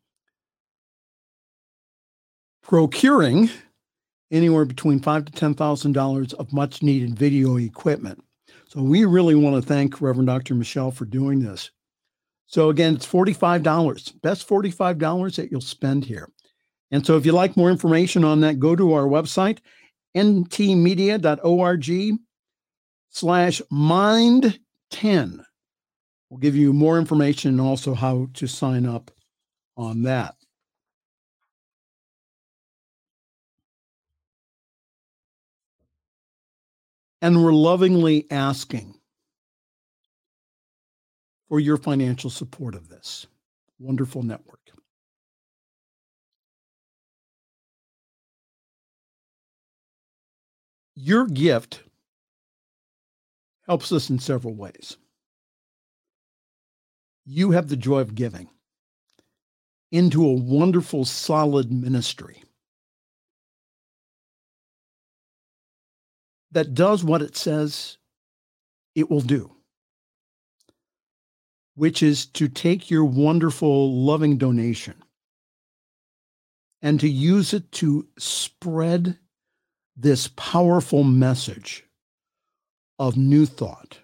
procuring 2.61 3.49
anywhere 4.31 4.65
between 4.65 4.99
five 4.99 5.25
to 5.25 5.31
ten 5.31 5.55
thousand 5.55 5.93
dollars 5.93 6.33
of 6.33 6.53
much 6.53 6.83
needed 6.83 7.17
video 7.17 7.57
equipment. 7.57 8.23
So 8.67 8.81
we 8.83 9.05
really 9.05 9.33
want 9.33 9.55
to 9.55 9.67
thank 9.67 9.99
Reverend 9.99 10.27
Dr. 10.27 10.53
Michelle 10.53 10.91
for 10.91 11.05
doing 11.05 11.39
this. 11.39 11.71
So 12.45 12.69
again, 12.69 12.95
it's 12.95 13.05
$45, 13.05 14.21
best 14.21 14.47
$45 14.47 15.35
that 15.35 15.51
you'll 15.51 15.61
spend 15.61 16.05
here. 16.05 16.29
And 16.91 17.05
so 17.05 17.17
if 17.17 17.25
you'd 17.25 17.33
like 17.33 17.55
more 17.55 17.69
information 17.69 18.23
on 18.23 18.41
that, 18.41 18.59
go 18.59 18.75
to 18.75 18.93
our 18.93 19.03
website, 19.03 19.59
ntmedia.org 20.15 22.19
slash 23.09 23.61
mind 23.69 24.59
10. 24.91 25.45
We'll 26.29 26.39
give 26.39 26.55
you 26.55 26.73
more 26.73 26.97
information 26.97 27.51
and 27.51 27.61
also 27.61 27.93
how 27.93 28.29
to 28.35 28.47
sign 28.47 28.85
up 28.85 29.11
on 29.77 30.03
that. 30.03 30.35
And 37.21 37.43
we're 37.43 37.51
lovingly 37.51 38.25
asking 38.31 38.95
for 41.49 41.59
your 41.59 41.77
financial 41.77 42.29
support 42.29 42.75
of 42.75 42.87
this 42.87 43.27
wonderful 43.79 44.23
network. 44.23 44.59
Your 51.01 51.25
gift 51.27 51.81
helps 53.65 53.93
us 53.93 54.09
in 54.09 54.19
several 54.19 54.53
ways. 54.53 54.97
You 57.25 57.51
have 57.51 57.69
the 57.69 57.77
joy 57.77 57.99
of 57.99 58.15
giving 58.15 58.49
into 59.93 60.25
a 60.25 60.33
wonderful, 60.33 61.05
solid 61.05 61.71
ministry 61.71 62.43
that 66.51 66.73
does 66.73 67.01
what 67.01 67.21
it 67.21 67.37
says 67.37 67.97
it 68.93 69.09
will 69.09 69.21
do 69.21 69.55
which 71.75 72.03
is 72.03 72.25
to 72.25 72.49
take 72.49 72.91
your 72.91 73.05
wonderful, 73.05 74.03
loving 74.03 74.37
donation 74.37 75.01
and 76.81 76.99
to 76.99 77.07
use 77.07 77.53
it 77.53 77.71
to 77.71 78.05
spread 78.17 79.17
this 80.01 80.29
powerful 80.29 81.03
message 81.03 81.83
of 82.97 83.17
new 83.17 83.45
thought 83.45 83.99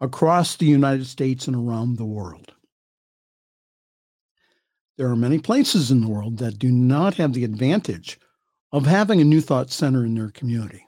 across 0.00 0.56
the 0.56 0.64
United 0.64 1.06
States 1.06 1.46
and 1.46 1.54
around 1.54 1.96
the 1.96 2.06
world. 2.06 2.54
There 4.96 5.08
are 5.08 5.16
many 5.16 5.38
places 5.38 5.90
in 5.90 6.00
the 6.00 6.08
world 6.08 6.38
that 6.38 6.58
do 6.58 6.70
not 6.70 7.14
have 7.14 7.34
the 7.34 7.44
advantage 7.44 8.18
of 8.72 8.86
having 8.86 9.20
a 9.20 9.24
New 9.24 9.42
Thought 9.42 9.70
Center 9.70 10.06
in 10.06 10.14
their 10.14 10.30
community. 10.30 10.86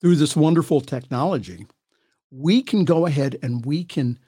Through 0.00 0.16
this 0.16 0.34
wonderful 0.34 0.80
technology, 0.80 1.66
we 2.30 2.62
can 2.62 2.86
go 2.86 3.04
ahead 3.04 3.38
and 3.42 3.64
we 3.66 3.84
can 3.84 4.18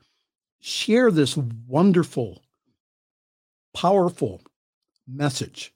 share 0.60 1.10
this 1.10 1.38
wonderful, 1.38 2.42
powerful 3.72 4.42
message 5.08 5.72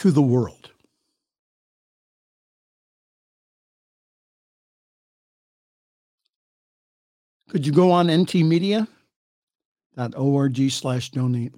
to 0.00 0.10
the 0.10 0.22
world. 0.22 0.70
Could 7.50 7.66
you 7.66 7.72
go 7.72 7.90
on 7.90 8.06
ntmedia.org 8.06 8.86
slash 10.70 11.10
donate? 11.10 11.54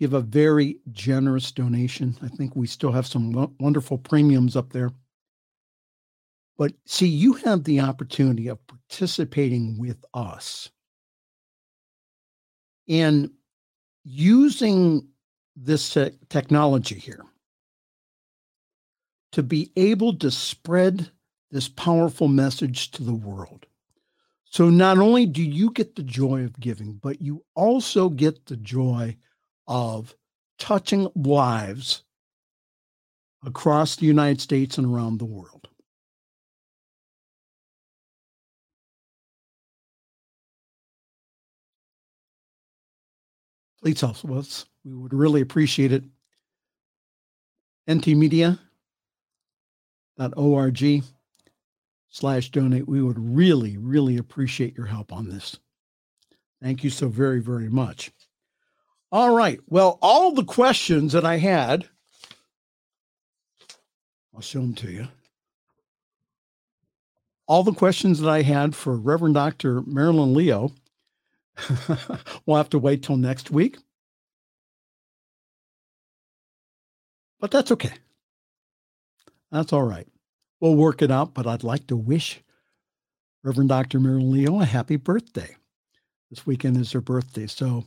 Give 0.00 0.14
a 0.14 0.20
very 0.20 0.80
generous 0.90 1.52
donation. 1.52 2.18
I 2.22 2.28
think 2.28 2.56
we 2.56 2.66
still 2.66 2.90
have 2.90 3.06
some 3.06 3.54
wonderful 3.60 3.98
premiums 3.98 4.56
up 4.56 4.72
there. 4.72 4.90
But 6.58 6.72
see, 6.86 7.06
you 7.06 7.34
have 7.34 7.62
the 7.62 7.78
opportunity 7.78 8.48
of 8.48 8.58
participating 8.66 9.78
with 9.78 10.04
us 10.12 10.72
in 12.88 13.30
using 14.02 15.06
this 15.56 15.92
te- 15.92 16.18
technology 16.28 16.98
here 16.98 17.24
to 19.32 19.42
be 19.42 19.72
able 19.76 20.16
to 20.18 20.30
spread 20.30 21.10
this 21.50 21.68
powerful 21.68 22.28
message 22.28 22.90
to 22.90 23.02
the 23.02 23.14
world. 23.14 23.66
So 24.44 24.68
not 24.68 24.98
only 24.98 25.24
do 25.26 25.42
you 25.42 25.70
get 25.70 25.96
the 25.96 26.02
joy 26.02 26.44
of 26.44 26.60
giving, 26.60 26.94
but 26.94 27.22
you 27.22 27.44
also 27.54 28.08
get 28.10 28.46
the 28.46 28.56
joy 28.56 29.16
of 29.66 30.14
touching 30.58 31.08
lives 31.14 32.02
across 33.44 33.96
the 33.96 34.06
United 34.06 34.40
States 34.40 34.76
and 34.76 34.86
around 34.86 35.18
the 35.18 35.24
world. 35.24 35.68
please 43.82 44.00
help 44.00 44.24
us. 44.30 44.64
We 44.84 44.94
would 44.94 45.14
really 45.14 45.40
appreciate 45.40 45.92
it. 45.92 46.04
ntmedia.org 47.88 48.58
slash 52.08 52.50
donate. 52.50 52.88
We 52.88 53.02
would 53.02 53.18
really, 53.18 53.76
really 53.76 54.16
appreciate 54.16 54.76
your 54.76 54.86
help 54.86 55.12
on 55.12 55.28
this. 55.28 55.58
Thank 56.62 56.84
you 56.84 56.90
so 56.90 57.08
very, 57.08 57.40
very 57.40 57.68
much. 57.68 58.12
All 59.10 59.34
right. 59.34 59.60
Well, 59.68 59.98
all 60.00 60.32
the 60.32 60.44
questions 60.44 61.12
that 61.12 61.24
I 61.24 61.38
had, 61.38 61.88
I'll 64.34 64.40
show 64.40 64.60
them 64.60 64.74
to 64.76 64.90
you. 64.90 65.08
All 67.46 67.62
the 67.62 67.72
questions 67.72 68.20
that 68.20 68.30
I 68.30 68.42
had 68.42 68.74
for 68.74 68.96
Reverend 68.96 69.34
Dr. 69.34 69.82
Marilyn 69.82 70.32
Leo 70.34 70.72
we'll 72.46 72.56
have 72.56 72.70
to 72.70 72.78
wait 72.78 73.02
till 73.02 73.16
next 73.16 73.50
week. 73.50 73.78
But 77.42 77.50
that's 77.50 77.72
okay. 77.72 77.92
That's 79.50 79.72
all 79.72 79.82
right. 79.82 80.06
We'll 80.60 80.76
work 80.76 81.02
it 81.02 81.10
out, 81.10 81.34
but 81.34 81.48
I'd 81.48 81.64
like 81.64 81.88
to 81.88 81.96
wish 81.96 82.40
Reverend 83.42 83.68
Dr. 83.68 83.98
Marilyn 83.98 84.30
Leo 84.30 84.60
a 84.60 84.64
happy 84.64 84.94
birthday. 84.94 85.56
This 86.30 86.46
weekend 86.46 86.76
is 86.76 86.92
her 86.92 87.00
birthday. 87.00 87.48
So 87.48 87.84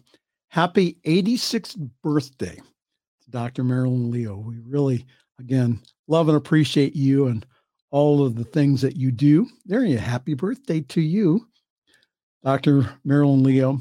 happy 0.49 0.97
86th 1.05 1.89
birthday 2.03 2.57
to 2.57 3.31
Dr. 3.31 3.63
Marilyn 3.63 4.11
Leo. 4.11 4.35
We 4.35 4.59
really, 4.59 5.05
again, 5.39 5.79
love 6.09 6.27
and 6.27 6.35
appreciate 6.35 6.93
you 6.93 7.27
and 7.27 7.45
all 7.91 8.25
of 8.25 8.35
the 8.35 8.43
things 8.43 8.81
that 8.81 8.97
you 8.97 9.09
do. 9.09 9.47
There 9.65 9.85
you 9.85 9.97
happy 9.97 10.33
birthday 10.33 10.81
to 10.81 10.99
you. 10.99 11.47
Dr. 12.43 12.93
Marilyn 13.05 13.43
Leo. 13.43 13.79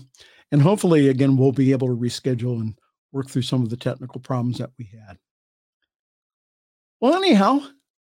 And 0.52 0.62
hopefully, 0.62 1.08
again, 1.08 1.36
we'll 1.36 1.50
be 1.50 1.72
able 1.72 1.88
to 1.88 1.96
reschedule 1.96 2.60
and 2.60 2.78
work 3.10 3.28
through 3.28 3.42
some 3.42 3.62
of 3.62 3.70
the 3.70 3.76
technical 3.76 4.20
problems 4.20 4.58
that 4.58 4.70
we 4.78 4.84
had. 4.84 5.18
Well, 7.04 7.16
anyhow, 7.16 7.60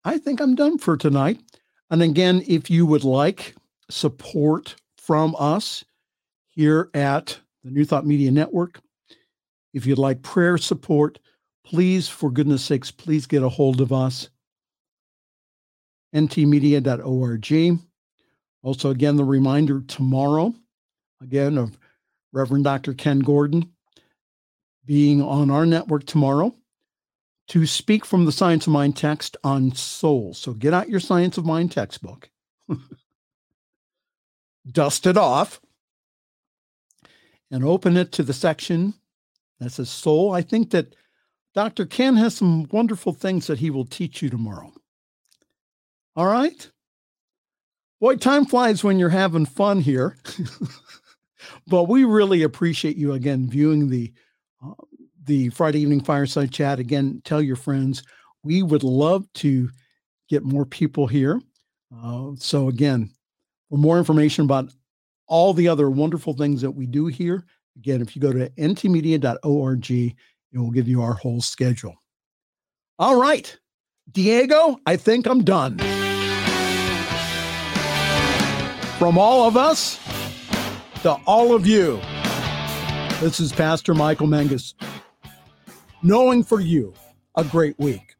I 0.05 0.17
think 0.17 0.41
I'm 0.41 0.55
done 0.55 0.79
for 0.79 0.97
tonight. 0.97 1.39
And 1.91 2.01
again, 2.01 2.41
if 2.47 2.67
you 2.71 2.83
would 2.87 3.03
like 3.03 3.53
support 3.91 4.73
from 4.97 5.35
us 5.37 5.85
here 6.47 6.89
at 6.95 7.37
the 7.63 7.69
New 7.69 7.85
Thought 7.85 8.07
Media 8.07 8.31
Network, 8.31 8.81
if 9.75 9.85
you'd 9.85 9.99
like 9.99 10.23
prayer 10.23 10.57
support, 10.57 11.19
please, 11.63 12.07
for 12.07 12.31
goodness 12.31 12.63
sakes, 12.63 12.89
please 12.89 13.27
get 13.27 13.43
a 13.43 13.49
hold 13.49 13.81
of 13.81 13.93
us. 13.93 14.29
ntmedia.org. 16.15 17.79
Also, 18.63 18.89
again, 18.89 19.15
the 19.15 19.23
reminder 19.23 19.81
tomorrow, 19.81 20.55
again, 21.21 21.59
of 21.59 21.77
Reverend 22.33 22.63
Dr. 22.63 22.95
Ken 22.95 23.19
Gordon 23.19 23.71
being 24.87 25.21
on 25.21 25.51
our 25.51 25.67
network 25.67 26.07
tomorrow 26.07 26.55
to 27.47 27.65
speak 27.65 28.05
from 28.05 28.25
the 28.25 28.31
Science 28.31 28.67
of 28.67 28.73
Mind 28.73 28.97
text 28.97 29.37
on 29.43 29.73
soul. 29.73 30.33
So 30.33 30.53
get 30.53 30.73
out 30.73 30.89
your 30.89 30.99
Science 30.99 31.37
of 31.37 31.45
Mind 31.45 31.71
textbook, 31.71 32.29
dust 34.71 35.07
it 35.07 35.17
off, 35.17 35.61
and 37.49 37.63
open 37.63 37.95
it 37.95 38.11
to 38.13 38.23
the 38.23 38.33
section 38.33 38.93
that 39.59 39.71
says 39.71 39.89
soul. 39.89 40.33
I 40.33 40.41
think 40.41 40.71
that 40.71 40.95
Dr. 41.53 41.85
Ken 41.85 42.17
has 42.17 42.35
some 42.35 42.67
wonderful 42.71 43.13
things 43.13 43.47
that 43.47 43.59
he 43.59 43.69
will 43.69 43.85
teach 43.85 44.21
you 44.21 44.29
tomorrow. 44.29 44.73
All 46.15 46.27
right? 46.27 46.69
Boy, 47.99 48.17
time 48.17 48.45
flies 48.45 48.83
when 48.83 48.99
you're 48.99 49.09
having 49.09 49.45
fun 49.45 49.81
here. 49.81 50.17
but 51.67 51.85
we 51.85 52.03
really 52.03 52.43
appreciate 52.43 52.97
you 52.97 53.13
again 53.13 53.49
viewing 53.49 53.89
the 53.89 54.13
the 55.27 55.49
Friday 55.49 55.81
evening 55.81 56.01
fireside 56.01 56.51
chat. 56.51 56.79
Again, 56.79 57.21
tell 57.23 57.41
your 57.41 57.55
friends. 57.55 58.01
We 58.43 58.63
would 58.63 58.83
love 58.83 59.31
to 59.35 59.69
get 60.29 60.43
more 60.43 60.65
people 60.65 61.05
here. 61.05 61.39
Uh, 61.95 62.31
so, 62.37 62.69
again, 62.69 63.11
for 63.69 63.77
more 63.77 63.97
information 63.97 64.45
about 64.45 64.73
all 65.27 65.53
the 65.53 65.67
other 65.67 65.89
wonderful 65.89 66.33
things 66.33 66.61
that 66.61 66.71
we 66.71 66.87
do 66.87 67.07
here, 67.07 67.45
again, 67.77 68.01
if 68.01 68.15
you 68.15 68.21
go 68.21 68.31
to 68.31 68.49
ntmedia.org, 68.51 69.91
it 69.91 70.15
will 70.53 70.71
give 70.71 70.87
you 70.87 71.01
our 71.01 71.13
whole 71.13 71.41
schedule. 71.41 71.93
All 72.97 73.19
right, 73.19 73.55
Diego, 74.11 74.79
I 74.85 74.95
think 74.95 75.27
I'm 75.27 75.43
done. 75.43 75.77
From 78.97 79.17
all 79.17 79.47
of 79.47 79.55
us 79.55 79.99
to 81.03 81.11
all 81.27 81.53
of 81.53 81.67
you, 81.67 81.99
this 83.19 83.39
is 83.39 83.51
Pastor 83.51 83.93
Michael 83.93 84.27
Mangus 84.27 84.73
knowing 86.01 86.43
for 86.43 86.59
you 86.59 86.93
a 87.35 87.43
great 87.43 87.77
week. 87.79 88.15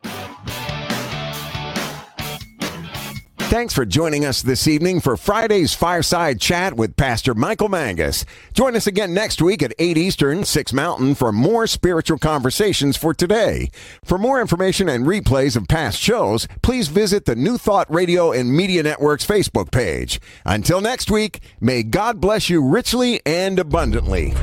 Thanks 3.49 3.73
for 3.73 3.85
joining 3.85 4.25
us 4.25 4.41
this 4.41 4.67
evening 4.67 4.99
for 4.99 5.15
Friday's 5.15 5.73
Fireside 5.73 6.41
Chat 6.41 6.75
with 6.75 6.97
Pastor 6.97 7.33
Michael 7.33 7.69
Mangus. 7.69 8.25
Join 8.53 8.75
us 8.75 8.87
again 8.87 9.13
next 9.13 9.41
week 9.41 9.63
at 9.63 9.73
8 9.79 9.97
Eastern, 9.97 10.43
6 10.43 10.73
Mountain 10.73 11.15
for 11.15 11.31
more 11.31 11.65
spiritual 11.65 12.17
conversations 12.17 12.97
for 12.97 13.13
today. 13.13 13.71
For 14.03 14.17
more 14.17 14.41
information 14.41 14.89
and 14.89 15.05
replays 15.05 15.55
of 15.55 15.69
past 15.69 15.97
shows, 15.97 16.45
please 16.61 16.89
visit 16.89 17.23
the 17.23 17.37
New 17.37 17.57
Thought 17.57 17.89
Radio 17.89 18.33
and 18.33 18.51
Media 18.51 18.83
Network's 18.83 19.25
Facebook 19.25 19.71
page. 19.71 20.19
Until 20.45 20.81
next 20.81 21.09
week, 21.09 21.39
may 21.61 21.83
God 21.83 22.19
bless 22.19 22.49
you 22.49 22.61
richly 22.61 23.21
and 23.25 23.59
abundantly. 23.59 24.33